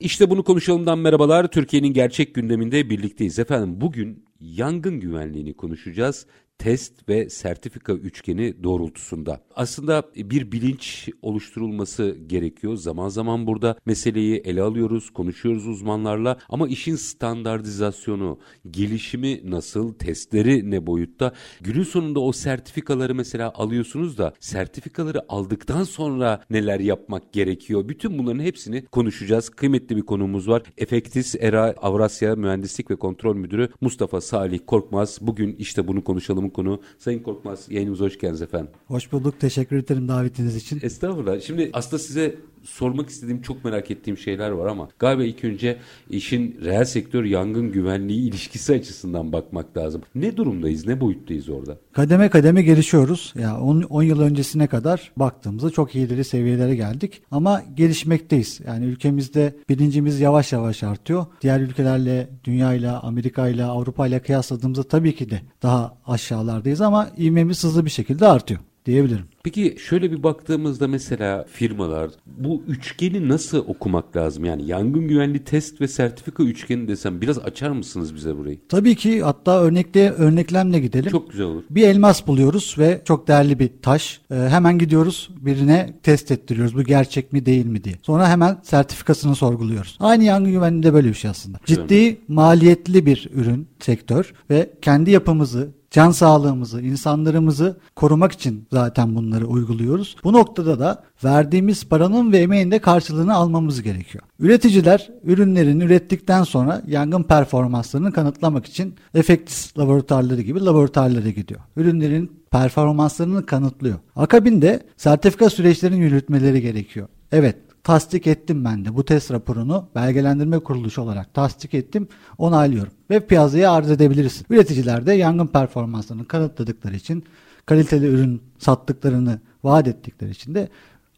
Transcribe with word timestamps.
İşte 0.00 0.30
bunu 0.30 0.44
konuşalımdan 0.44 0.98
merhabalar. 0.98 1.50
Türkiye'nin 1.50 1.92
gerçek 1.92 2.34
gündeminde 2.34 2.90
birlikteyiz. 2.90 3.38
Efendim 3.38 3.80
bugün 3.80 4.24
yangın 4.40 5.00
güvenliğini 5.00 5.54
konuşacağız 5.54 6.26
test 6.58 7.08
ve 7.08 7.30
sertifika 7.30 7.92
üçgeni 7.92 8.62
doğrultusunda. 8.62 9.40
Aslında 9.56 10.02
bir 10.16 10.52
bilinç 10.52 11.08
oluşturulması 11.22 12.16
gerekiyor. 12.26 12.76
Zaman 12.76 13.08
zaman 13.08 13.46
burada 13.46 13.76
meseleyi 13.86 14.36
ele 14.36 14.62
alıyoruz, 14.62 15.10
konuşuyoruz 15.10 15.66
uzmanlarla 15.66 16.38
ama 16.48 16.68
işin 16.68 16.96
standartizasyonu, 16.96 18.38
gelişimi 18.70 19.50
nasıl, 19.50 19.92
testleri 19.92 20.70
ne 20.70 20.86
boyutta? 20.86 21.32
Günün 21.60 21.82
sonunda 21.82 22.20
o 22.20 22.32
sertifikaları 22.32 23.14
mesela 23.14 23.52
alıyorsunuz 23.54 24.18
da 24.18 24.34
sertifikaları 24.40 25.32
aldıktan 25.32 25.84
sonra 25.84 26.44
neler 26.50 26.80
yapmak 26.80 27.32
gerekiyor? 27.32 27.88
Bütün 27.88 28.18
bunların 28.18 28.40
hepsini 28.40 28.86
konuşacağız. 28.86 29.48
Kıymetli 29.50 29.96
bir 29.96 30.02
konuğumuz 30.02 30.48
var. 30.48 30.62
Efektis 30.78 31.34
ERA 31.34 31.74
Avrasya 31.76 32.36
Mühendislik 32.36 32.90
ve 32.90 32.96
Kontrol 32.96 33.36
Müdürü 33.36 33.68
Mustafa 33.80 34.20
Salih 34.20 34.58
Korkmaz. 34.66 35.18
Bugün 35.20 35.56
işte 35.56 35.88
bunu 35.88 36.04
konuşalım 36.04 36.47
programın 36.48 36.76
konu. 36.76 36.80
Sayın 36.98 37.22
Korkmaz 37.22 37.66
yayınımıza 37.70 38.04
hoş 38.04 38.18
geldiniz 38.18 38.42
efendim. 38.42 38.70
Hoş 38.86 39.12
bulduk. 39.12 39.40
Teşekkür 39.40 39.76
ederim 39.76 40.08
davetiniz 40.08 40.56
için. 40.56 40.80
Estağfurullah. 40.82 41.40
Şimdi 41.40 41.70
aslında 41.72 41.98
size 41.98 42.36
sormak 42.68 43.08
istediğim 43.08 43.42
çok 43.42 43.64
merak 43.64 43.90
ettiğim 43.90 44.18
şeyler 44.18 44.50
var 44.50 44.66
ama 44.66 44.88
galiba 44.98 45.24
ilk 45.24 45.44
önce 45.44 45.78
işin 46.10 46.60
reel 46.64 46.84
sektör 46.84 47.24
yangın 47.24 47.72
güvenliği 47.72 48.20
ilişkisi 48.28 48.74
açısından 48.74 49.32
bakmak 49.32 49.76
lazım. 49.76 50.02
Ne 50.14 50.36
durumdayız, 50.36 50.86
ne 50.86 51.00
boyuttayız 51.00 51.48
orada? 51.48 51.78
Kademe 51.92 52.28
kademe 52.28 52.62
gelişiyoruz. 52.62 53.32
Ya 53.36 53.42
yani 53.42 53.84
10 53.86 54.02
yıl 54.02 54.20
öncesine 54.20 54.66
kadar 54.66 55.12
baktığımızda 55.16 55.70
çok 55.70 55.94
iyileri 55.94 56.24
seviyelere 56.24 56.76
geldik 56.76 57.22
ama 57.30 57.62
gelişmekteyiz. 57.74 58.60
Yani 58.66 58.84
ülkemizde 58.84 59.56
bilincimiz 59.68 60.20
yavaş 60.20 60.52
yavaş 60.52 60.82
artıyor. 60.82 61.26
Diğer 61.40 61.60
ülkelerle, 61.60 62.28
dünyayla, 62.44 63.00
Amerika'yla, 63.00 63.70
Avrupa'yla 63.70 64.22
kıyasladığımızda 64.22 64.82
tabii 64.82 65.14
ki 65.14 65.30
de 65.30 65.40
daha 65.62 65.98
aşağılardayız 66.06 66.80
ama 66.80 67.10
ivmemiz 67.18 67.64
hızlı 67.64 67.84
bir 67.84 67.90
şekilde 67.90 68.26
artıyor 68.26 68.60
diyebilirim. 68.88 69.24
Peki 69.44 69.76
şöyle 69.78 70.12
bir 70.12 70.22
baktığımızda 70.22 70.88
mesela 70.88 71.44
firmalar 71.52 72.10
bu 72.26 72.62
üçgeni 72.68 73.28
nasıl 73.28 73.58
okumak 73.58 74.16
lazım? 74.16 74.44
Yani 74.44 74.66
yangın 74.66 75.08
güvenli 75.08 75.44
test 75.44 75.80
ve 75.80 75.88
sertifika 75.88 76.42
üçgeni 76.42 76.88
desem 76.88 77.20
biraz 77.20 77.38
açar 77.38 77.70
mısınız 77.70 78.14
bize 78.14 78.36
burayı? 78.36 78.58
Tabii 78.68 78.94
ki 78.94 79.22
hatta 79.22 79.60
örnekle 79.60 80.10
örneklemle 80.10 80.80
gidelim. 80.80 81.10
Çok 81.10 81.30
güzel 81.30 81.46
olur. 81.46 81.62
Bir 81.70 81.82
elmas 81.82 82.26
buluyoruz 82.26 82.74
ve 82.78 83.02
çok 83.04 83.28
değerli 83.28 83.58
bir 83.58 83.70
taş. 83.82 84.20
Ee, 84.30 84.34
hemen 84.34 84.78
gidiyoruz 84.78 85.30
birine 85.40 85.94
test 86.02 86.30
ettiriyoruz 86.30 86.76
bu 86.76 86.82
gerçek 86.82 87.32
mi 87.32 87.46
değil 87.46 87.66
mi 87.66 87.84
diye. 87.84 87.94
Sonra 88.02 88.28
hemen 88.28 88.58
sertifikasını 88.62 89.34
sorguluyoruz. 89.34 89.96
Aynı 90.00 90.24
yangın 90.24 90.52
güvenliğinde 90.52 90.94
böyle 90.94 91.08
bir 91.08 91.14
şey 91.14 91.30
aslında. 91.30 91.58
Ciddi 91.66 92.20
maliyetli 92.28 93.06
bir 93.06 93.28
ürün 93.34 93.68
sektör 93.80 94.32
ve 94.50 94.70
kendi 94.82 95.10
yapımızı 95.10 95.77
can 95.90 96.10
sağlığımızı, 96.10 96.80
insanlarımızı 96.80 97.76
korumak 97.96 98.32
için 98.32 98.66
zaten 98.72 99.14
bunları 99.14 99.46
uyguluyoruz. 99.46 100.16
Bu 100.24 100.32
noktada 100.32 100.78
da 100.78 101.04
verdiğimiz 101.24 101.88
paranın 101.88 102.32
ve 102.32 102.38
emeğin 102.38 102.70
de 102.70 102.78
karşılığını 102.78 103.34
almamız 103.34 103.82
gerekiyor. 103.82 104.24
Üreticiler 104.40 105.10
ürünlerini 105.24 105.84
ürettikten 105.84 106.42
sonra 106.42 106.82
yangın 106.86 107.22
performanslarını 107.22 108.12
kanıtlamak 108.12 108.66
için 108.66 108.94
efektis 109.14 109.78
laboratuvarları 109.78 110.42
gibi 110.42 110.64
laboratuvarlara 110.64 111.30
gidiyor. 111.30 111.60
Ürünlerin 111.76 112.42
performanslarını 112.50 113.46
kanıtlıyor. 113.46 113.98
Akabinde 114.16 114.86
sertifika 114.96 115.50
süreçlerinin 115.50 116.00
yürütmeleri 116.00 116.62
gerekiyor. 116.62 117.08
Evet 117.32 117.56
tasdik 117.88 118.26
ettim 118.26 118.64
ben 118.64 118.84
de 118.84 118.96
bu 118.96 119.04
test 119.04 119.30
raporunu 119.30 119.88
belgelendirme 119.94 120.58
kuruluşu 120.58 121.02
olarak 121.02 121.34
tasdik 121.34 121.74
ettim 121.74 122.08
onaylıyorum 122.38 122.92
ve 123.10 123.20
piyasaya 123.20 123.72
arz 123.72 123.90
edebilirsin. 123.90 124.46
Üreticiler 124.50 125.06
de 125.06 125.12
yangın 125.12 125.46
performanslarını 125.46 126.28
kanıtladıkları 126.28 126.96
için 126.96 127.24
kaliteli 127.66 128.06
ürün 128.06 128.42
sattıklarını 128.58 129.40
vaat 129.64 129.88
ettikleri 129.88 130.30
için 130.30 130.54
de 130.54 130.68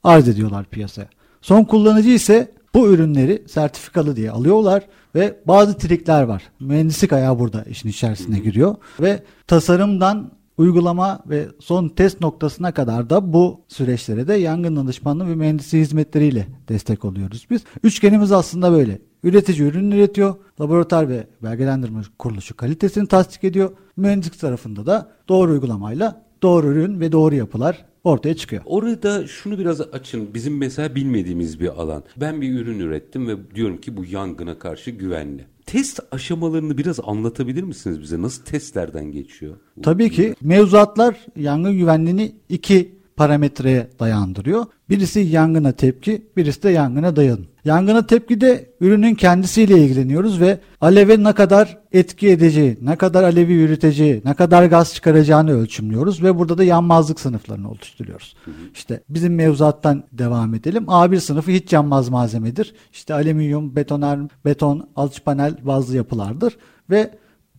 arz 0.04 0.28
ediyorlar 0.28 0.64
piyasaya. 0.64 1.08
Son 1.40 1.64
kullanıcı 1.64 2.10
ise 2.10 2.52
bu 2.74 2.88
ürünleri 2.88 3.42
sertifikalı 3.48 4.16
diye 4.16 4.30
alıyorlar 4.30 4.82
ve 5.14 5.36
bazı 5.46 5.78
trikler 5.78 6.22
var. 6.22 6.42
Mühendislik 6.60 7.12
ayağı 7.12 7.38
burada 7.38 7.62
işin 7.62 7.88
içerisine 7.88 8.38
giriyor 8.38 8.76
ve 9.00 9.22
tasarımdan 9.46 10.30
uygulama 10.60 11.22
ve 11.26 11.48
son 11.60 11.88
test 11.88 12.20
noktasına 12.20 12.72
kadar 12.74 13.10
da 13.10 13.32
bu 13.32 13.60
süreçlere 13.68 14.28
de 14.28 14.34
yangın 14.34 14.76
danışmanlığı 14.76 15.28
ve 15.28 15.34
mühendisliği 15.34 15.84
hizmetleriyle 15.84 16.46
destek 16.68 17.04
oluyoruz 17.04 17.46
biz. 17.50 17.62
Üçgenimiz 17.82 18.32
aslında 18.32 18.72
böyle. 18.72 18.98
Üretici 19.22 19.68
ürün 19.68 19.90
üretiyor, 19.90 20.34
laboratuvar 20.60 21.08
ve 21.08 21.26
belgelendirme 21.42 22.00
kuruluşu 22.18 22.56
kalitesini 22.56 23.06
tasdik 23.08 23.44
ediyor. 23.44 23.70
Mühendislik 23.96 24.40
tarafında 24.40 24.86
da 24.86 25.10
doğru 25.28 25.52
uygulamayla 25.52 26.22
doğru 26.42 26.66
ürün 26.66 27.00
ve 27.00 27.12
doğru 27.12 27.34
yapılar 27.34 27.84
ortaya 28.04 28.36
çıkıyor. 28.36 28.62
Orada 28.66 29.26
şunu 29.26 29.58
biraz 29.58 29.80
açın. 29.80 30.34
Bizim 30.34 30.58
mesela 30.58 30.94
bilmediğimiz 30.94 31.60
bir 31.60 31.68
alan. 31.68 32.02
Ben 32.16 32.40
bir 32.40 32.60
ürün 32.60 32.78
ürettim 32.78 33.28
ve 33.28 33.54
diyorum 33.54 33.80
ki 33.80 33.96
bu 33.96 34.04
yangına 34.04 34.58
karşı 34.58 34.90
güvenli. 34.90 35.44
Test 35.70 36.00
aşamalarını 36.10 36.78
biraz 36.78 37.00
anlatabilir 37.00 37.62
misiniz 37.62 38.00
bize? 38.00 38.22
Nasıl 38.22 38.44
testlerden 38.44 39.04
geçiyor? 39.04 39.56
Tabii 39.82 40.10
ki 40.10 40.34
mevzuatlar 40.40 41.26
yangın 41.36 41.78
güvenliğini 41.78 42.32
iki 42.48 42.99
parametreye 43.20 43.88
dayandırıyor. 44.00 44.66
Birisi 44.88 45.20
yangına 45.20 45.72
tepki, 45.72 46.22
birisi 46.36 46.62
de 46.62 46.70
yangına 46.70 47.16
dayanım. 47.16 47.46
Yangına 47.64 48.06
tepkide 48.06 48.70
ürünün 48.80 49.14
kendisiyle 49.14 49.78
ilgileniyoruz 49.78 50.40
ve 50.40 50.58
aleve 50.80 51.22
ne 51.22 51.32
kadar 51.32 51.78
etki 51.92 52.28
edeceği, 52.28 52.78
ne 52.82 52.96
kadar 52.96 53.22
alevi 53.22 53.52
yürüteceği, 53.52 54.22
ne 54.24 54.34
kadar 54.34 54.64
gaz 54.64 54.94
çıkaracağını 54.94 55.60
ölçümlüyoruz 55.60 56.22
ve 56.22 56.38
burada 56.38 56.58
da 56.58 56.64
yanmazlık 56.64 57.20
sınıflarını 57.20 57.70
oluşturuyoruz. 57.70 58.36
İşte 58.74 59.00
bizim 59.08 59.34
mevzuattan 59.34 60.04
devam 60.12 60.54
edelim. 60.54 60.84
A1 60.84 61.20
sınıfı 61.20 61.50
hiç 61.50 61.72
yanmaz 61.72 62.08
malzemedir. 62.08 62.74
İşte 62.92 63.14
alüminyum, 63.14 63.76
betoner, 63.76 64.18
beton, 64.44 64.88
alçıpanel 64.96 65.54
bazlı 65.66 65.96
yapılardır 65.96 66.56
ve 66.90 67.10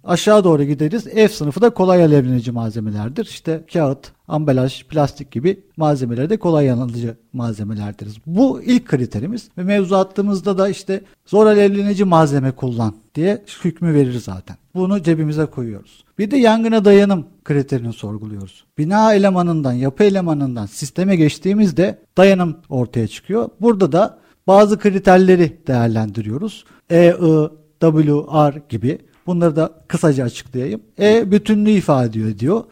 Aşağı 0.04 0.44
doğru 0.44 0.64
gideriz. 0.64 1.04
F 1.04 1.30
sınıfı 1.30 1.62
da 1.62 1.70
kolay 1.70 2.04
alevlenici 2.04 2.52
malzemelerdir. 2.52 3.26
İşte 3.26 3.64
kağıt, 3.74 4.12
ambalaj, 4.28 4.84
plastik 4.84 5.32
gibi 5.32 5.64
malzemeler 5.78 6.30
de 6.30 6.38
kolay 6.38 6.66
yanıcı 6.66 7.16
malzemelerdir. 7.34 8.22
Bu 8.26 8.62
ilk 8.62 8.88
kriterimiz 8.88 9.50
ve 9.58 9.64
mevzu 9.64 9.96
attığımızda 9.96 10.58
da 10.58 10.70
işte 10.70 11.02
zor 11.26 11.46
alevlenici 11.46 12.04
malzeme 12.04 12.52
kullan 12.52 12.96
diye 13.16 13.44
hükmü 13.64 13.94
verir 13.94 14.20
zaten. 14.20 14.58
Bunu 14.76 15.04
cebimize 15.04 15.46
koyuyoruz. 15.46 16.04
Bir 16.20 16.32
de 16.32 16.38
yangına 16.38 16.86
dayanım 16.86 17.26
kriterini 17.44 17.94
sorguluyoruz. 17.94 18.64
Bina 18.78 19.14
elemanından, 19.14 19.74
yapı 19.74 20.04
elemanından 20.04 20.66
sisteme 20.66 21.16
geçtiğimizde 21.16 22.00
dayanım 22.18 22.58
ortaya 22.70 23.08
çıkıyor. 23.08 23.50
Burada 23.62 23.92
da 23.92 24.18
bazı 24.48 24.80
kriterleri 24.80 25.58
değerlendiriyoruz. 25.68 26.66
E, 26.90 27.08
I, 27.08 27.50
W, 27.80 28.14
R 28.34 28.62
gibi 28.70 29.00
Bunları 29.28 29.56
da 29.56 29.74
kısaca 29.88 30.24
açıklayayım. 30.24 30.82
E 31.00 31.32
bütünlüğü 31.32 31.70
ifade 31.72 32.20
ediyor. 32.20 32.64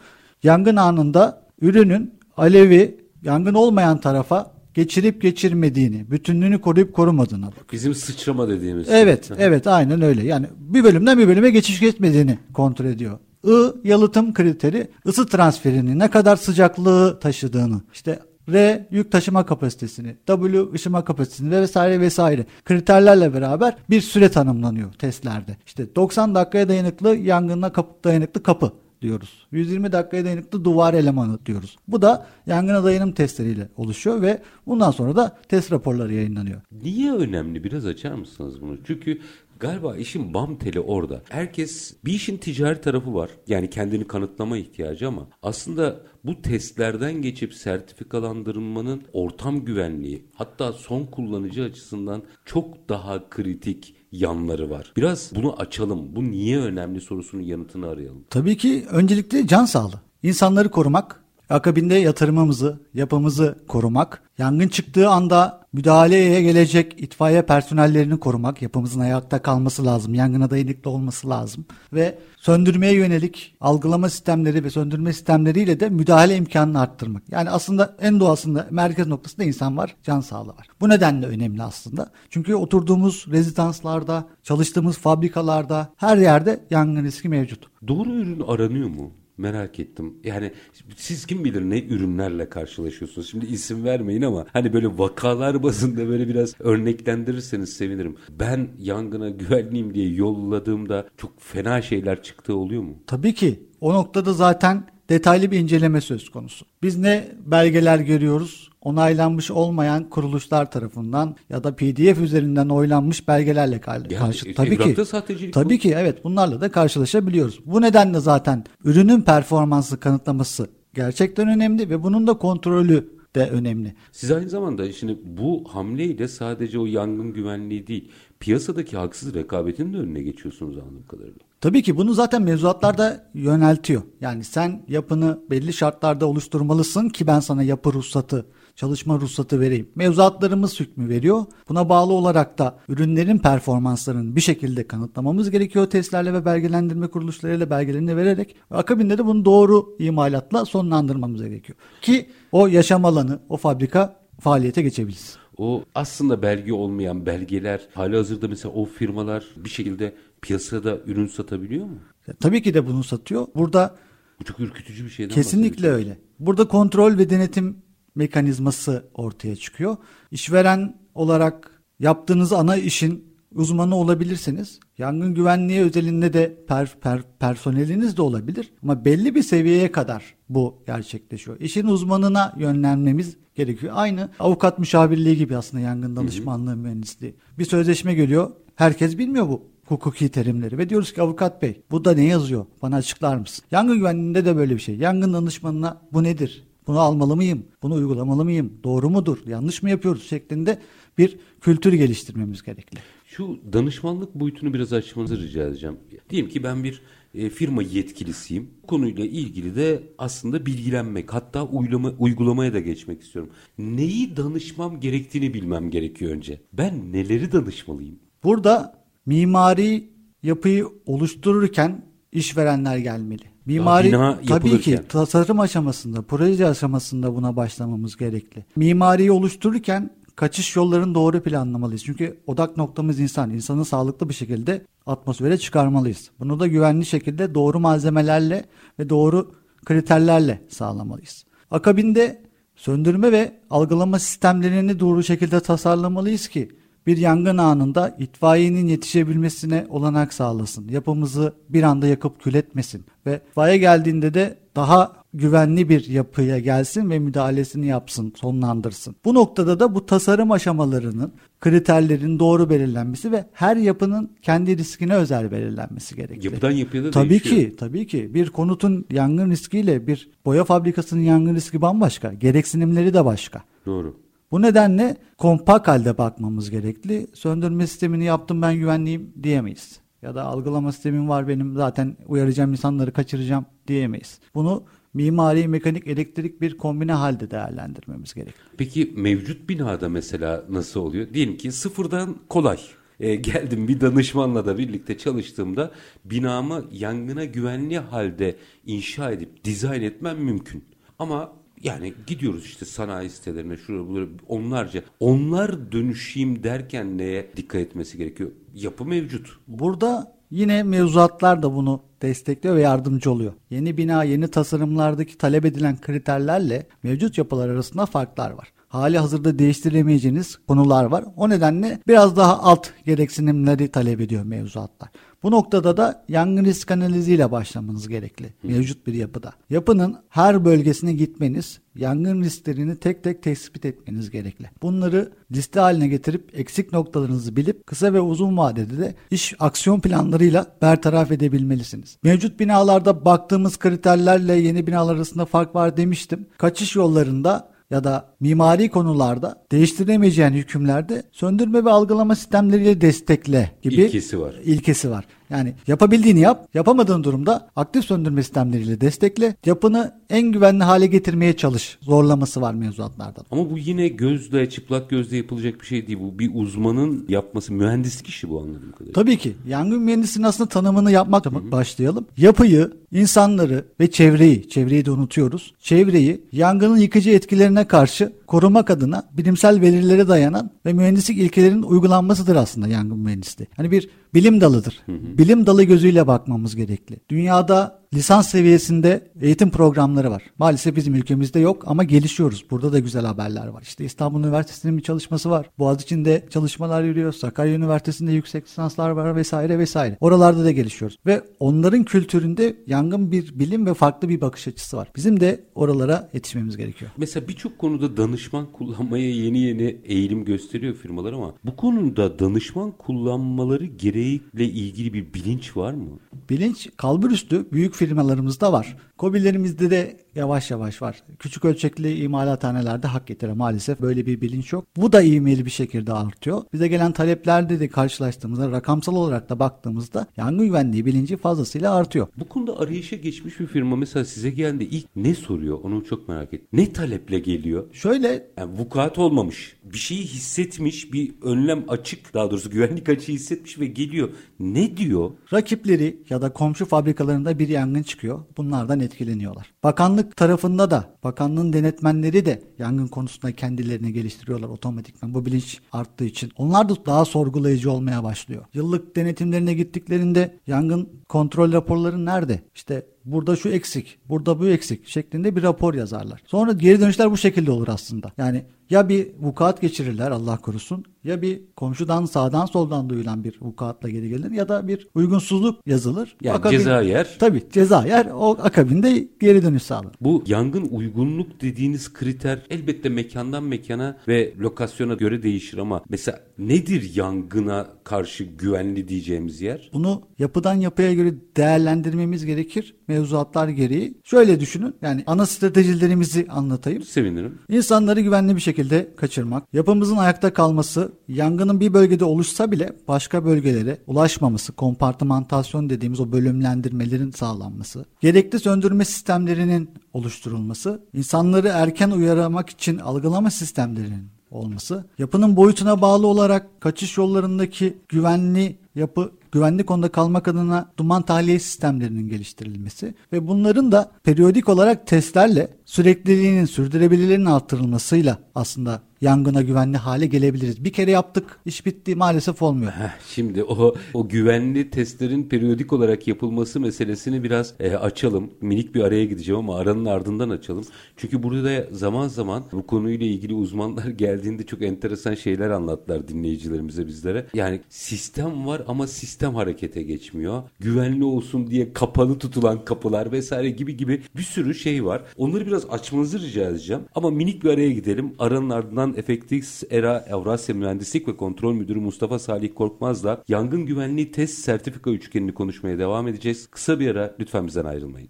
Yangın 0.44 0.75
anında 0.75 1.42
ürünün 1.62 2.13
alevi 2.38 2.98
yangın 3.24 3.54
olmayan 3.54 4.00
tarafa 4.00 4.51
geçirip 4.74 5.22
geçirmediğini, 5.22 6.12
bütünlüğünü 6.12 6.62
koruyup 6.62 6.94
korumadığını 6.94 7.46
bak. 7.46 7.72
Bizim 7.72 7.96
sıçrama 7.96 8.50
dediğimiz. 8.50 8.90
Evet, 8.90 9.28
şey. 9.28 9.38
evet 9.40 9.68
aynen 9.68 10.01
öyle. 10.01 10.28
Yani 10.28 10.46
bir 10.57 10.84
bölümden 10.84 11.18
bir 11.18 11.28
bölüme 11.28 11.50
geçiş 11.50 11.80
geçmediğini 11.80 12.38
kontrol 12.54 12.86
ediyor. 12.86 13.19
I 13.48 13.88
yalıtım 13.90 14.34
kriteri 14.34 14.88
ısı 15.07 15.25
transferini 15.25 16.00
ne 16.00 16.10
kadar 16.10 16.36
sıcaklığı 16.36 17.19
taşıdığını 17.19 17.81
işte 17.94 18.19
R 18.54 18.88
yük 18.92 19.12
taşıma 19.12 19.46
kapasitesini, 19.46 20.16
W 20.28 20.74
ışıma 20.74 21.06
kapasitesini 21.06 21.51
ve 21.51 21.62
vesaire 21.62 22.00
vesaire 22.00 22.46
kriterlerle 22.66 23.34
beraber 23.34 23.78
bir 23.90 24.01
süre 24.01 24.30
tanımlanıyor 24.30 24.94
testlerde. 24.94 25.57
İşte 25.66 25.96
90 25.96 26.36
dakikaya 26.36 26.69
dayanıklı 26.69 27.16
yangına 27.16 27.74
kapı, 27.74 28.04
dayanıklı 28.04 28.44
kapı 28.44 28.72
diyoruz. 29.01 29.48
120 29.51 29.92
dakikaya 29.92 30.25
dayanıklı 30.25 30.66
duvar 30.66 30.94
elemanı 30.94 31.46
diyoruz. 31.46 31.78
Bu 31.88 32.01
da 32.01 32.28
yangına 32.46 32.84
dayanım 32.84 33.12
testleriyle 33.12 33.69
oluşuyor 33.78 34.22
ve 34.22 34.42
bundan 34.66 34.92
sonra 34.92 35.16
da 35.16 35.38
test 35.50 35.72
raporları 35.72 36.13
yayınlanıyor. 36.13 36.62
Niye 36.84 37.13
önemli? 37.13 37.63
Biraz 37.63 37.86
açar 37.86 38.13
mısınız 38.13 38.62
bunu? 38.62 38.78
Çünkü 38.88 39.19
Galiba 39.59 39.97
işin 39.97 40.33
bam 40.33 40.57
teli 40.57 40.79
orada. 40.79 41.21
Herkes 41.29 41.95
bir 42.06 42.13
işin 42.13 42.38
ticari 42.38 42.81
tarafı 42.81 43.13
var. 43.13 43.29
Yani 43.47 43.69
kendini 43.69 44.07
kanıtlama 44.07 44.57
ihtiyacı 44.57 45.07
ama 45.07 45.27
aslında 45.44 46.01
bu 46.25 46.41
testlerden 46.41 47.21
geçip 47.21 47.53
sertifikalandırılmanın 47.53 49.03
ortam 49.13 49.65
güvenliği 49.65 50.25
hatta 50.35 50.73
son 50.73 51.06
kullanıcı 51.06 51.63
açısından 51.63 52.23
çok 52.45 52.89
daha 52.89 53.29
kritik 53.29 53.95
yanları 54.11 54.69
var. 54.69 54.94
Biraz 54.97 55.35
bunu 55.35 55.56
açalım. 55.59 56.15
Bu 56.15 56.23
niye 56.31 56.59
önemli 56.59 57.01
sorusunun 57.01 57.41
yanıtını 57.41 57.88
arayalım. 57.88 58.25
Tabii 58.29 58.57
ki 58.57 58.85
öncelikle 58.91 59.47
can 59.47 59.65
sağlığı. 59.65 60.01
İnsanları 60.23 60.69
korumak, 60.69 61.23
akabinde 61.50 61.96
yatırımımızı, 61.96 62.80
yapımızı 62.94 63.60
korumak, 63.68 64.22
yangın 64.38 64.68
çıktığı 64.68 65.10
anda 65.10 65.60
müdahaleye 65.74 66.42
gelecek 66.42 66.96
itfaiye 66.98 67.42
personellerini 67.42 68.19
korumak, 68.19 68.62
yapımızın 68.62 69.00
ayakta 69.00 69.42
kalması 69.42 69.86
lazım, 69.86 70.13
yangına 70.13 70.50
dayanıklı 70.50 70.92
olması 70.92 71.30
lazım 71.30 71.66
ve 71.94 72.19
söndürmeye 72.38 72.94
yönelik 72.94 73.56
algılama 73.62 74.10
sistemleri 74.10 74.63
ve 74.63 74.69
söndürme 74.69 75.13
sistemleriyle 75.13 75.80
de 75.80 75.90
müdahale 75.90 76.36
imkanını 76.36 76.80
arttırmak. 76.80 77.24
Yani 77.31 77.50
aslında 77.50 77.95
en 78.02 78.19
doğasında 78.19 78.68
merkez 78.72 79.07
noktasında 79.07 79.44
insan 79.44 79.78
var, 79.78 79.95
can 80.04 80.19
sağlığı 80.19 80.50
var. 80.50 80.68
Bu 80.81 80.90
nedenle 80.90 81.25
önemli 81.25 81.63
aslında. 81.63 82.12
Çünkü 82.30 82.56
oturduğumuz 82.56 83.25
rezidanslarda, 83.31 84.28
çalıştığımız 84.44 84.98
fabrikalarda 84.98 85.90
her 85.98 86.18
yerde 86.18 86.60
yangın 86.69 87.04
riski 87.04 87.30
mevcut. 87.30 87.68
Doğru 87.88 88.10
ürün 88.10 88.44
aranıyor 88.48 88.90
mu? 88.90 89.12
Merak 89.39 89.80
ettim. 89.80 90.13
Yani 90.24 90.51
siz 90.95 91.25
kim 91.25 91.44
bilir 91.44 91.62
ne 91.62 91.83
ürünlerle 91.83 92.50
karşılaşıyorsunuz. 92.50 93.30
Şimdi 93.30 93.45
isim 93.45 93.83
vermeyin 93.83 94.21
ama 94.21 94.45
hani 94.53 94.74
böyle 94.74 94.97
vakalar 94.97 95.63
bazında 95.63 96.07
böyle 96.07 96.27
biraz 96.27 96.53
örneklendirirseniz 96.59 97.74
sevinirim. 97.74 98.15
Ben 98.30 98.68
yangına 98.80 99.30
güvenliyim 99.39 99.94
diye 99.94 100.09
yolladığımda 100.13 101.07
çok 101.18 101.41
fena 101.41 101.81
şeyler 101.81 102.24
çıktığı 102.24 102.56
oluyor 102.56 102.83
mu? 102.83 102.97
Tabii 103.07 103.33
ki. 103.33 103.59
O 103.81 103.94
noktada 103.94 104.33
zaten 104.33 104.83
detaylı 105.09 105.51
bir 105.51 105.59
inceleme 105.59 106.01
söz 106.01 106.30
konusu. 106.30 106.65
Biz 106.83 106.97
ne 106.97 107.27
belgeler 107.45 108.00
görüyoruz? 108.00 108.69
Onaylanmış 108.81 109.52
olmayan 109.52 110.10
kuruluşlar 110.10 110.72
tarafından 110.72 111.36
ya 111.50 111.64
da 111.64 111.76
PDF 111.76 112.22
üzerinden 112.22 112.70
oylanmış 112.70 113.28
belgelerle 113.28 113.81
karşı. 113.81 114.14
Yani, 114.14 114.56
tabii 114.56 114.96
ki. 114.96 115.06
sahtecilik 115.06 115.54
tabii 115.54 115.76
bu. 115.76 115.80
ki 115.80 115.94
evet 115.98 116.24
bunlarla 116.24 116.62
da 116.62 116.72
karşılaşabiliyoruz. 116.72 117.60
Bu 117.66 117.81
nedenle 117.81 118.20
zaten 118.20 118.64
ürünün 118.84 119.22
performansı 119.22 120.00
kanıtlaması 120.00 120.70
gerçekten 120.94 121.48
önemli 121.48 121.90
ve 121.90 122.04
bunun 122.04 122.28
da 122.28 122.34
kontrolü 122.34 123.20
de 123.36 123.50
önemli. 123.50 123.96
Siz 124.12 124.31
aynı 124.31 124.50
zamanda 124.50 124.92
şimdi 124.92 125.20
bu 125.24 125.64
hamleyle 125.68 126.28
sadece 126.28 126.80
o 126.80 126.86
yangın 126.86 127.34
güvenliği 127.34 127.88
değil, 127.88 128.12
piyasadaki 128.40 128.98
haksız 128.98 129.34
rekabetin 129.34 129.94
de 129.94 129.98
önüne 129.98 130.22
geçiyorsunuz 130.22 130.78
anladığım 130.78 131.06
kadarıyla. 131.08 131.49
Tabii 131.61 131.83
ki 131.83 131.97
bunu 131.97 132.13
zaten 132.13 132.41
mevzuatlarda 132.41 133.29
yöneltiyor. 133.33 134.01
Yani 134.21 134.44
sen 134.44 134.81
yapını 134.88 135.39
belli 135.50 135.73
şartlarda 135.73 136.25
oluşturmalısın 136.25 137.09
ki 137.09 137.27
ben 137.27 137.39
sana 137.39 137.63
yapı 137.63 137.94
ruhsatı, 137.94 138.45
çalışma 138.75 139.15
ruhsatı 139.15 139.59
vereyim. 139.59 139.89
Mevzuatlarımız 139.95 140.79
hükmü 140.79 141.09
veriyor. 141.09 141.45
Buna 141.69 141.89
bağlı 141.89 142.13
olarak 142.13 142.57
da 142.57 142.79
ürünlerin 142.89 143.38
performanslarını 143.38 144.35
bir 144.35 144.41
şekilde 144.41 144.88
kanıtlamamız 144.88 145.51
gerekiyor 145.51 145.85
testlerle 145.85 146.33
ve 146.33 146.45
belgelendirme 146.45 147.07
kuruluşlarıyla 147.07 147.69
belgelerini 147.69 148.17
vererek. 148.17 148.56
Ve 148.71 148.77
akabinde 148.77 149.17
de 149.17 149.25
bunu 149.25 149.45
doğru 149.45 149.95
imalatla 150.00 150.65
sonlandırmamız 150.65 151.44
gerekiyor. 151.44 151.77
Ki 152.01 152.29
o 152.51 152.67
yaşam 152.67 153.06
alanı, 153.06 153.39
o 153.50 153.57
fabrika 153.57 154.15
faaliyete 154.39 154.81
geçebilsin. 154.81 155.39
O 155.57 155.83
aslında 155.95 156.41
belge 156.41 156.73
olmayan 156.73 157.25
belgeler 157.25 157.81
hali 157.94 158.15
hazırda 158.15 158.47
mesela 158.47 158.73
o 158.73 158.85
firmalar 158.85 159.45
bir 159.57 159.69
şekilde 159.69 160.13
piyasada 160.41 160.97
ürün 161.06 161.27
satabiliyor 161.27 161.86
mu? 161.86 161.97
Tabii 162.39 162.62
ki 162.62 162.74
de 162.74 162.88
bunu 162.88 163.03
satıyor. 163.03 163.47
Burada 163.56 163.95
Bu 164.39 164.44
çok 164.44 164.59
ürkütücü 164.59 165.06
bir 165.06 165.09
şeyden 165.09 165.36
kesinlikle 165.36 165.89
öyle. 165.89 166.18
Burada 166.39 166.68
kontrol 166.68 167.18
ve 167.18 167.30
denetim 167.30 167.77
mekanizması 168.15 169.06
ortaya 169.13 169.56
çıkıyor. 169.56 169.97
İşveren 170.31 170.97
olarak 171.15 171.81
yaptığınız 172.00 172.53
ana 172.53 172.75
işin 172.75 173.30
uzmanı 173.56 173.95
olabilirsiniz. 173.95 174.80
Yangın 174.97 175.36
güvenliği 175.36 175.81
özelinde 175.81 176.33
de 176.33 176.63
per, 176.68 176.95
per, 177.01 177.21
personeliniz 177.39 178.18
de 178.18 178.21
olabilir. 178.21 178.71
Ama 178.83 179.06
belli 179.06 179.35
bir 179.35 179.44
seviyeye 179.44 179.92
kadar 179.92 180.35
bu 180.50 180.83
gerçekleşiyor. 180.88 181.59
İşin 181.59 181.88
uzmanına 181.88 182.56
yönlenmemiz 182.57 183.38
gerekiyor. 183.56 183.94
Aynı 183.95 184.30
avukat 184.39 184.80
müşavirliği 184.80 185.38
gibi 185.38 185.57
aslında 185.57 185.83
yangın 185.83 186.15
danışmanlığı 186.15 186.75
mühendisliği. 186.75 187.35
Bir 187.59 187.65
sözleşme 187.65 188.13
geliyor. 188.13 188.51
Herkes 188.75 189.18
bilmiyor 189.18 189.47
bu 189.47 189.63
hukuki 189.89 190.30
terimleri 190.30 190.77
ve 190.77 190.89
diyoruz 190.89 191.13
ki 191.13 191.21
avukat 191.21 191.62
bey 191.62 191.81
bu 191.91 192.06
da 192.06 192.13
ne 192.13 192.24
yazıyor 192.24 192.65
bana 192.81 192.95
açıklar 192.95 193.38
mısın? 193.38 193.65
Yangın 193.71 193.97
güvenliğinde 193.97 194.45
de 194.45 194.56
böyle 194.56 194.75
bir 194.75 194.80
şey. 194.80 194.95
Yangın 194.95 195.33
danışmanına 195.33 196.01
bu 196.13 196.24
nedir? 196.24 196.63
Bunu 196.88 197.00
almalı 197.00 197.36
mıyım? 197.36 197.65
Bunu 197.83 197.94
uygulamalı 197.94 198.45
mıyım? 198.45 198.74
Doğru 198.83 199.09
mudur? 199.09 199.38
Yanlış 199.47 199.83
mı 199.83 199.89
yapıyoruz? 199.89 200.24
şeklinde 200.24 200.80
bir 201.18 201.38
kültür 201.62 201.94
geliştirmemiz 201.94 202.63
gerekli. 202.63 202.97
Şu 203.25 203.59
danışmanlık 203.74 204.36
boyutunu 204.36 204.74
biraz 204.74 204.94
açmanızı 204.94 205.41
rica 205.41 205.68
edeceğim. 205.68 205.97
Diyelim 206.30 206.50
ki 206.50 206.63
ben 206.63 206.83
bir 206.83 207.01
e, 207.35 207.50
firma 207.50 207.83
yetkilisiyim. 207.83 208.69
Bu 208.83 208.88
konuyla 208.88 209.25
ilgili 209.25 209.75
de 209.75 210.03
aslında 210.18 210.65
bilgilenmek 210.65 211.33
hatta 211.33 211.65
uygulama, 211.65 212.13
uygulamaya 212.19 212.74
da 212.74 212.80
geçmek 212.80 213.21
istiyorum. 213.21 213.51
Neyi 213.77 214.38
danışmam 214.38 215.00
gerektiğini 215.00 215.53
bilmem 215.53 215.89
gerekiyor 215.89 216.31
önce. 216.31 216.62
Ben 216.74 217.13
neleri 217.13 217.51
danışmalıyım? 217.51 218.19
Burada 218.44 218.99
mimari 219.30 220.10
yapıyı 220.44 220.88
oluştururken 221.06 222.02
işverenler 222.31 222.98
gelmeli. 222.98 223.44
Mimari 223.66 224.12
tabii 224.48 224.81
ki 224.81 225.00
tasarım 225.10 225.60
aşamasında, 225.60 226.22
proje 226.22 226.68
aşamasında 226.68 227.36
buna 227.36 227.56
başlamamız 227.56 228.18
gerekli. 228.18 228.66
Mimariyi 228.76 229.31
oluştururken 229.31 230.10
kaçış 230.36 230.76
yollarını 230.76 231.16
doğru 231.16 231.44
planlamalıyız. 231.44 232.04
Çünkü 232.04 232.40
odak 232.48 232.78
noktamız 232.78 233.20
insan. 233.20 233.50
İnsanı 233.50 233.86
sağlıklı 233.86 234.30
bir 234.30 234.34
şekilde 234.34 234.86
atmosfere 235.06 235.58
çıkarmalıyız. 235.58 236.30
Bunu 236.40 236.60
da 236.60 236.68
güvenli 236.68 237.06
şekilde 237.06 237.56
doğru 237.56 237.80
malzemelerle 237.80 238.66
ve 239.00 239.10
doğru 239.10 239.52
kriterlerle 239.86 240.62
sağlamalıyız. 240.70 241.46
Akabinde 241.72 242.42
söndürme 242.76 243.31
ve 243.31 243.60
algılama 243.70 244.20
sistemlerini 244.20 245.00
doğru 245.00 245.24
şekilde 245.24 245.60
tasarlamalıyız 245.60 246.48
ki 246.48 246.70
bir 247.07 247.18
yangın 247.18 247.57
anında 247.57 248.16
itfaiyenin 248.19 248.88
yetişebilmesine 248.88 249.86
olanak 249.90 250.34
sağlasın. 250.34 250.88
Yapımızı 250.88 251.54
bir 251.69 251.84
anda 251.84 252.07
yakıp 252.07 252.42
kül 252.44 252.54
etmesin 252.54 253.06
ve 253.26 253.42
itfaiye 253.50 253.78
geldiğinde 253.78 254.33
de 254.33 254.57
daha 254.76 255.19
güvenli 255.33 255.90
bir 255.90 256.07
yapıya 256.07 256.59
gelsin 256.59 257.09
ve 257.09 257.19
müdahalesini 257.19 257.85
yapsın, 257.85 258.33
sonlandırsın. 258.35 259.16
Bu 259.26 259.33
noktada 259.33 259.80
da 259.80 259.95
bu 259.95 260.06
tasarım 260.06 260.52
aşamalarının 260.52 261.33
kriterlerin 261.62 262.40
doğru 262.40 262.69
belirlenmesi 262.69 263.31
ve 263.31 263.45
her 263.54 263.78
yapının 263.78 264.31
kendi 264.42 264.78
riskine 264.78 265.16
özel 265.16 265.52
belirlenmesi 265.52 266.16
gerekli. 266.16 266.45
Yapıdan 266.45 266.71
yapıya 266.71 267.04
da 267.04 267.12
Tabii 267.12 267.30
değişiyor. 267.30 267.62
ki, 267.62 267.76
tabii 267.76 268.07
ki. 268.07 268.33
Bir 268.33 268.50
konutun 268.50 269.06
yangın 269.12 269.52
riskiyle 269.52 270.07
bir 270.07 270.30
boya 270.45 270.64
fabrikasının 270.64 271.21
yangın 271.21 271.56
riski 271.56 271.81
bambaşka. 271.81 272.33
Gereksinimleri 272.33 273.14
de 273.14 273.26
başka. 273.26 273.64
Doğru. 273.85 274.29
Bu 274.51 274.61
nedenle 274.61 275.18
kompak 275.37 275.87
halde 275.87 276.18
bakmamız 276.18 276.69
gerekli. 276.69 277.27
Söndürme 277.33 277.87
sistemini 277.87 278.25
yaptım 278.25 278.61
ben 278.61 278.75
güvenliyim 278.75 279.33
diyemeyiz. 279.44 279.99
Ya 280.21 280.35
da 280.35 280.44
algılama 280.44 280.91
sistemim 280.91 281.29
var 281.29 281.47
benim 281.47 281.75
zaten 281.75 282.18
uyaracağım 282.27 282.71
insanları 282.71 283.13
kaçıracağım 283.13 283.65
diyemeyiz. 283.87 284.39
Bunu 284.56 284.83
mimari, 285.13 285.68
mekanik, 285.68 286.07
elektrik 286.07 286.61
bir 286.61 286.77
kombine 286.77 287.13
halde 287.13 287.51
değerlendirmemiz 287.51 288.33
gerekli. 288.33 288.53
Peki 288.77 289.13
mevcut 289.15 289.69
binada 289.69 290.09
mesela 290.09 290.63
nasıl 290.69 290.99
oluyor? 290.99 291.33
Diyelim 291.33 291.57
ki 291.57 291.71
sıfırdan 291.71 292.35
kolay. 292.49 292.79
E, 293.19 293.35
geldim 293.35 293.87
bir 293.87 294.01
danışmanla 294.01 294.65
da 294.65 294.77
birlikte 294.77 295.18
çalıştığımda 295.18 295.91
binamı 296.25 296.85
yangına 296.91 297.45
güvenli 297.45 297.99
halde 297.99 298.56
inşa 298.85 299.31
edip 299.31 299.63
dizayn 299.65 300.01
etmem 300.01 300.37
mümkün. 300.37 300.83
Ama 301.19 301.51
yani 301.83 302.14
gidiyoruz 302.28 302.66
işte 302.66 302.86
sanayi 302.86 303.30
sitelerine 303.30 303.78
şuraya 303.78 304.28
onlarca. 304.48 305.04
Onlar 305.19 305.92
dönüşeyim 305.92 306.64
derken 306.64 307.18
neye 307.18 307.52
dikkat 307.56 307.81
etmesi 307.81 308.18
gerekiyor? 308.18 308.52
Yapı 308.74 309.06
mevcut. 309.06 309.48
Burada 309.68 310.36
yine 310.52 310.83
mevzuatlar 310.83 311.64
da 311.64 311.76
bunu 311.76 312.02
destekliyor 312.21 312.76
ve 312.76 312.81
yardımcı 312.81 313.31
oluyor. 313.31 313.54
Yeni 313.69 313.98
bina, 313.98 314.24
yeni 314.24 314.48
tasarımlardaki 314.48 315.38
talep 315.38 315.66
edilen 315.66 316.02
kriterlerle 316.02 316.88
mevcut 317.04 317.38
yapılar 317.38 317.69
arasında 317.69 318.06
farklar 318.06 318.52
var. 318.52 318.74
Hali 318.88 319.18
hazırda 319.18 319.59
değiştiremeyeceğiniz 319.59 320.57
konular 320.68 321.04
var. 321.04 321.26
O 321.36 321.50
nedenle 321.50 322.00
biraz 322.07 322.36
daha 322.36 322.59
alt 322.59 322.88
gereksinimleri 323.06 323.88
talep 323.88 324.21
ediyor 324.21 324.44
mevzuatlar. 324.44 325.09
Bu 325.44 325.52
noktada 325.52 325.98
da 325.98 326.26
yangın 326.30 326.66
risk 326.66 326.92
analiziyle 326.92 327.52
başlamanız 327.52 328.08
gerekli 328.08 328.54
mevcut 328.64 329.08
bir 329.08 329.14
yapıda. 329.14 329.54
Yapının 329.69 330.18
her 330.30 330.66
bölgesine 330.66 331.14
gitmeniz, 331.14 331.80
yangın 331.96 332.44
risklerini 332.44 332.96
tek 332.96 333.24
tek 333.24 333.44
tespit 333.44 333.86
etmeniz 333.86 334.30
gerekli. 334.30 334.69
Bunları 334.81 335.31
liste 335.52 335.80
haline 335.80 336.08
getirip 336.08 336.60
eksik 336.60 336.94
noktalarınızı 336.94 337.56
bilip 337.56 337.88
kısa 337.88 338.14
ve 338.14 338.22
uzun 338.22 338.58
vadede 338.58 338.98
de 338.98 339.16
iş 339.31 339.54
aksiyon 339.60 340.00
planlarıyla 340.00 340.66
bertaraf 340.81 341.31
edebilmelisiniz. 341.31 342.18
Mevcut 342.24 342.60
binalarda 342.60 343.26
baktığımız 343.26 343.78
kriterlerle 343.78 344.56
yeni 344.56 344.88
binalar 344.88 345.16
arasında 345.16 345.46
fark 345.46 345.76
var 345.76 345.98
demiştim. 345.98 346.48
Kaçış 346.58 346.96
yollarında 346.96 347.69
ya 347.90 348.04
da 348.04 348.29
mimari 348.40 348.90
konularda 348.90 349.66
değiştiremeyeceğin 349.72 350.52
hükümlerde 350.52 351.24
söndürme 351.31 351.86
ve 351.86 351.90
algılama 351.90 352.36
sistemleriyle 352.36 353.02
destekle 353.02 353.72
gibi 353.81 353.96
İlkesi 353.96 354.42
var. 354.42 354.56
ilkesi 354.66 355.10
var. 355.10 355.26
Yani 355.50 355.74
yapabildiğini 355.88 356.40
yap, 356.40 356.68
yapamadığın 356.74 357.24
durumda 357.24 357.69
aktif 357.76 358.06
söndürme 358.06 358.44
sistemleriyle 358.44 359.02
destekle, 359.02 359.56
yapını 359.66 360.14
en 360.30 360.52
güvenli 360.52 360.84
hale 360.84 361.08
getirmeye 361.08 361.54
çalış. 361.58 361.98
Zorlaması 362.02 362.62
var 362.62 362.74
mevzuatlarda. 362.74 363.42
Ama 363.52 363.69
bu 363.69 363.78
yine 363.78 364.08
gözle, 364.08 364.69
çıplak 364.69 365.10
gözle 365.10 365.38
yapılacak 365.38 365.81
bir 365.81 365.86
şey 365.86 366.08
değil. 366.08 366.19
Bu 366.22 366.40
bir 366.40 366.52
uzmanın 366.54 367.26
yapması, 367.30 367.74
mühendislik 367.74 368.28
işi 368.28 368.50
bu 368.50 368.60
anladığım 368.60 368.92
kadarıyla. 368.92 369.14
Tabii 369.14 369.38
ki. 369.38 369.56
Yangın 369.68 370.02
mühendisinin 370.02 370.46
aslında 370.46 370.69
tanımını 370.69 371.12
yapmak 371.12 371.72
başlayalım. 371.72 372.26
Yapıyı, 372.38 372.92
insanları 373.12 373.86
ve 374.00 374.12
çevreyi, 374.12 374.69
çevreyi 374.69 375.06
de 375.06 375.12
unutuyoruz. 375.12 375.74
Çevreyi 375.80 376.42
yangının 376.52 376.98
yıkıcı 376.98 377.30
etkilerine 377.30 377.88
karşı 377.88 378.29
it 378.30 378.39
korumak 378.49 378.89
adına 378.89 379.23
bilimsel 379.31 379.81
verilere 379.81 380.27
dayanan 380.27 380.71
ve 380.85 380.94
mühendislik 380.94 381.37
ilkelerin 381.37 381.81
uygulanmasıdır 381.81 382.56
aslında 382.56 382.87
yangın 382.87 383.19
mühendisliği. 383.19 383.68
Hani 383.77 383.91
bir 383.91 384.09
bilim 384.33 384.61
dalıdır. 384.61 384.99
Bilim 385.07 385.65
dalı 385.65 385.83
gözüyle 385.83 386.27
bakmamız 386.27 386.75
gerekli. 386.75 387.19
Dünyada 387.29 387.99
lisans 388.13 388.49
seviyesinde 388.49 389.31
eğitim 389.41 389.69
programları 389.69 390.31
var. 390.31 390.44
Maalesef 390.57 390.95
bizim 390.95 391.15
ülkemizde 391.15 391.59
yok 391.59 391.83
ama 391.85 392.03
gelişiyoruz. 392.03 392.65
Burada 392.71 392.94
da 392.94 392.99
güzel 392.99 393.25
haberler 393.25 393.68
var. 393.68 393.81
İşte 393.81 394.06
İstanbul 394.06 394.39
Üniversitesi'nin 394.39 394.97
bir 394.97 395.03
çalışması 395.03 395.49
var. 395.49 395.69
Boğaziçi'nde 395.79 396.45
çalışmalar 396.49 397.03
yürüyor. 397.03 397.33
Sakarya 397.33 397.75
Üniversitesi'nde 397.75 398.31
yüksek 398.31 398.68
lisanslar 398.68 399.09
var 399.09 399.35
vesaire 399.35 399.79
vesaire. 399.79 400.18
Oralarda 400.19 400.63
da 400.63 400.71
gelişiyoruz. 400.71 401.18
Ve 401.25 401.41
onların 401.59 402.03
kültüründe 402.03 402.77
yangın 402.87 403.31
bir 403.31 403.59
bilim 403.59 403.85
ve 403.85 403.94
farklı 403.94 404.29
bir 404.29 404.41
bakış 404.41 404.68
açısı 404.68 404.97
var. 404.97 405.11
Bizim 405.15 405.39
de 405.39 405.63
oralara 405.75 406.29
yetişmemiz 406.33 406.77
gerekiyor. 406.77 407.11
Mesela 407.18 407.47
birçok 407.47 407.79
konuda 407.79 408.18
danışman 408.40 408.72
kullanmaya 408.72 409.30
yeni 409.30 409.60
yeni 409.60 409.98
eğilim 410.04 410.46
gösteriyor 410.46 410.96
firmalar 410.96 411.34
ama 411.34 411.54
bu 411.66 411.76
konuda 411.76 412.40
danışman 412.40 412.92
kullanmaları 412.92 413.86
gereğiyle 413.86 414.66
ilgili 414.66 415.14
bir 415.14 415.34
bilinç 415.34 415.78
var 415.78 415.94
mı? 415.94 416.19
Bilinç 416.50 416.90
kalbur 416.98 417.31
üstü 417.31 417.72
büyük 417.72 417.96
firmalarımızda 417.96 418.74
var. 418.74 418.98
Kobilerimizde 419.19 419.90
de 419.90 420.18
yavaş 420.35 420.71
yavaş 420.71 421.02
var. 421.02 421.23
Küçük 421.40 421.66
ölçekli 421.66 422.23
imalathanelerde 422.23 423.07
hak 423.07 423.28
getire 423.28 423.54
maalesef 423.54 424.02
böyle 424.02 424.26
bir 424.26 424.42
bilinç 424.42 424.73
yok. 424.73 424.85
Bu 424.97 425.11
da 425.11 425.21
ivmeli 425.21 425.66
bir 425.66 425.71
şekilde 425.71 426.14
artıyor. 426.14 426.61
Bize 426.73 426.88
gelen 426.88 427.11
taleplerde 427.11 427.80
de 427.80 427.88
karşılaştığımızda 427.88 428.71
rakamsal 428.71 429.16
olarak 429.16 429.49
da 429.49 429.59
baktığımızda 429.59 430.28
yangın 430.38 430.66
güvenliği 430.66 431.06
bilinci 431.06 431.38
fazlasıyla 431.38 431.95
artıyor. 431.95 432.28
Bu 432.38 432.47
konuda 432.47 432.80
arayışa 432.80 433.16
geçmiş 433.16 433.59
bir 433.59 433.68
firma 433.68 433.95
mesela 433.95 434.26
size 434.26 434.49
geldi 434.49 434.83
ilk 434.83 435.06
ne 435.16 435.35
soruyor 435.35 435.80
onu 435.83 436.06
çok 436.06 436.28
merak 436.30 436.54
ettim. 436.54 436.68
Ne 436.73 436.94
taleple 436.94 437.40
geliyor? 437.40 437.83
Şöyle 437.94 438.47
Yani 438.57 438.78
vukuat 438.80 439.18
olmamış. 439.18 439.76
Bir 439.83 439.97
şeyi 439.97 440.21
hissetmiş, 440.21 441.14
bir 441.14 441.33
önlem 441.42 441.83
açık, 441.88 442.33
daha 442.33 442.52
doğrusu 442.52 442.69
güvenlik 442.69 443.09
açığı 443.09 443.31
hissetmiş 443.31 443.80
ve 443.80 443.85
geliyor. 443.85 444.30
Ne 444.59 444.97
diyor? 444.97 445.31
rakipleri 445.54 446.18
ya 446.30 446.42
da 446.42 446.54
komşu 446.54 446.85
fabrikalarında 446.85 447.59
bir 447.59 447.69
yangın 447.69 448.04
çıkıyor. 448.04 448.40
Bunlardan 448.57 449.08
etkileniyorlar. 449.09 449.73
Bakanlık 449.83 450.35
tarafında 450.37 450.92
da 450.92 451.18
bakanlığın 451.23 451.73
denetmenleri 451.73 452.45
de 452.45 452.63
yangın 452.78 453.07
konusunda 453.07 453.51
kendilerini 453.51 454.13
geliştiriyorlar 454.13 454.68
otomatikman. 454.68 455.33
Bu 455.33 455.45
bilinç 455.45 455.80
arttığı 455.92 456.25
için. 456.25 456.51
Onlar 456.57 456.89
da 456.89 457.06
daha 457.06 457.25
sorgulayıcı 457.25 457.92
olmaya 457.92 458.23
başlıyor. 458.23 458.66
Yıllık 458.73 459.16
denetimlerine 459.16 459.73
gittiklerinde 459.73 460.57
yangın 460.68 461.09
kontrol 461.30 461.73
raporları 461.73 462.25
nerede? 462.25 462.59
İşte 462.75 463.06
burada 463.25 463.56
şu 463.56 463.69
eksik, 463.69 464.19
burada 464.30 464.59
bu 464.59 464.68
eksik 464.68 465.07
şeklinde 465.07 465.56
bir 465.56 465.63
rapor 465.63 465.94
yazarlar. 465.94 466.42
Sonra 466.45 466.71
geri 466.71 467.01
dönüşler 467.01 467.31
bu 467.31 467.37
şekilde 467.37 467.71
olur 467.71 467.87
aslında. 467.87 468.31
Yani 468.37 468.63
ya 468.90 469.10
bir 469.10 469.28
vukuat 469.40 469.81
geçirirler 469.81 470.31
Allah 470.31 470.58
korusun 470.58 471.06
ya 471.24 471.42
bir 471.42 471.62
komşudan 471.76 472.26
sağdan 472.26 472.66
soldan 472.66 473.10
duyulan 473.10 473.44
bir 473.44 473.58
vukuatla 473.62 474.10
geri 474.10 474.30
gelir 474.30 474.52
ya 474.52 474.69
da 474.69 474.88
bir 474.88 475.08
uygunsuzluk 475.16 475.88
yazılır. 475.88 476.36
Yani 476.42 476.58
Akabin- 476.58 476.78
ceza 476.78 477.02
yer. 477.02 477.36
Tabii 477.40 477.64
ceza 477.72 478.06
yer 478.06 478.28
o 478.36 478.58
akabinde 478.62 479.28
geri 479.40 479.64
dönüş 479.64 479.84
sağlar. 479.84 480.12
Bu 480.22 480.44
yangın 480.48 480.88
uygunluk 480.92 481.62
dediğiniz 481.62 482.14
kriter 482.14 482.60
elbette 482.69 483.10
mekandan 483.10 483.64
mekana 483.64 484.18
ve 484.28 484.54
lokasyona 484.60 485.14
göre 485.14 485.44
değişir 485.44 485.78
ama 485.78 486.02
mesela 486.10 486.40
nedir 486.58 487.12
yangına 487.16 487.88
karşı 488.04 488.44
güvenli 488.44 489.08
diyeceğimiz 489.08 489.62
yer? 489.62 489.90
Bunu 489.94 490.22
yapıdan 490.40 490.74
yapıya 490.76 491.14
göre 491.14 491.34
değerlendirmemiz 491.58 492.46
gerekir 492.46 492.96
mevzuatlar 493.08 493.68
gereği. 493.68 494.18
Şöyle 494.24 494.60
düşünün 494.60 494.96
yani 495.02 495.24
ana 495.28 495.46
stratejilerimizi 495.46 496.46
anlatayım. 496.50 497.04
Sevinirim. 497.04 497.58
İnsanları 497.69 498.22
güvenli 498.22 498.56
bir 498.56 498.62
şekilde 498.62 498.79
kaçırmak, 499.18 499.64
yapımızın 499.74 500.18
ayakta 500.18 500.54
kalması, 500.54 501.12
yangının 501.28 501.80
bir 501.80 501.94
bölgede 501.94 502.26
oluşsa 502.26 502.71
bile 502.71 502.94
başka 503.07 503.45
bölgelere 503.45 503.98
ulaşmaması, 504.07 504.74
kompartımantasyon 504.74 505.90
dediğimiz 505.90 506.19
o 506.19 506.31
bölümlendirmelerin 506.31 507.31
sağlanması, 507.31 508.06
gerekli 508.21 508.59
söndürme 508.59 509.06
sistemlerinin 509.06 509.90
oluşturulması, 510.14 511.04
insanları 511.14 511.68
erken 511.68 512.12
uyarmak 512.12 512.69
için 512.69 512.98
algılama 512.98 513.52
sistemlerinin 513.52 514.38
olması, 514.51 515.06
yapının 515.17 515.56
boyutuna 515.56 516.01
bağlı 516.01 516.27
olarak 516.27 516.82
kaçış 516.82 517.17
yollarındaki 517.17 517.97
güvenli 518.10 518.75
yapı 518.95 519.32
güvenli 519.51 519.86
konuda 519.86 520.10
kalmak 520.10 520.47
adına 520.47 520.91
duman 520.97 521.21
tahliye 521.21 521.60
sistemlerinin 521.60 522.29
geliştirilmesi 522.29 523.13
ve 523.34 523.47
bunların 523.47 523.91
da 523.91 524.12
periyodik 524.23 524.69
olarak 524.69 525.08
testlerle 525.08 525.77
sürekliliğinin 525.86 526.65
sürdürülebilirliğinin 526.65 527.45
artırılmasıyla 527.45 528.38
aslında 528.56 529.01
yangına 529.21 529.62
güvenli 529.62 529.97
hale 529.97 530.26
gelebiliriz. 530.26 530.84
Bir 530.84 530.93
kere 530.93 531.12
yaptık, 531.12 531.60
iş 531.65 531.86
bitti 531.86 532.15
maalesef 532.15 532.62
olmuyor. 532.62 532.91
Heh, 532.91 533.19
şimdi 533.30 533.63
o 533.63 533.95
o 534.13 534.28
güvenli 534.30 534.89
testlerin 534.89 535.43
periyodik 535.43 535.93
olarak 535.93 536.28
yapılması 536.28 536.80
meselesini 536.80 537.43
biraz 537.43 537.73
e, 537.80 537.95
açalım. 537.95 538.52
Minik 538.62 538.95
bir 538.95 539.04
araya 539.04 539.26
gideceğim 539.26 539.60
ama 539.60 539.78
aranın 539.78 540.06
ardından 540.06 540.49
açalım. 540.49 540.86
Çünkü 541.17 541.43
burada 541.43 541.63
da 541.63 541.88
zaman 541.91 542.28
zaman 542.28 542.63
bu 542.71 542.88
konuyla 542.88 543.26
ilgili 543.26 543.54
uzmanlar 543.54 544.06
geldiğinde 544.17 544.65
çok 544.65 544.82
enteresan 544.82 545.34
şeyler 545.36 545.69
anlattılar 545.69 546.28
dinleyicilerimize 546.28 547.08
bizlere. 547.08 547.45
Yani 547.54 547.82
sistem 547.89 548.67
var 548.67 548.82
ama 548.88 549.08
sistem 549.08 549.56
harekete 549.56 550.04
geçmiyor. 550.04 550.63
Güvenli 550.80 551.23
olsun 551.23 551.67
diye 551.67 551.93
kapalı 551.93 552.39
tutulan 552.39 552.86
kapılar 552.86 553.32
vesaire 553.32 553.69
gibi 553.69 553.97
gibi 553.97 554.21
bir 554.38 554.41
sürü 554.41 554.76
şey 554.76 555.06
var. 555.06 555.21
Onları 555.38 555.67
biraz 555.67 555.86
açmanızı 555.89 556.39
rica 556.39 556.69
edeceğim. 556.69 557.02
Ama 557.15 557.30
minik 557.30 557.63
bir 557.63 557.69
araya 557.69 557.91
gidelim. 557.91 558.34
Aranın 558.39 558.69
ardından 558.69 559.09
Efektix 559.17 559.84
Era 559.91 560.25
Avrasya 560.32 560.75
Mühendislik 560.75 561.28
ve 561.28 561.38
Kontrol 561.38 561.73
Müdürü 561.73 561.99
Mustafa 561.99 562.39
Salih 562.39 562.69
Korkmaz'la 562.75 563.43
yangın 563.47 563.86
güvenliği 563.86 564.32
test 564.32 564.58
sertifika 564.58 565.10
üçgenini 565.10 565.54
konuşmaya 565.54 565.99
devam 565.99 566.28
edeceğiz. 566.28 566.67
Kısa 566.71 566.99
bir 566.99 567.15
ara 567.15 567.36
lütfen 567.39 567.67
bizden 567.67 567.86
ayrılmayın. 567.86 568.30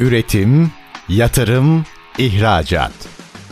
Üretim, 0.00 0.70
yatırım, 1.08 1.84
ihracat. 2.18 2.92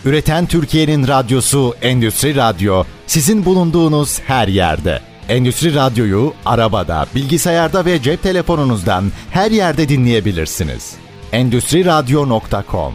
Üreten 0.04 0.46
Türkiye'nin 0.46 1.08
radyosu 1.08 1.74
Endüstri 1.82 2.36
Radyo 2.36 2.84
sizin 3.06 3.44
bulunduğunuz 3.44 4.20
her 4.20 4.48
yerde. 4.48 5.00
Endüstri 5.28 5.74
Radyo'yu 5.74 6.32
arabada, 6.44 7.06
bilgisayarda 7.14 7.84
ve 7.84 8.02
cep 8.02 8.22
telefonunuzdan 8.22 9.04
her 9.30 9.50
yerde 9.50 9.88
dinleyebilirsiniz. 9.88 10.96
Endüstriradyo.com 11.32 12.92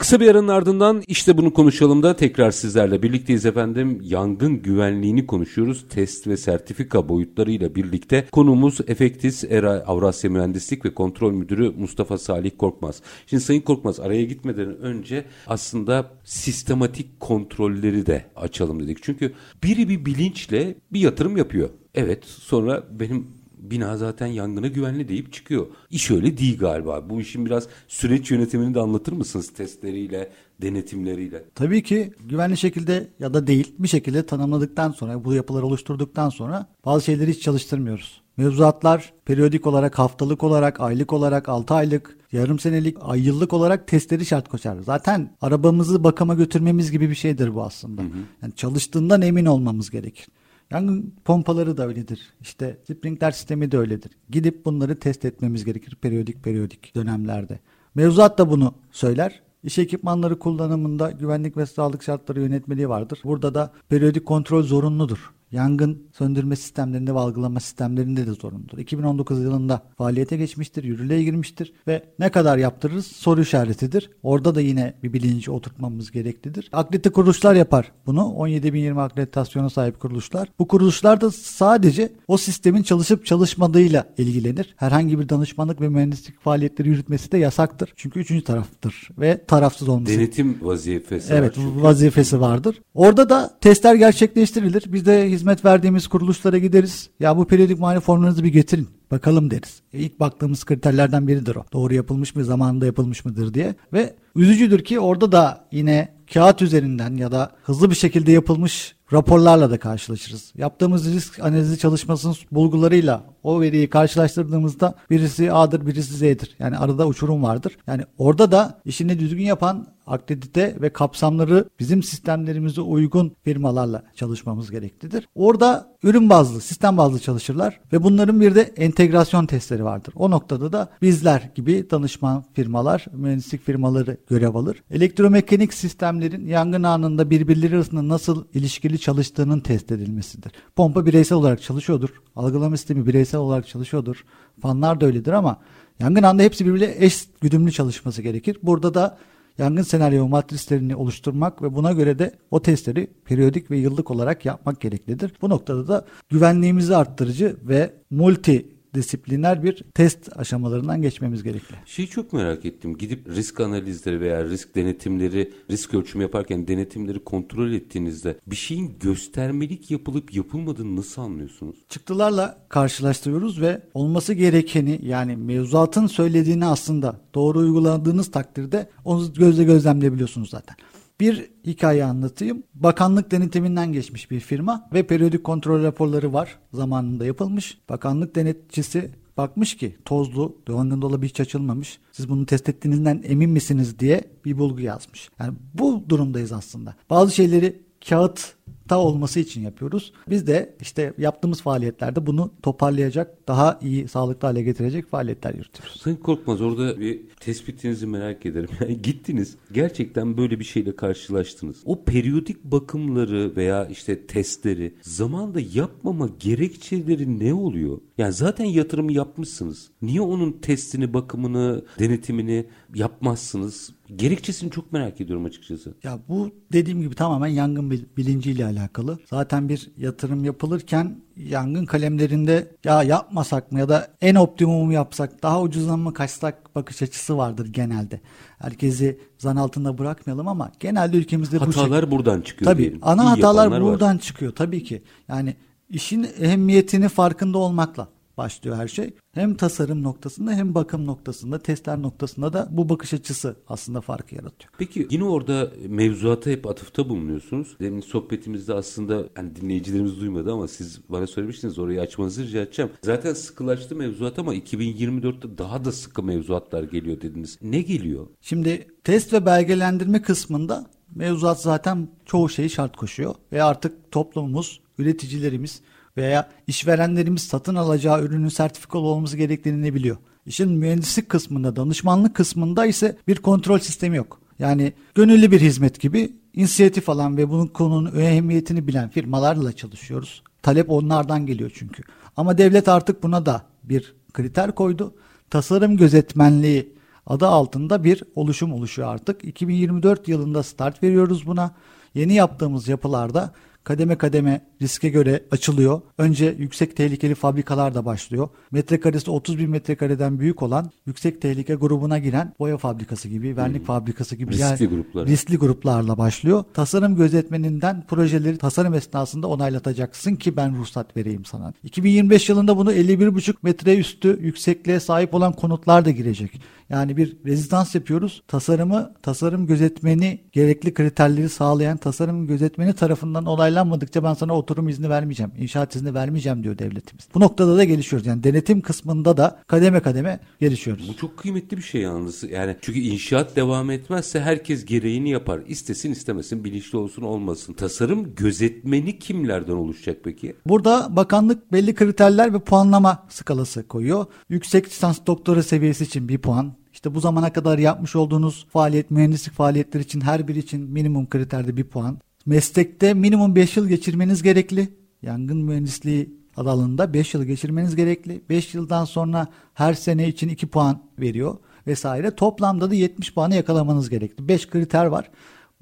Kısa 0.00 0.20
bir 0.20 0.28
aranın 0.28 0.48
ardından 0.48 1.02
işte 1.06 1.38
bunu 1.38 1.52
konuşalım 1.52 2.02
da 2.02 2.16
tekrar 2.16 2.50
sizlerle 2.50 3.02
birlikteyiz 3.02 3.46
efendim. 3.46 4.00
Yangın 4.02 4.62
güvenliğini 4.62 5.26
konuşuyoruz. 5.26 5.84
Test 5.88 6.26
ve 6.26 6.36
sertifika 6.36 7.08
boyutlarıyla 7.08 7.74
birlikte 7.74 8.26
konuğumuz 8.32 8.80
Efektis 8.86 9.44
Era 9.44 9.70
Avrasya 9.86 10.30
Mühendislik 10.30 10.84
ve 10.84 10.94
Kontrol 10.94 11.32
Müdürü 11.32 11.70
Mustafa 11.70 12.18
Salih 12.18 12.50
Korkmaz. 12.58 13.02
Şimdi 13.26 13.42
Sayın 13.42 13.60
Korkmaz 13.60 14.00
araya 14.00 14.24
gitmeden 14.24 14.78
önce 14.78 15.24
aslında 15.46 16.10
sistematik 16.24 17.20
kontrolleri 17.20 18.06
de 18.06 18.24
açalım 18.36 18.82
dedik. 18.82 19.02
Çünkü 19.02 19.32
biri 19.62 19.88
bir 19.88 20.04
bilinçle 20.04 20.74
bir 20.92 21.00
yatırım 21.00 21.36
yapıyor. 21.36 21.68
Evet 21.94 22.24
sonra 22.24 22.84
benim 22.90 23.26
bina 23.60 23.96
zaten 23.96 24.26
yangına 24.26 24.66
güvenli 24.66 25.08
deyip 25.08 25.32
çıkıyor. 25.32 25.66
İş 25.90 26.10
öyle 26.10 26.38
değil 26.38 26.58
galiba. 26.58 27.10
Bu 27.10 27.20
işin 27.20 27.46
biraz 27.46 27.66
süreç 27.88 28.30
yönetimini 28.30 28.74
de 28.74 28.80
anlatır 28.80 29.12
mısınız 29.12 29.52
testleriyle, 29.52 30.30
denetimleriyle? 30.62 31.44
Tabii 31.54 31.82
ki 31.82 32.12
güvenli 32.24 32.56
şekilde 32.56 33.08
ya 33.18 33.34
da 33.34 33.46
değil 33.46 33.74
bir 33.78 33.88
şekilde 33.88 34.26
tanımladıktan 34.26 34.90
sonra 34.90 35.24
bu 35.24 35.34
yapıları 35.34 35.66
oluşturduktan 35.66 36.28
sonra 36.28 36.66
bazı 36.84 37.04
şeyleri 37.04 37.30
hiç 37.30 37.42
çalıştırmıyoruz. 37.42 38.20
Mevzuatlar 38.36 39.12
periyodik 39.24 39.66
olarak, 39.66 39.98
haftalık 39.98 40.44
olarak, 40.44 40.80
aylık 40.80 41.12
olarak, 41.12 41.48
6 41.48 41.74
aylık, 41.74 42.16
yarım 42.32 42.58
senelik, 42.58 42.96
ay 43.00 43.26
yıllık 43.26 43.52
olarak 43.52 43.88
testleri 43.88 44.26
şart 44.26 44.48
koşar. 44.48 44.76
Zaten 44.80 45.36
arabamızı 45.40 46.04
bakıma 46.04 46.34
götürmemiz 46.34 46.90
gibi 46.90 47.10
bir 47.10 47.14
şeydir 47.14 47.54
bu 47.54 47.62
aslında. 47.62 48.02
Hı 48.02 48.06
hı. 48.06 48.18
Yani 48.42 48.54
çalıştığından 48.56 49.22
emin 49.22 49.46
olmamız 49.46 49.90
gerekir. 49.90 50.26
Yangın 50.70 51.14
pompaları 51.24 51.76
da 51.76 51.86
öyledir. 51.86 52.20
İşte 52.40 52.78
sprinkler 52.84 53.30
sistemi 53.30 53.72
de 53.72 53.78
öyledir. 53.78 54.12
Gidip 54.30 54.64
bunları 54.64 54.98
test 54.98 55.24
etmemiz 55.24 55.64
gerekir 55.64 55.94
periyodik 55.94 56.44
periyodik 56.44 56.94
dönemlerde. 56.94 57.58
Mevzuat 57.94 58.38
da 58.38 58.50
bunu 58.50 58.74
söyler. 58.90 59.42
İş 59.62 59.78
ekipmanları 59.78 60.38
kullanımında 60.38 61.10
güvenlik 61.10 61.56
ve 61.56 61.66
sağlık 61.66 62.02
şartları 62.02 62.40
yönetmeliği 62.40 62.88
vardır. 62.88 63.20
Burada 63.24 63.54
da 63.54 63.72
periyodik 63.88 64.26
kontrol 64.26 64.62
zorunludur. 64.62 65.30
Yangın 65.52 66.02
söndürme 66.12 66.56
sistemlerinde 66.56 67.14
ve 67.14 67.18
algılama 67.18 67.60
sistemlerinde 67.60 68.26
de 68.26 68.32
zorunludur. 68.32 68.78
2019 68.78 69.42
yılında 69.42 69.82
faaliyete 69.98 70.36
geçmiştir, 70.36 70.84
yürürlüğe 70.84 71.22
girmiştir 71.22 71.72
ve 71.86 72.04
ne 72.18 72.30
kadar 72.30 72.58
yaptırırız 72.58 73.06
soru 73.06 73.40
işaretidir. 73.40 74.10
Orada 74.22 74.54
da 74.54 74.60
yine 74.60 74.94
bir 75.02 75.12
bilinci 75.12 75.50
oturtmamız 75.50 76.10
gereklidir. 76.10 76.68
Akredite 76.72 77.10
kuruluşlar 77.10 77.54
yapar 77.54 77.92
bunu. 78.06 78.20
17.020 78.20 79.00
akreditasyona 79.00 79.70
sahip 79.70 80.00
kuruluşlar. 80.00 80.48
Bu 80.58 80.68
kuruluşlar 80.68 81.20
da 81.20 81.30
sadece 81.30 82.12
o 82.28 82.36
sistemin 82.36 82.82
çalışıp 82.82 83.26
çalışmadığıyla 83.26 84.06
ilgilenir. 84.18 84.74
Herhangi 84.76 85.20
bir 85.20 85.28
danışmanlık 85.28 85.80
ve 85.80 85.88
mühendislik 85.88 86.40
faaliyetleri 86.40 86.88
yürütmesi 86.88 87.32
de 87.32 87.38
yasaktır. 87.38 87.92
Çünkü 87.96 88.20
üçüncü 88.20 88.44
taraftır 88.44 89.08
ve 89.18 89.44
tarafsız 89.46 89.88
olması. 89.88 90.12
Denetim 90.12 90.58
vazifesi 90.62 91.32
Evet 91.32 91.58
var 91.58 91.64
vazifesi 91.82 92.40
vardır. 92.40 92.82
Orada 92.94 93.28
da 93.28 93.58
testler 93.60 93.94
gerçekleştirilir. 93.94 94.84
Biz 94.92 95.06
de 95.06 95.12
hizmet 95.40 95.64
verdiğimiz 95.64 96.08
kuruluşlara 96.08 96.58
gideriz. 96.58 97.10
Ya 97.20 97.36
bu 97.36 97.44
periyodik 97.44 97.78
muayene 97.78 98.00
formlarınızı 98.00 98.44
bir 98.44 98.52
getirin. 98.52 98.88
Bakalım 99.10 99.50
deriz. 99.50 99.82
E 99.92 99.98
ilk 99.98 100.20
baktığımız 100.20 100.64
kriterlerden 100.64 101.28
biridir 101.28 101.56
o. 101.56 101.64
Doğru 101.72 101.94
yapılmış 101.94 102.34
mı, 102.34 102.44
zamanında 102.44 102.86
yapılmış 102.86 103.24
mıdır 103.24 103.54
diye. 103.54 103.74
Ve 103.92 104.14
üzücüdür 104.36 104.84
ki 104.84 105.00
orada 105.00 105.32
da 105.32 105.64
yine 105.72 106.08
kağıt 106.34 106.62
üzerinden 106.62 107.16
ya 107.16 107.32
da 107.32 107.50
hızlı 107.62 107.90
bir 107.90 107.94
şekilde 107.94 108.32
yapılmış 108.32 108.94
raporlarla 109.12 109.70
da 109.70 109.78
karşılaşırız. 109.78 110.52
Yaptığımız 110.56 111.14
risk 111.14 111.40
analizi 111.40 111.78
çalışmasının 111.78 112.36
bulgularıyla 112.52 113.24
o 113.42 113.60
veriyi 113.60 113.90
karşılaştırdığımızda 113.90 114.94
birisi 115.10 115.52
A'dır 115.52 115.86
birisi 115.86 116.14
Z'dir. 116.14 116.56
Yani 116.58 116.78
arada 116.78 117.06
uçurum 117.06 117.42
vardır. 117.42 117.76
Yani 117.86 118.02
orada 118.18 118.52
da 118.52 118.80
işini 118.84 119.18
düzgün 119.18 119.44
yapan 119.44 119.86
akredite 120.10 120.76
ve 120.80 120.90
kapsamları 120.90 121.68
bizim 121.80 122.02
sistemlerimize 122.02 122.80
uygun 122.80 123.32
firmalarla 123.44 124.02
çalışmamız 124.14 124.70
gereklidir. 124.70 125.28
Orada 125.34 125.96
ürün 126.02 126.30
bazlı, 126.30 126.60
sistem 126.60 126.96
bazlı 126.96 127.20
çalışırlar 127.20 127.80
ve 127.92 128.02
bunların 128.02 128.40
bir 128.40 128.54
de 128.54 128.60
entegrasyon 128.60 129.46
testleri 129.46 129.84
vardır. 129.84 130.14
O 130.16 130.30
noktada 130.30 130.72
da 130.72 130.88
bizler 131.02 131.50
gibi 131.54 131.90
danışman 131.90 132.44
firmalar, 132.52 133.06
mühendislik 133.12 133.64
firmaları 133.64 134.16
görev 134.28 134.54
alır. 134.54 134.82
Elektromekanik 134.90 135.74
sistemlerin 135.74 136.46
yangın 136.46 136.82
anında 136.82 137.30
birbirleri 137.30 137.76
arasında 137.76 138.08
nasıl 138.08 138.44
ilişkili 138.54 138.98
çalıştığının 138.98 139.60
test 139.60 139.92
edilmesidir. 139.92 140.52
Pompa 140.76 141.06
bireysel 141.06 141.38
olarak 141.38 141.62
çalışıyordur. 141.62 142.10
Algılama 142.36 142.76
sistemi 142.76 143.06
bireysel 143.06 143.40
olarak 143.40 143.68
çalışıyordur. 143.68 144.24
Fanlar 144.62 145.00
da 145.00 145.06
öyledir 145.06 145.32
ama 145.32 145.56
yangın 146.00 146.22
anında 146.22 146.42
hepsi 146.42 146.66
birbiriyle 146.66 146.94
eş 146.98 147.28
güdümlü 147.40 147.72
çalışması 147.72 148.22
gerekir. 148.22 148.58
Burada 148.62 148.94
da 148.94 149.18
yangın 149.58 149.82
senaryo 149.82 150.28
matrislerini 150.28 150.96
oluşturmak 150.96 151.62
ve 151.62 151.74
buna 151.74 151.92
göre 151.92 152.18
de 152.18 152.32
o 152.50 152.62
testleri 152.62 153.10
periyodik 153.24 153.70
ve 153.70 153.78
yıllık 153.78 154.10
olarak 154.10 154.44
yapmak 154.44 154.80
gereklidir. 154.80 155.32
Bu 155.42 155.48
noktada 155.48 155.88
da 155.88 156.04
güvenliğimizi 156.28 156.96
arttırıcı 156.96 157.56
ve 157.62 157.90
multi 158.10 158.66
disipliner 158.94 159.62
bir 159.62 159.84
test 159.94 160.38
aşamalarından 160.38 161.02
geçmemiz 161.02 161.42
gerekli. 161.42 161.74
Şeyi 161.86 162.08
çok 162.08 162.32
merak 162.32 162.64
ettim. 162.64 162.96
Gidip 162.96 163.28
risk 163.28 163.60
analizleri 163.60 164.20
veya 164.20 164.44
risk 164.44 164.74
denetimleri, 164.74 165.52
risk 165.70 165.94
ölçümü 165.94 166.22
yaparken 166.22 166.68
denetimleri 166.68 167.24
kontrol 167.24 167.72
ettiğinizde 167.72 168.36
bir 168.46 168.56
şeyin 168.56 168.98
göstermelik 169.00 169.90
yapılıp 169.90 170.34
yapılmadığını 170.34 170.96
nasıl 170.96 171.22
anlıyorsunuz? 171.22 171.76
Çıktılarla 171.88 172.58
karşılaştırıyoruz 172.68 173.60
ve 173.60 173.82
olması 173.94 174.34
gerekeni 174.34 175.00
yani 175.02 175.36
mevzuatın 175.36 176.06
söylediğini 176.06 176.66
aslında 176.66 177.20
doğru 177.34 177.58
uyguladığınız 177.58 178.30
takdirde 178.30 178.90
onu 179.04 179.32
gözle 179.32 179.64
gözlemleyebiliyorsunuz 179.64 180.50
zaten. 180.50 180.76
Bir 181.20 181.50
hikaye 181.66 182.04
anlatayım. 182.04 182.62
Bakanlık 182.74 183.30
denetiminden 183.30 183.92
geçmiş 183.92 184.30
bir 184.30 184.40
firma 184.40 184.88
ve 184.92 185.06
periyodik 185.06 185.44
kontrol 185.44 185.82
raporları 185.82 186.32
var. 186.32 186.58
Zamanında 186.72 187.26
yapılmış. 187.26 187.78
Bakanlık 187.88 188.36
denetçisi 188.36 189.10
bakmış 189.36 189.76
ki 189.76 189.96
tozlu, 190.04 190.56
yangın 190.68 191.02
dolabı 191.02 191.26
hiç 191.26 191.40
açılmamış. 191.40 191.98
Siz 192.12 192.28
bunu 192.28 192.46
test 192.46 192.68
ettiğinizden 192.68 193.22
emin 193.24 193.50
misiniz 193.50 193.98
diye 193.98 194.24
bir 194.44 194.58
bulgu 194.58 194.80
yazmış. 194.80 195.30
Yani 195.40 195.54
bu 195.74 196.04
durumdayız 196.08 196.52
aslında. 196.52 196.94
Bazı 197.10 197.34
şeyleri 197.34 197.82
kağıt 198.08 198.54
ta 198.88 198.98
olması 198.98 199.40
için 199.40 199.62
yapıyoruz. 199.62 200.12
Biz 200.28 200.46
de 200.46 200.74
işte 200.80 201.12
yaptığımız 201.18 201.62
faaliyetlerde 201.62 202.26
bunu 202.26 202.50
toparlayacak, 202.62 203.48
daha 203.48 203.78
iyi, 203.82 204.08
sağlıklı 204.08 204.48
hale 204.48 204.62
getirecek 204.62 205.10
faaliyetler 205.10 205.54
yürütüyoruz. 205.54 206.00
Sayın 206.00 206.16
Korkmaz 206.16 206.60
orada 206.60 207.00
bir 207.00 207.20
tespitinizi 207.40 208.06
merak 208.06 208.46
ederim. 208.46 208.68
Yani 208.80 209.02
gittiniz, 209.02 209.56
gerçekten 209.72 210.36
böyle 210.36 210.58
bir 210.60 210.64
şeyle 210.64 210.96
karşılaştınız. 210.96 211.76
O 211.84 212.04
periyodik 212.04 212.64
bakımları 212.64 213.56
veya 213.56 213.86
işte 213.86 214.26
testleri 214.26 214.94
zamanda 215.02 215.60
yapmama 215.74 216.28
gerekçeleri 216.40 217.38
ne 217.38 217.54
oluyor? 217.54 217.98
Yani 218.18 218.32
zaten 218.32 218.64
yatırım 218.64 219.10
yapmışsınız. 219.10 219.90
Niye 220.02 220.20
onun 220.20 220.52
testini, 220.52 221.14
bakımını, 221.14 221.84
denetimini 221.98 222.66
yapmazsınız? 222.94 223.92
Gerekçesini 224.16 224.70
çok 224.70 224.92
merak 224.92 225.20
ediyorum 225.20 225.44
açıkçası. 225.44 225.94
Ya 226.04 226.18
bu 226.28 226.50
dediğim 226.72 227.02
gibi 227.02 227.14
tamamen 227.14 227.48
yangın 227.48 227.90
bilinciyle 228.16 228.59
alakalı. 228.66 229.18
Zaten 229.30 229.68
bir 229.68 229.90
yatırım 229.96 230.44
yapılırken 230.44 231.16
yangın 231.36 231.84
kalemlerinde 231.86 232.68
ya 232.84 233.02
yapmasak 233.02 233.72
mı 233.72 233.78
ya 233.78 233.88
da 233.88 234.08
en 234.20 234.34
optimumu 234.34 234.92
yapsak 234.92 235.42
daha 235.42 235.62
ucuzdan 235.62 235.98
mı 235.98 236.14
kaçsak 236.14 236.74
bakış 236.74 237.02
açısı 237.02 237.36
vardır 237.36 237.66
genelde. 237.66 238.20
Herkesi 238.58 239.20
zan 239.38 239.56
altında 239.56 239.98
bırakmayalım 239.98 240.48
ama 240.48 240.72
genelde 240.80 241.16
ülkemizde 241.16 241.58
hatalar 241.58 241.76
bu 241.76 241.80
Hatalar 241.82 242.10
buradan 242.10 242.40
çıkıyor 242.40 242.70
Tabii 242.72 242.82
diyelim. 242.82 242.98
ana 243.02 243.22
İyi 243.22 243.28
hatalar 243.28 243.82
buradan 243.82 244.14
var. 244.14 244.20
çıkıyor 244.20 244.54
tabii 244.54 244.84
ki. 244.84 245.02
Yani 245.28 245.56
işin 245.90 246.26
ehemmiyetini 246.40 247.08
farkında 247.08 247.58
olmakla 247.58 248.08
başlıyor 248.40 248.76
her 248.76 248.88
şey. 248.88 249.14
Hem 249.32 249.54
tasarım 249.54 250.02
noktasında 250.02 250.52
hem 250.52 250.74
bakım 250.74 251.06
noktasında, 251.06 251.58
testler 251.58 252.02
noktasında 252.02 252.52
da 252.52 252.68
bu 252.70 252.88
bakış 252.88 253.14
açısı 253.14 253.56
aslında 253.68 254.00
farkı 254.00 254.34
yaratıyor. 254.34 254.72
Peki 254.78 255.06
yine 255.10 255.24
orada 255.24 255.72
mevzuata 255.88 256.50
hep 256.50 256.66
atıfta 256.66 257.08
bulunuyorsunuz. 257.08 257.76
Demin 257.80 258.00
sohbetimizde 258.00 258.74
aslında 258.74 259.28
hani 259.34 259.56
dinleyicilerimiz 259.56 260.20
duymadı 260.20 260.52
ama 260.52 260.68
siz 260.68 261.00
bana 261.08 261.26
söylemiştiniz 261.26 261.78
orayı 261.78 262.00
açmanızı 262.00 262.42
rica 262.42 262.60
edeceğim. 262.60 262.90
Zaten 263.02 263.34
sıkılaştı 263.34 263.96
mevzuat 263.96 264.38
ama 264.38 264.54
2024'te 264.54 265.58
daha 265.58 265.84
da 265.84 265.92
sıkı 265.92 266.22
mevzuatlar 266.22 266.82
geliyor 266.82 267.20
dediniz. 267.20 267.58
Ne 267.62 267.82
geliyor? 267.82 268.26
Şimdi 268.40 268.88
test 269.04 269.32
ve 269.32 269.46
belgelendirme 269.46 270.22
kısmında 270.22 270.86
mevzuat 271.14 271.62
zaten 271.62 272.08
çoğu 272.26 272.48
şeyi 272.48 272.70
şart 272.70 272.96
koşuyor 272.96 273.34
ve 273.52 273.62
artık 273.62 274.12
toplumumuz, 274.12 274.80
üreticilerimiz 274.98 275.80
veya 276.16 276.48
işverenlerimiz 276.66 277.42
satın 277.42 277.74
alacağı 277.74 278.22
ürünün 278.22 278.48
sertifikalı 278.48 279.02
olması 279.02 279.36
gerektiğini 279.36 279.94
biliyor. 279.94 280.16
İşin 280.46 280.70
mühendislik 280.70 281.28
kısmında, 281.28 281.76
danışmanlık 281.76 282.36
kısmında 282.36 282.86
ise 282.86 283.16
bir 283.28 283.36
kontrol 283.36 283.78
sistemi 283.78 284.16
yok. 284.16 284.40
Yani 284.58 284.92
gönüllü 285.14 285.50
bir 285.50 285.60
hizmet 285.60 286.00
gibi 286.00 286.32
inisiyatif 286.54 287.08
alan 287.08 287.36
ve 287.36 287.50
bunun 287.50 287.66
konunun 287.66 288.20
ehemmiyetini 288.20 288.86
bilen 288.86 289.08
firmalarla 289.08 289.72
çalışıyoruz. 289.72 290.42
Talep 290.62 290.90
onlardan 290.90 291.46
geliyor 291.46 291.70
çünkü. 291.74 292.02
Ama 292.36 292.58
devlet 292.58 292.88
artık 292.88 293.22
buna 293.22 293.46
da 293.46 293.62
bir 293.84 294.14
kriter 294.32 294.74
koydu. 294.74 295.14
Tasarım 295.50 295.96
gözetmenliği 295.96 296.92
adı 297.26 297.46
altında 297.46 298.04
bir 298.04 298.22
oluşum 298.34 298.72
oluşuyor 298.72 299.08
artık. 299.08 299.44
2024 299.44 300.28
yılında 300.28 300.62
start 300.62 301.02
veriyoruz 301.02 301.46
buna. 301.46 301.74
Yeni 302.14 302.34
yaptığımız 302.34 302.88
yapılarda 302.88 303.52
kademe 303.84 304.18
kademe 304.18 304.66
riske 304.82 305.08
göre 305.08 305.42
açılıyor. 305.50 306.00
Önce 306.18 306.54
yüksek 306.58 306.96
tehlikeli 306.96 307.34
fabrikalar 307.34 307.94
da 307.94 308.04
başlıyor. 308.04 308.48
Metrekaresi 308.70 309.30
30 309.30 309.58
bin 309.58 309.70
metrekareden 309.70 310.40
büyük 310.40 310.62
olan 310.62 310.90
yüksek 311.06 311.42
tehlike 311.42 311.74
grubuna 311.74 312.18
giren 312.18 312.54
boya 312.58 312.78
fabrikası 312.78 313.28
gibi, 313.28 313.56
vernik 313.56 313.78
hmm. 313.78 313.86
fabrikası 313.86 314.36
gibi 314.36 314.52
riskli 314.52 314.86
gruplar. 314.86 315.26
Riskli 315.26 315.56
gruplarla 315.56 316.18
başlıyor. 316.18 316.64
Tasarım 316.74 317.16
gözetmeninden 317.16 318.04
projeleri 318.08 318.58
tasarım 318.58 318.94
esnasında 318.94 319.46
onaylatacaksın 319.46 320.36
ki 320.36 320.56
ben 320.56 320.76
ruhsat 320.76 321.16
vereyim 321.16 321.44
sana. 321.44 321.72
2025 321.82 322.48
yılında 322.48 322.76
bunu 322.76 322.92
51,5 322.92 323.54
metre 323.62 323.98
üstü 323.98 324.38
yüksekliğe 324.40 325.00
sahip 325.00 325.34
olan 325.34 325.52
konutlar 325.52 326.04
da 326.04 326.10
girecek. 326.10 326.60
Yani 326.90 327.16
bir 327.16 327.36
rezidans 327.46 327.94
yapıyoruz. 327.94 328.42
Tasarımı, 328.48 329.12
tasarım 329.22 329.66
gözetmeni 329.66 330.40
gerekli 330.52 330.94
kriterleri 330.94 331.48
sağlayan 331.48 331.96
tasarım 331.96 332.46
gözetmeni 332.46 332.92
tarafından 332.92 333.46
onaylanmadıkça 333.70 334.24
ben 334.24 334.34
sana 334.34 334.56
oturum 334.56 334.88
izni 334.88 335.08
vermeyeceğim. 335.08 335.52
inşaat 335.58 335.96
izni 335.96 336.14
vermeyeceğim 336.14 336.64
diyor 336.64 336.78
devletimiz. 336.78 337.28
Bu 337.34 337.40
noktada 337.40 337.76
da 337.76 337.84
gelişiyoruz. 337.84 338.26
Yani 338.26 338.44
denetim 338.44 338.80
kısmında 338.80 339.36
da 339.36 339.58
kademe 339.66 340.00
kademe 340.00 340.40
gelişiyoruz. 340.60 341.08
Bu 341.08 341.16
çok 341.16 341.36
kıymetli 341.36 341.76
bir 341.76 341.82
şey 341.82 342.00
yalnız. 342.00 342.42
Yani 342.42 342.76
çünkü 342.80 343.00
inşaat 343.00 343.56
devam 343.56 343.90
etmezse 343.90 344.40
herkes 344.40 344.84
gereğini 344.84 345.30
yapar. 345.30 345.60
İstesin 345.68 346.12
istemesin, 346.12 346.64
bilinçli 346.64 346.98
olsun 346.98 347.22
olmasın. 347.22 347.72
Tasarım 347.72 348.34
gözetmeni 348.34 349.18
kimlerden 349.18 349.72
oluşacak 349.72 350.16
peki? 350.24 350.56
Burada 350.66 351.16
bakanlık 351.16 351.72
belli 351.72 351.94
kriterler 351.94 352.54
ve 352.54 352.58
puanlama 352.58 353.26
skalası 353.28 353.88
koyuyor. 353.88 354.26
Yüksek 354.48 354.86
lisans 354.86 355.18
doktora 355.26 355.62
seviyesi 355.62 356.04
için 356.04 356.28
bir 356.28 356.38
puan, 356.38 356.72
işte 356.92 357.14
bu 357.14 357.20
zamana 357.20 357.52
kadar 357.52 357.78
yapmış 357.78 358.16
olduğunuz 358.16 358.66
faaliyet, 358.72 359.10
mühendislik 359.10 359.54
faaliyetleri 359.54 360.02
için 360.02 360.20
her 360.20 360.48
biri 360.48 360.58
için 360.58 360.80
minimum 360.80 361.28
kriterde 361.28 361.76
bir 361.76 361.84
puan. 361.84 362.18
Meslekte 362.46 363.14
minimum 363.14 363.56
5 363.56 363.76
yıl 363.76 363.88
geçirmeniz 363.88 364.42
gerekli. 364.42 364.88
Yangın 365.22 365.58
mühendisliği 365.58 366.40
alanında 366.56 367.14
5 367.14 367.34
yıl 367.34 367.44
geçirmeniz 367.44 367.96
gerekli. 367.96 368.42
5 368.48 368.74
yıldan 368.74 369.04
sonra 369.04 369.46
her 369.74 369.94
sene 369.94 370.28
için 370.28 370.48
2 370.48 370.66
puan 370.66 371.02
veriyor 371.18 371.56
vesaire. 371.86 372.36
Toplamda 372.36 372.90
da 372.90 372.94
70 372.94 373.34
puanı 373.34 373.54
yakalamanız 373.54 374.10
gerekli. 374.10 374.48
5 374.48 374.70
kriter 374.70 375.06
var. 375.06 375.30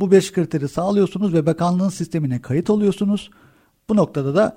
Bu 0.01 0.11
5 0.11 0.33
kriteri 0.33 0.69
sağlıyorsunuz 0.69 1.33
ve 1.33 1.47
bakanlığın 1.47 1.89
sistemine 1.89 2.43
kayıt 2.43 2.71
oluyorsunuz. 2.71 3.31
Bu 3.89 3.97
noktada 3.97 4.35
da 4.35 4.57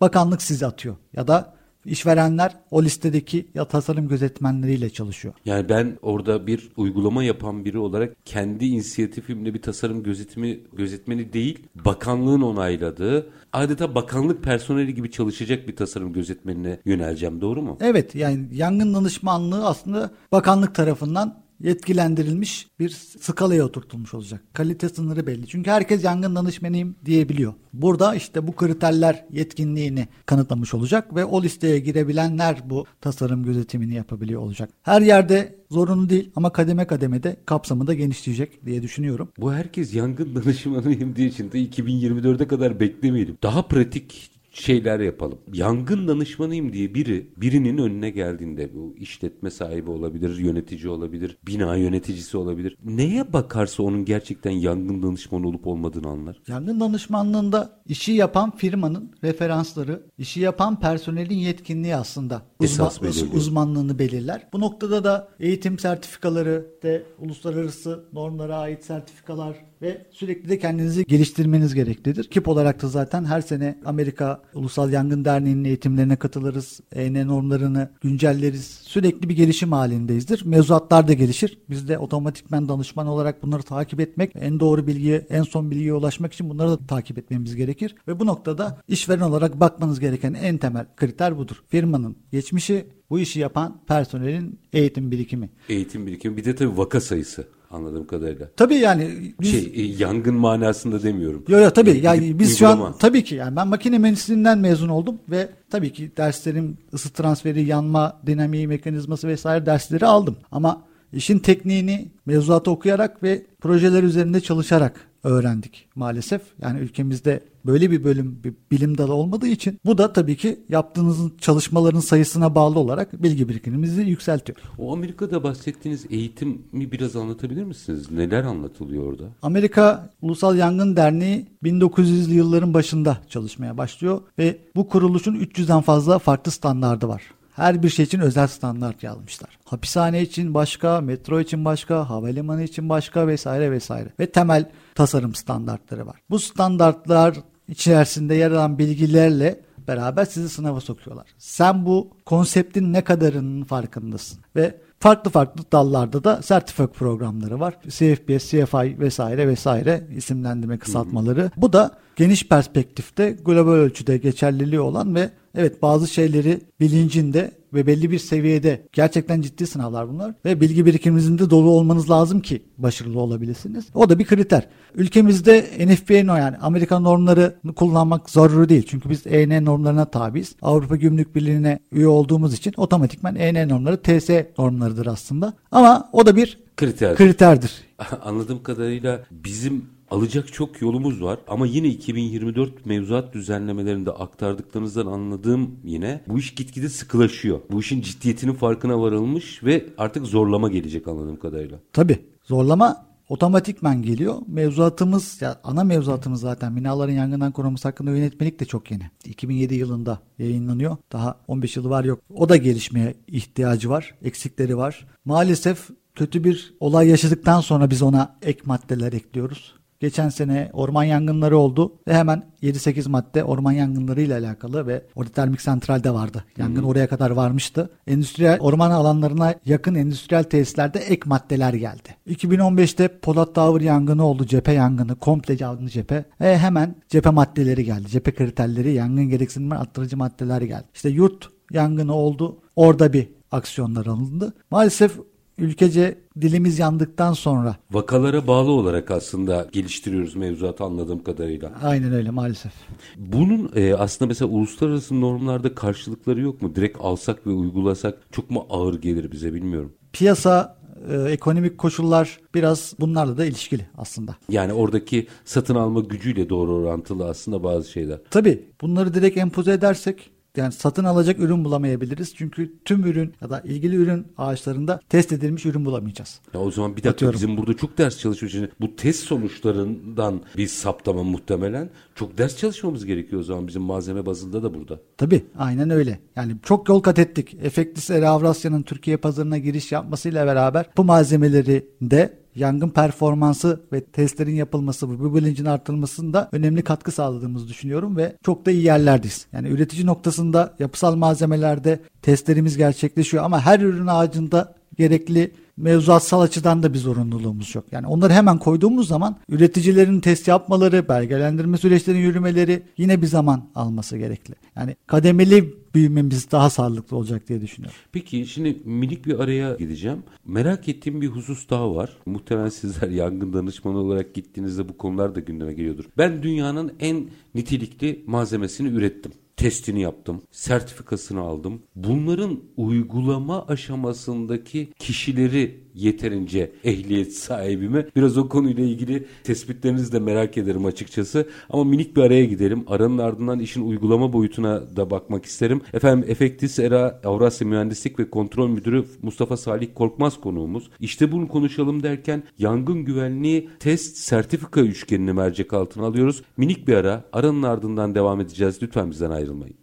bakanlık 0.00 0.42
sizi 0.42 0.66
atıyor 0.66 0.96
ya 1.12 1.28
da 1.28 1.53
İşverenler 1.86 2.56
o 2.70 2.82
listedeki 2.82 3.46
ya 3.54 3.64
tasarım 3.64 4.08
gözetmenleriyle 4.08 4.90
çalışıyor. 4.90 5.34
Yani 5.44 5.68
ben 5.68 5.98
orada 6.02 6.46
bir 6.46 6.68
uygulama 6.76 7.24
yapan 7.24 7.64
biri 7.64 7.78
olarak 7.78 8.16
kendi 8.24 8.66
inisiyatifimle 8.66 9.54
bir 9.54 9.62
tasarım 9.62 10.02
gözetimi 10.02 10.60
gözetmeni 10.72 11.32
değil, 11.32 11.66
bakanlığın 11.74 12.40
onayladığı, 12.40 13.30
adeta 13.52 13.94
bakanlık 13.94 14.42
personeli 14.42 14.94
gibi 14.94 15.10
çalışacak 15.10 15.68
bir 15.68 15.76
tasarım 15.76 16.12
gözetmenine 16.12 16.80
yöneleceğim. 16.84 17.40
Doğru 17.40 17.62
mu? 17.62 17.78
Evet, 17.80 18.14
yani 18.14 18.46
yangın 18.52 18.94
danışmanlığı 18.94 19.66
aslında 19.66 20.10
bakanlık 20.32 20.74
tarafından 20.74 21.43
yetkilendirilmiş 21.60 22.66
bir 22.78 22.88
skalaya 23.20 23.64
oturtulmuş 23.64 24.14
olacak. 24.14 24.42
Kalite 24.52 24.88
sınırı 24.88 25.26
belli. 25.26 25.46
Çünkü 25.46 25.70
herkes 25.70 26.04
yangın 26.04 26.36
danışmanıyım 26.36 26.96
diyebiliyor. 27.04 27.54
Burada 27.72 28.14
işte 28.14 28.46
bu 28.46 28.52
kriterler 28.52 29.24
yetkinliğini 29.30 30.08
kanıtlamış 30.26 30.74
olacak 30.74 31.14
ve 31.14 31.24
o 31.24 31.42
listeye 31.42 31.78
girebilenler 31.78 32.70
bu 32.70 32.84
tasarım 33.00 33.44
gözetimini 33.44 33.94
yapabiliyor 33.94 34.40
olacak. 34.40 34.70
Her 34.82 35.02
yerde 35.02 35.58
zorunlu 35.70 36.08
değil 36.10 36.30
ama 36.36 36.52
kademe 36.52 36.86
kademede 36.86 37.36
kapsamı 37.46 37.86
da 37.86 37.94
genişleyecek 37.94 38.66
diye 38.66 38.82
düşünüyorum. 38.82 39.28
Bu 39.38 39.52
herkes 39.52 39.94
yangın 39.94 40.34
danışmanıyım 40.44 41.16
diye 41.16 41.28
için 41.28 41.52
de 41.52 41.58
2024'e 41.58 42.48
kadar 42.48 42.80
beklemeyelim. 42.80 43.38
Daha 43.42 43.68
pratik 43.68 44.33
şeyler 44.54 45.00
yapalım. 45.00 45.38
Yangın 45.52 46.08
danışmanıyım 46.08 46.72
diye 46.72 46.94
biri 46.94 47.28
birinin 47.36 47.78
önüne 47.78 48.10
geldiğinde 48.10 48.74
bu 48.74 48.94
işletme 48.96 49.50
sahibi 49.50 49.90
olabilir, 49.90 50.38
yönetici 50.38 50.88
olabilir, 50.88 51.38
bina 51.46 51.76
yöneticisi 51.76 52.36
olabilir. 52.36 52.76
Neye 52.84 53.32
bakarsa 53.32 53.82
onun 53.82 54.04
gerçekten 54.04 54.50
yangın 54.50 55.02
danışmanı 55.02 55.48
olup 55.48 55.66
olmadığını 55.66 56.08
anlar. 56.08 56.36
Yangın 56.48 56.80
danışmanlığında 56.80 57.80
işi 57.86 58.12
yapan 58.12 58.56
firmanın 58.56 59.12
referansları, 59.24 60.02
işi 60.18 60.40
yapan 60.40 60.80
personelin 60.80 61.38
yetkinliği 61.38 61.96
aslında 61.96 62.42
uzman, 62.60 62.90
uzmanlığını 63.34 63.98
belirler. 63.98 64.48
Bu 64.52 64.60
noktada 64.60 65.04
da 65.04 65.28
eğitim 65.40 65.78
sertifikaları 65.78 66.66
de 66.82 67.06
uluslararası 67.18 68.04
normlara 68.12 68.56
ait 68.56 68.84
sertifikalar 68.84 69.56
ve 69.84 70.06
sürekli 70.10 70.48
de 70.48 70.58
kendinizi 70.58 71.04
geliştirmeniz 71.04 71.74
gereklidir. 71.74 72.24
KIP 72.24 72.48
olarak 72.48 72.82
da 72.82 72.88
zaten 72.88 73.24
her 73.24 73.40
sene 73.40 73.78
Amerika 73.84 74.42
Ulusal 74.54 74.92
Yangın 74.92 75.24
Derneği'nin 75.24 75.64
eğitimlerine 75.64 76.16
katılırız. 76.16 76.80
EN 76.92 77.28
normlarını 77.28 77.90
güncelleriz. 78.00 78.64
Sürekli 78.64 79.28
bir 79.28 79.36
gelişim 79.36 79.72
halindeyizdir. 79.72 80.44
Mevzuatlar 80.44 81.08
da 81.08 81.12
gelişir. 81.12 81.58
Biz 81.70 81.88
de 81.88 81.98
otomatikmen 81.98 82.68
danışman 82.68 83.06
olarak 83.06 83.42
bunları 83.42 83.62
takip 83.62 84.00
etmek, 84.00 84.32
en 84.34 84.60
doğru 84.60 84.86
bilgiye, 84.86 85.26
en 85.30 85.42
son 85.42 85.70
bilgiye 85.70 85.94
ulaşmak 85.94 86.32
için 86.32 86.50
bunları 86.50 86.70
da 86.70 86.86
takip 86.86 87.18
etmemiz 87.18 87.56
gerekir. 87.56 87.94
Ve 88.08 88.20
bu 88.20 88.26
noktada 88.26 88.80
işveren 88.88 89.20
olarak 89.20 89.60
bakmanız 89.60 90.00
gereken 90.00 90.34
en 90.34 90.58
temel 90.58 90.86
kriter 90.96 91.38
budur. 91.38 91.62
Firmanın 91.68 92.16
geçmişi, 92.32 92.86
bu 93.10 93.20
işi 93.20 93.40
yapan 93.40 93.80
personelin 93.88 94.60
eğitim 94.72 95.10
birikimi. 95.10 95.50
Eğitim 95.68 96.06
birikimi 96.06 96.36
bir 96.36 96.44
de 96.44 96.54
tabii 96.54 96.78
vaka 96.78 97.00
sayısı 97.00 97.46
anladığım 97.74 98.06
kadarıyla. 98.06 98.48
Tabii 98.56 98.74
yani 98.74 99.34
biz, 99.40 99.50
şey 99.50 99.72
e, 99.74 99.82
yangın 99.82 100.34
manasında 100.34 101.02
demiyorum. 101.02 101.44
Yok 101.48 101.62
yok 101.62 101.74
tabii 101.74 102.00
yani 102.02 102.38
biz 102.38 102.50
uygulama. 102.52 102.82
şu 102.82 102.86
an 102.86 102.98
tabii 102.98 103.24
ki 103.24 103.34
yani 103.34 103.56
ben 103.56 103.68
makine 103.68 103.98
mühendisliğinden 103.98 104.58
mezun 104.58 104.88
oldum 104.88 105.18
ve 105.30 105.48
tabii 105.70 105.92
ki 105.92 106.10
derslerim 106.16 106.78
ısı 106.94 107.12
transferi, 107.12 107.64
yanma 107.64 108.20
dinamiği 108.26 108.68
mekanizması 108.68 109.28
vesaire 109.28 109.66
dersleri 109.66 110.06
aldım. 110.06 110.36
Ama 110.52 110.82
işin 111.12 111.38
tekniğini 111.38 112.08
mevzuatı 112.26 112.70
okuyarak 112.70 113.22
ve 113.22 113.42
projeler 113.60 114.02
üzerinde 114.02 114.40
çalışarak 114.40 115.00
öğrendik 115.24 115.88
maalesef. 115.94 116.42
Yani 116.62 116.80
ülkemizde 116.80 117.40
böyle 117.66 117.90
bir 117.90 118.04
bölüm 118.04 118.40
bir 118.44 118.54
bilim 118.70 118.98
dalı 118.98 119.14
olmadığı 119.14 119.46
için 119.46 119.78
bu 119.84 119.98
da 119.98 120.12
tabii 120.12 120.36
ki 120.36 120.60
yaptığınız 120.68 121.18
çalışmaların 121.38 122.00
sayısına 122.00 122.54
bağlı 122.54 122.78
olarak 122.78 123.22
bilgi 123.22 123.48
birikimimizi 123.48 124.02
yükseltiyor. 124.02 124.58
O 124.78 124.92
Amerika'da 124.92 125.42
bahsettiğiniz 125.42 126.06
eğitimi 126.10 126.92
biraz 126.92 127.16
anlatabilir 127.16 127.64
misiniz? 127.64 128.10
Neler 128.10 128.44
anlatılıyor 128.44 129.04
orada? 129.04 129.24
Amerika 129.42 130.10
Ulusal 130.22 130.56
Yangın 130.56 130.96
Derneği 130.96 131.46
1900'lü 131.62 132.32
yılların 132.32 132.74
başında 132.74 133.18
çalışmaya 133.28 133.78
başlıyor 133.78 134.20
ve 134.38 134.58
bu 134.76 134.88
kuruluşun 134.88 135.34
300'den 135.34 135.80
fazla 135.80 136.18
farklı 136.18 136.50
standardı 136.50 137.08
var. 137.08 137.22
Her 137.54 137.82
bir 137.82 137.88
şey 137.88 138.04
için 138.04 138.20
özel 138.20 138.46
standart 138.46 139.02
yazmışlar. 139.02 139.58
Hapishane 139.64 140.22
için 140.22 140.54
başka, 140.54 141.00
metro 141.00 141.40
için 141.40 141.64
başka, 141.64 142.10
havalimanı 142.10 142.62
için 142.62 142.88
başka 142.88 143.26
vesaire 143.26 143.70
vesaire. 143.70 144.08
Ve 144.20 144.26
temel 144.26 144.70
tasarım 144.94 145.34
standartları 145.34 146.06
var. 146.06 146.16
Bu 146.30 146.38
standartlar 146.38 147.36
içerisinde 147.68 148.34
yer 148.34 148.50
alan 148.50 148.78
bilgilerle 148.78 149.60
beraber 149.88 150.24
sizi 150.24 150.48
sınava 150.48 150.80
sokuyorlar. 150.80 151.26
Sen 151.38 151.86
bu 151.86 152.10
konseptin 152.26 152.92
ne 152.92 153.04
kadarının 153.04 153.64
farkındasın 153.64 154.40
ve 154.56 154.80
farklı 154.98 155.30
farklı 155.30 155.64
dallarda 155.72 156.24
da 156.24 156.42
sertifika 156.42 156.86
programları 156.86 157.60
var. 157.60 157.74
CFPS, 157.88 158.50
CFI 158.50 159.00
vesaire 159.00 159.48
vesaire 159.48 160.08
isimlendirme 160.16 160.78
kısaltmaları. 160.78 161.50
Bu 161.56 161.72
da 161.72 161.90
geniş 162.16 162.48
perspektifte 162.48 163.36
global 163.44 163.72
ölçüde 163.72 164.16
geçerliliği 164.16 164.80
olan 164.80 165.14
ve 165.14 165.30
evet 165.54 165.82
bazı 165.82 166.08
şeyleri 166.08 166.60
bilincinde 166.80 167.50
ve 167.74 167.86
belli 167.86 168.10
bir 168.10 168.18
seviyede 168.18 168.86
gerçekten 168.92 169.40
ciddi 169.40 169.66
sınavlar 169.66 170.08
bunlar 170.08 170.34
ve 170.44 170.60
bilgi 170.60 170.86
birikiminizin 170.86 171.38
de 171.38 171.50
dolu 171.50 171.70
olmanız 171.70 172.10
lazım 172.10 172.40
ki 172.40 172.62
başarılı 172.78 173.20
olabilirsiniz. 173.20 173.86
O 173.94 174.08
da 174.08 174.18
bir 174.18 174.24
kriter. 174.24 174.68
Ülkemizde 174.94 175.66
NFPA 175.86 176.14
yani 176.14 176.56
Amerikan 176.56 177.04
normlarını 177.04 177.74
kullanmak 177.76 178.30
zaruri 178.30 178.68
değil. 178.68 178.86
Çünkü 178.88 179.10
biz 179.10 179.26
EN 179.26 179.64
normlarına 179.64 180.04
tabiiz. 180.04 180.56
Avrupa 180.62 180.96
Gümrük 180.96 181.34
Birliği'ne 181.34 181.78
üye 181.92 182.08
olduğumuz 182.08 182.54
için 182.54 182.74
otomatikman 182.76 183.36
EN 183.36 183.68
normları 183.68 184.02
TS 184.02 184.30
normlarıdır 184.58 185.06
aslında. 185.06 185.52
Ama 185.70 186.08
o 186.12 186.26
da 186.26 186.36
bir 186.36 186.58
Kriter. 186.76 187.16
kriterdir. 187.16 187.72
Anladığım 188.24 188.62
kadarıyla 188.62 189.22
bizim 189.30 189.84
alacak 190.14 190.52
çok 190.52 190.82
yolumuz 190.82 191.22
var 191.22 191.38
ama 191.48 191.66
yine 191.66 191.88
2024 191.88 192.86
mevzuat 192.86 193.34
düzenlemelerinde 193.34 194.10
aktardıklarınızdan 194.10 195.06
anladığım 195.06 195.70
yine 195.84 196.20
bu 196.28 196.38
iş 196.38 196.54
gitgide 196.54 196.88
sıkılaşıyor. 196.88 197.60
Bu 197.70 197.80
işin 197.80 198.00
ciddiyetinin 198.00 198.52
farkına 198.52 199.00
varılmış 199.00 199.64
ve 199.64 199.86
artık 199.98 200.26
zorlama 200.26 200.68
gelecek 200.68 201.08
anladığım 201.08 201.36
kadarıyla. 201.36 201.78
Tabii 201.92 202.18
zorlama 202.44 203.06
otomatikmen 203.28 204.02
geliyor. 204.02 204.34
Mevzuatımız 204.46 205.42
ya 205.42 205.60
ana 205.64 205.84
mevzuatımız 205.84 206.40
zaten 206.40 206.76
binaların 206.76 207.12
yangından 207.12 207.52
korunması 207.52 207.88
hakkında 207.88 208.10
yönetmelik 208.10 208.60
de 208.60 208.64
çok 208.64 208.90
yeni. 208.90 209.10
2007 209.24 209.74
yılında 209.74 210.18
yayınlanıyor. 210.38 210.96
Daha 211.12 211.40
15 211.48 211.76
yılı 211.76 211.90
var 211.90 212.04
yok. 212.04 212.20
O 212.34 212.48
da 212.48 212.56
gelişmeye 212.56 213.14
ihtiyacı 213.26 213.90
var. 213.90 214.14
Eksikleri 214.22 214.76
var. 214.76 215.06
Maalesef 215.24 215.88
kötü 216.14 216.44
bir 216.44 216.74
olay 216.80 217.08
yaşadıktan 217.08 217.60
sonra 217.60 217.90
biz 217.90 218.02
ona 218.02 218.36
ek 218.42 218.60
maddeler 218.64 219.12
ekliyoruz 219.12 219.74
Geçen 220.00 220.28
sene 220.28 220.70
orman 220.72 221.04
yangınları 221.04 221.58
oldu 221.58 221.92
ve 222.08 222.14
hemen 222.14 222.42
7-8 222.62 223.08
madde 223.08 223.44
orman 223.44 223.72
yangınları 223.72 224.20
ile 224.20 224.34
alakalı 224.34 224.86
ve 224.86 225.02
orada 225.14 225.32
termik 225.32 225.60
santralde 225.60 226.14
vardı. 226.14 226.44
Yangın 226.58 226.80
hmm. 226.80 226.88
oraya 226.88 227.08
kadar 227.08 227.30
varmıştı. 227.30 227.90
Endüstriyel 228.06 228.60
orman 228.60 228.90
alanlarına 228.90 229.54
yakın 229.64 229.94
endüstriyel 229.94 230.44
tesislerde 230.44 230.98
ek 230.98 231.22
maddeler 231.24 231.74
geldi. 231.74 232.16
2015'te 232.28 233.08
Polat 233.08 233.54
Tower 233.54 233.86
yangını 233.86 234.26
oldu. 234.26 234.46
Cephe 234.46 234.72
yangını. 234.72 235.16
Komple 235.16 235.56
yandı 235.60 235.88
cephe. 235.88 236.24
Ve 236.40 236.58
hemen 236.58 236.94
cephe 237.08 237.30
maddeleri 237.30 237.84
geldi. 237.84 238.08
Cephe 238.08 238.34
kriterleri, 238.34 238.92
yangın 238.92 239.28
gereksinimi 239.28 239.74
arttırıcı 239.74 240.16
maddeler 240.16 240.62
geldi. 240.62 240.84
İşte 240.94 241.08
yurt 241.08 241.48
yangını 241.70 242.14
oldu. 242.14 242.58
Orada 242.76 243.12
bir 243.12 243.28
aksiyonlar 243.50 244.06
alındı. 244.06 244.52
Maalesef 244.70 245.18
ülkece 245.58 246.18
dilimiz 246.40 246.78
yandıktan 246.78 247.32
sonra. 247.32 247.76
Vakalara 247.90 248.46
bağlı 248.46 248.70
olarak 248.70 249.10
aslında 249.10 249.68
geliştiriyoruz 249.72 250.36
mevzuatı 250.36 250.84
anladığım 250.84 251.22
kadarıyla. 251.22 251.72
Aynen 251.82 252.12
öyle 252.12 252.30
maalesef. 252.30 252.72
Bunun 253.16 253.70
e, 253.74 253.94
aslında 253.94 254.28
mesela 254.28 254.50
uluslararası 254.50 255.20
normlarda 255.20 255.74
karşılıkları 255.74 256.40
yok 256.40 256.62
mu? 256.62 256.74
Direkt 256.76 256.98
alsak 257.00 257.46
ve 257.46 257.50
uygulasak 257.50 258.18
çok 258.32 258.50
mu 258.50 258.66
ağır 258.70 259.00
gelir 259.00 259.32
bize 259.32 259.54
bilmiyorum. 259.54 259.92
Piyasa 260.12 260.76
e, 261.10 261.16
ekonomik 261.16 261.78
koşullar 261.78 262.38
biraz 262.54 262.94
bunlarla 263.00 263.38
da 263.38 263.44
ilişkili 263.44 263.86
aslında. 263.98 264.36
Yani 264.48 264.72
oradaki 264.72 265.26
satın 265.44 265.74
alma 265.74 266.00
gücüyle 266.00 266.48
doğru 266.48 266.72
orantılı 266.72 267.28
aslında 267.28 267.62
bazı 267.62 267.90
şeyler. 267.90 268.18
Tabii 268.30 268.64
bunları 268.80 269.14
direkt 269.14 269.36
empoze 269.36 269.72
edersek 269.72 270.30
yani 270.56 270.72
satın 270.72 271.04
alacak 271.04 271.40
ürün 271.40 271.64
bulamayabiliriz. 271.64 272.34
Çünkü 272.34 272.72
tüm 272.84 273.04
ürün 273.04 273.34
ya 273.40 273.50
da 273.50 273.60
ilgili 273.60 273.96
ürün 273.96 274.26
ağaçlarında 274.38 275.00
test 275.08 275.32
edilmiş 275.32 275.66
ürün 275.66 275.84
bulamayacağız. 275.84 276.40
Ya 276.54 276.60
o 276.60 276.70
zaman 276.70 276.90
bir 276.90 276.96
dakika 276.96 277.10
Atıyorum. 277.10 277.36
bizim 277.36 277.56
burada 277.56 277.74
çok 277.76 277.98
ders 277.98 278.18
çalışıyoruz. 278.18 278.70
Bu 278.80 278.96
test 278.96 279.24
sonuçlarından 279.24 280.40
bir 280.56 280.66
saptama 280.66 281.22
muhtemelen 281.22 281.90
çok 282.14 282.38
ders 282.38 282.56
çalışmamız 282.56 283.06
gerekiyor 283.06 283.40
o 283.40 283.44
zaman 283.44 283.66
bizim 283.66 283.82
malzeme 283.82 284.26
bazında 284.26 284.62
da 284.62 284.74
burada. 284.74 285.00
Tabii 285.16 285.44
aynen 285.58 285.90
öyle. 285.90 286.18
Yani 286.36 286.56
çok 286.62 286.88
yol 286.88 287.00
kat 287.00 287.18
ettik. 287.18 287.56
Efektis 287.62 288.10
Avrasya'nın 288.10 288.82
Türkiye 288.82 289.16
pazarına 289.16 289.58
giriş 289.58 289.92
yapmasıyla 289.92 290.46
beraber 290.46 290.86
bu 290.96 291.04
malzemeleri 291.04 291.86
de 292.02 292.43
yangın 292.56 292.88
performansı 292.88 293.80
ve 293.92 294.00
testlerin 294.00 294.54
yapılması, 294.54 295.08
bu 295.08 295.34
bilincin 295.34 295.64
artırılmasında 295.64 296.48
önemli 296.52 296.82
katkı 296.82 297.12
sağladığımızı 297.12 297.68
düşünüyorum 297.68 298.16
ve 298.16 298.36
çok 298.44 298.66
da 298.66 298.70
iyi 298.70 298.82
yerlerdeyiz. 298.82 299.46
Yani 299.52 299.68
üretici 299.68 300.06
noktasında 300.06 300.74
yapısal 300.78 301.16
malzemelerde 301.16 302.00
testlerimiz 302.22 302.76
gerçekleşiyor 302.76 303.44
ama 303.44 303.60
her 303.60 303.80
ürün 303.80 304.06
ağacında 304.06 304.74
gerekli 304.98 305.52
mevzuatsal 305.76 306.40
açıdan 306.40 306.82
da 306.82 306.94
bir 306.94 306.98
zorunluluğumuz 306.98 307.74
yok. 307.74 307.84
Yani 307.92 308.06
onları 308.06 308.32
hemen 308.32 308.58
koyduğumuz 308.58 309.08
zaman 309.08 309.36
üreticilerin 309.48 310.20
test 310.20 310.48
yapmaları, 310.48 311.08
belgelendirme 311.08 311.78
süreçlerinin 311.78 312.22
yürümeleri 312.22 312.82
yine 312.98 313.22
bir 313.22 313.26
zaman 313.26 313.64
alması 313.74 314.18
gerekli. 314.18 314.54
Yani 314.76 314.96
kademeli 315.06 315.74
büyümemiz 315.94 316.50
daha 316.50 316.70
sağlıklı 316.70 317.16
olacak 317.16 317.48
diye 317.48 317.60
düşünüyorum. 317.60 317.98
Peki 318.12 318.46
şimdi 318.46 318.78
minik 318.84 319.26
bir 319.26 319.38
araya 319.38 319.74
gideceğim. 319.74 320.22
Merak 320.44 320.88
ettiğim 320.88 321.20
bir 321.20 321.28
husus 321.28 321.70
daha 321.70 321.94
var. 321.94 322.16
Muhtemelen 322.26 322.68
sizler 322.68 323.08
yangın 323.08 323.52
danışmanı 323.52 323.98
olarak 323.98 324.34
gittiğinizde 324.34 324.88
bu 324.88 324.98
konular 324.98 325.34
da 325.34 325.40
gündeme 325.40 325.74
geliyordur. 325.74 326.04
Ben 326.18 326.42
dünyanın 326.42 326.92
en 327.00 327.30
nitelikli 327.54 328.24
malzemesini 328.26 328.88
ürettim 328.88 329.32
testini 329.56 330.00
yaptım, 330.00 330.42
sertifikasını 330.50 331.40
aldım. 331.40 331.82
Bunların 331.96 332.60
uygulama 332.76 333.66
aşamasındaki 333.66 334.92
kişileri 334.98 335.83
yeterince 335.94 336.72
ehliyet 336.84 337.32
sahibime 337.34 338.06
biraz 338.16 338.38
o 338.38 338.48
konuyla 338.48 338.84
ilgili 338.84 339.26
tespitlerinizi 339.44 340.12
de 340.12 340.18
merak 340.18 340.58
ederim 340.58 340.84
açıkçası. 340.84 341.48
Ama 341.70 341.84
minik 341.84 342.16
bir 342.16 342.22
araya 342.22 342.44
gidelim. 342.44 342.84
Aranın 342.86 343.18
ardından 343.18 343.58
işin 343.58 343.88
uygulama 343.88 344.32
boyutuna 344.32 344.96
da 344.96 345.10
bakmak 345.10 345.44
isterim. 345.44 345.80
Efendim 345.92 346.24
Efektis 346.28 346.78
Era 346.78 347.20
Avrasya 347.24 347.66
Mühendislik 347.66 348.18
ve 348.18 348.30
Kontrol 348.30 348.68
Müdürü 348.68 349.04
Mustafa 349.22 349.56
Salih 349.56 349.88
Korkmaz 349.94 350.40
konuğumuz. 350.40 350.90
İşte 351.00 351.32
bunu 351.32 351.48
konuşalım 351.48 352.02
derken 352.02 352.42
yangın 352.58 353.04
güvenliği 353.04 353.68
test 353.80 354.16
sertifika 354.16 354.80
üçgenini 354.80 355.32
mercek 355.32 355.72
altına 355.72 356.06
alıyoruz. 356.06 356.42
Minik 356.56 356.88
bir 356.88 356.94
ara. 356.94 357.24
Aranın 357.32 357.62
ardından 357.62 358.14
devam 358.14 358.40
edeceğiz. 358.40 358.78
Lütfen 358.82 359.10
bizden 359.10 359.30
ayrılmayın. 359.30 359.76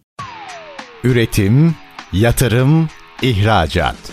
Üretim, 1.04 1.74
yatırım, 2.12 2.88
ihracat. 3.22 4.12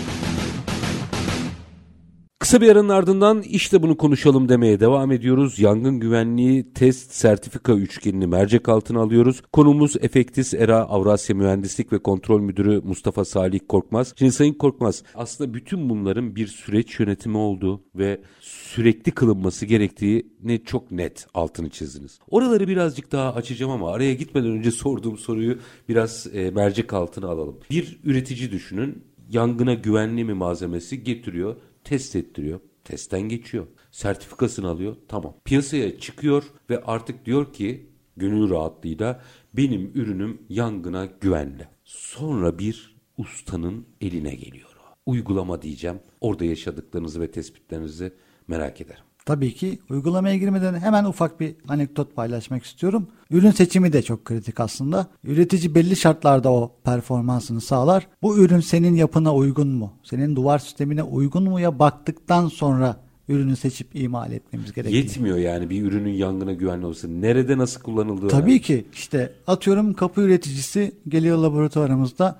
Kısa 2.41 2.61
bir 2.61 2.69
aranın 2.69 2.89
ardından 2.89 3.41
işte 3.41 3.81
bunu 3.81 3.97
konuşalım 3.97 4.49
demeye 4.49 4.79
devam 4.79 5.11
ediyoruz. 5.11 5.59
Yangın 5.59 5.99
güvenliği 5.99 6.73
test 6.73 7.11
sertifika 7.11 7.73
üçgenini 7.73 8.27
mercek 8.27 8.69
altına 8.69 8.99
alıyoruz. 9.01 9.41
Konumuz 9.53 9.95
Efektis 10.01 10.53
Era 10.53 10.77
Avrasya 10.77 11.35
Mühendislik 11.35 11.93
ve 11.93 11.99
Kontrol 11.99 12.41
Müdürü 12.41 12.81
Mustafa 12.83 13.25
Salih 13.25 13.59
Korkmaz. 13.69 14.13
Şimdi 14.17 14.31
Sayın 14.31 14.53
Korkmaz 14.53 15.03
aslında 15.15 15.53
bütün 15.53 15.89
bunların 15.89 16.35
bir 16.35 16.47
süreç 16.47 16.99
yönetimi 16.99 17.37
olduğu 17.37 17.83
ve 17.95 18.21
sürekli 18.39 19.11
kılınması 19.11 19.65
gerektiğini 19.65 20.63
çok 20.65 20.91
net 20.91 21.27
altını 21.33 21.69
çizdiniz. 21.69 22.19
Oraları 22.29 22.67
birazcık 22.67 23.11
daha 23.11 23.33
açacağım 23.33 23.71
ama 23.71 23.93
araya 23.93 24.13
gitmeden 24.13 24.51
önce 24.51 24.71
sorduğum 24.71 25.17
soruyu 25.17 25.57
biraz 25.89 26.27
e, 26.33 26.51
mercek 26.51 26.93
altına 26.93 27.27
alalım. 27.27 27.57
Bir 27.71 27.99
üretici 28.03 28.51
düşünün 28.51 29.03
yangına 29.29 29.73
güvenli 29.73 30.23
mi 30.23 30.33
malzemesi 30.33 31.03
getiriyor 31.03 31.55
test 31.83 32.15
ettiriyor. 32.15 32.59
Testten 32.83 33.21
geçiyor. 33.21 33.67
Sertifikasını 33.91 34.67
alıyor. 34.67 34.95
Tamam. 35.07 35.35
Piyasaya 35.45 35.99
çıkıyor 35.99 36.43
ve 36.69 36.83
artık 36.83 37.25
diyor 37.25 37.53
ki 37.53 37.89
gönül 38.17 38.49
rahatlığıyla 38.49 39.21
benim 39.53 39.91
ürünüm 39.95 40.41
yangına 40.49 41.05
güvenli. 41.05 41.67
Sonra 41.83 42.59
bir 42.59 42.95
ustanın 43.17 43.85
eline 44.01 44.35
geliyor. 44.35 44.69
Uygulama 45.05 45.61
diyeceğim. 45.61 45.99
Orada 46.21 46.45
yaşadıklarınızı 46.45 47.21
ve 47.21 47.31
tespitlerinizi 47.31 48.13
merak 48.47 48.81
ederim. 48.81 49.03
Tabii 49.31 49.53
ki 49.53 49.79
uygulamaya 49.89 50.37
girmeden 50.37 50.79
hemen 50.79 51.05
ufak 51.05 51.39
bir 51.39 51.55
anekdot 51.67 52.15
paylaşmak 52.15 52.63
istiyorum. 52.63 53.07
Ürün 53.29 53.51
seçimi 53.51 53.93
de 53.93 54.01
çok 54.01 54.25
kritik 54.25 54.59
aslında. 54.59 55.07
Üretici 55.23 55.75
belli 55.75 55.95
şartlarda 55.95 56.51
o 56.51 56.71
performansını 56.83 57.61
sağlar. 57.61 58.07
Bu 58.21 58.37
ürün 58.37 58.59
senin 58.59 58.95
yapına 58.95 59.35
uygun 59.35 59.67
mu? 59.67 59.93
Senin 60.03 60.35
duvar 60.35 60.59
sistemine 60.59 61.03
uygun 61.03 61.43
mu 61.43 61.59
ya 61.59 61.79
baktıktan 61.79 62.47
sonra 62.47 62.97
ürünü 63.27 63.55
seçip 63.55 63.95
imal 63.95 64.31
etmemiz 64.31 64.73
gerekiyor. 64.73 65.03
Yetmiyor 65.03 65.37
yani 65.37 65.69
bir 65.69 65.83
ürünün 65.83 66.13
yangına 66.13 66.53
güvenli 66.53 66.85
olsun. 66.85 67.21
Nerede 67.21 67.57
nasıl 67.57 67.81
kullanıldığı. 67.81 68.27
Tabii 68.27 68.51
yani. 68.51 68.61
ki 68.61 68.85
işte 68.93 69.33
atıyorum 69.47 69.93
kapı 69.93 70.21
üreticisi 70.21 70.95
geliyor 71.07 71.37
laboratuvarımızda 71.37 72.39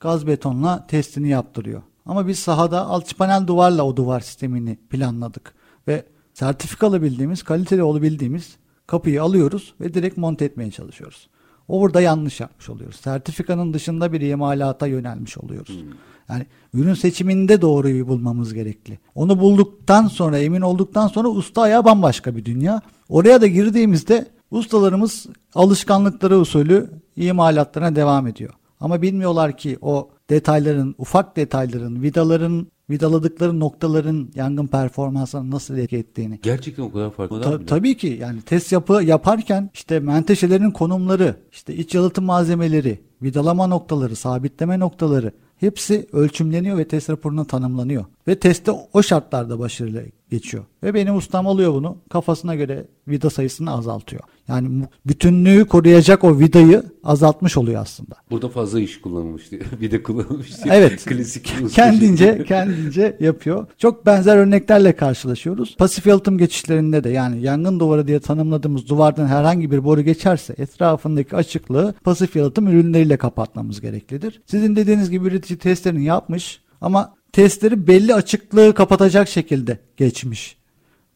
gaz 0.00 0.26
betonla 0.26 0.86
testini 0.86 1.28
yaptırıyor. 1.28 1.82
Ama 2.06 2.26
biz 2.26 2.38
sahada 2.38 2.86
alçıpanel 2.86 3.46
duvarla 3.46 3.82
o 3.82 3.96
duvar 3.96 4.20
sistemini 4.20 4.76
planladık 4.90 5.54
ve 5.88 6.04
sertifikalı 6.38 7.02
bildiğimiz, 7.02 7.42
kaliteli 7.42 7.82
olabildiğimiz 7.82 8.56
kapıyı 8.86 9.22
alıyoruz 9.22 9.74
ve 9.80 9.94
direkt 9.94 10.16
monte 10.16 10.44
etmeye 10.44 10.70
çalışıyoruz. 10.70 11.28
Orada 11.68 12.00
yanlış 12.00 12.40
yapmış 12.40 12.68
oluyoruz. 12.68 12.96
Sertifikanın 12.96 13.74
dışında 13.74 14.12
bir 14.12 14.20
imalata 14.20 14.86
yönelmiş 14.86 15.38
oluyoruz. 15.38 15.82
Hmm. 15.82 15.92
Yani 16.28 16.46
ürün 16.74 16.94
seçiminde 16.94 17.60
doğruyu 17.60 18.08
bulmamız 18.08 18.54
gerekli. 18.54 18.98
Onu 19.14 19.40
bulduktan 19.40 20.06
sonra, 20.06 20.38
emin 20.38 20.60
olduktan 20.60 21.08
sonra 21.08 21.28
usta 21.28 21.62
ayağı 21.62 21.84
bambaşka 21.84 22.36
bir 22.36 22.44
dünya. 22.44 22.82
Oraya 23.08 23.40
da 23.40 23.46
girdiğimizde 23.46 24.26
ustalarımız 24.50 25.26
alışkanlıkları 25.54 26.38
usulü 26.38 26.90
imalatlarına 27.16 27.96
devam 27.96 28.26
ediyor. 28.26 28.54
Ama 28.80 29.02
bilmiyorlar 29.02 29.56
ki 29.56 29.78
o 29.82 30.10
detayların, 30.30 30.94
ufak 30.98 31.36
detayların, 31.36 32.02
vidaların 32.02 32.66
vidaladıkları 32.90 33.60
noktaların 33.60 34.28
yangın 34.34 34.66
performansına 34.66 35.50
nasıl 35.50 35.78
etki 35.78 35.96
ettiğini. 35.96 36.38
Gerçekten 36.42 36.82
o 36.82 36.92
kadar 36.92 37.10
farklı 37.10 37.42
Ta- 37.42 37.66
Tabii 37.66 37.96
ki 37.96 38.18
yani 38.20 38.42
test 38.42 38.72
yapı 38.72 38.92
yaparken 38.92 39.70
işte 39.74 40.00
menteşelerin 40.00 40.70
konumları, 40.70 41.36
işte 41.52 41.74
iç 41.74 41.94
yalıtım 41.94 42.24
malzemeleri, 42.24 43.00
vidalama 43.22 43.66
noktaları, 43.66 44.16
sabitleme 44.16 44.78
noktaları 44.78 45.32
hepsi 45.56 46.06
ölçümleniyor 46.12 46.78
ve 46.78 46.88
test 46.88 47.10
raporuna 47.10 47.44
tanımlanıyor. 47.44 48.04
Ve 48.28 48.38
testte 48.38 48.72
o 48.92 49.02
şartlarda 49.02 49.58
başarılı 49.58 50.02
geçiyor. 50.30 50.64
Ve 50.82 50.94
benim 50.94 51.16
ustam 51.16 51.46
alıyor 51.46 51.74
bunu 51.74 51.96
kafasına 52.10 52.54
göre 52.54 52.86
vida 53.08 53.30
sayısını 53.30 53.72
azaltıyor. 53.72 54.22
Yani 54.48 54.84
bütünlüğü 55.06 55.64
koruyacak 55.64 56.24
o 56.24 56.38
vidayı 56.38 56.82
azaltmış 57.04 57.56
oluyor 57.56 57.82
aslında. 57.82 58.14
Burada 58.30 58.48
fazla 58.48 58.80
iş 58.80 59.00
kullanılmış 59.00 59.50
diye. 59.50 59.60
Vida 59.80 60.02
kullanılmış 60.02 60.64
diye. 60.64 60.74
Evet. 60.74 61.04
Klasik 61.04 61.54
kendince 61.72 62.44
kendince 62.48 63.16
yapıyor. 63.20 63.66
Çok 63.78 64.06
benzer 64.06 64.36
örneklerle 64.36 64.96
karşılaşıyoruz. 64.96 65.76
Pasif 65.76 66.06
yalıtım 66.06 66.38
geçişlerinde 66.38 67.04
de 67.04 67.10
yani 67.10 67.42
yangın 67.42 67.80
duvarı 67.80 68.06
diye 68.06 68.20
tanımladığımız 68.20 68.88
duvardan 68.88 69.26
herhangi 69.26 69.70
bir 69.70 69.84
boru 69.84 70.02
geçerse 70.02 70.54
etrafındaki 70.58 71.36
açıklığı 71.36 71.94
pasif 72.04 72.36
yalıtım 72.36 72.68
ürünleriyle 72.68 73.16
kapatmamız 73.16 73.80
gereklidir. 73.80 74.42
Sizin 74.46 74.76
dediğiniz 74.76 75.10
gibi 75.10 75.28
üretici 75.28 75.58
testlerini 75.58 76.04
yapmış 76.04 76.60
ama 76.80 77.17
testleri 77.32 77.86
belli 77.86 78.14
açıklığı 78.14 78.74
kapatacak 78.74 79.28
şekilde 79.28 79.78
geçmiş. 79.96 80.56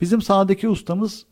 Bizim 0.01 0.23
sahadaki 0.23 0.69
ustamız 0.69 1.27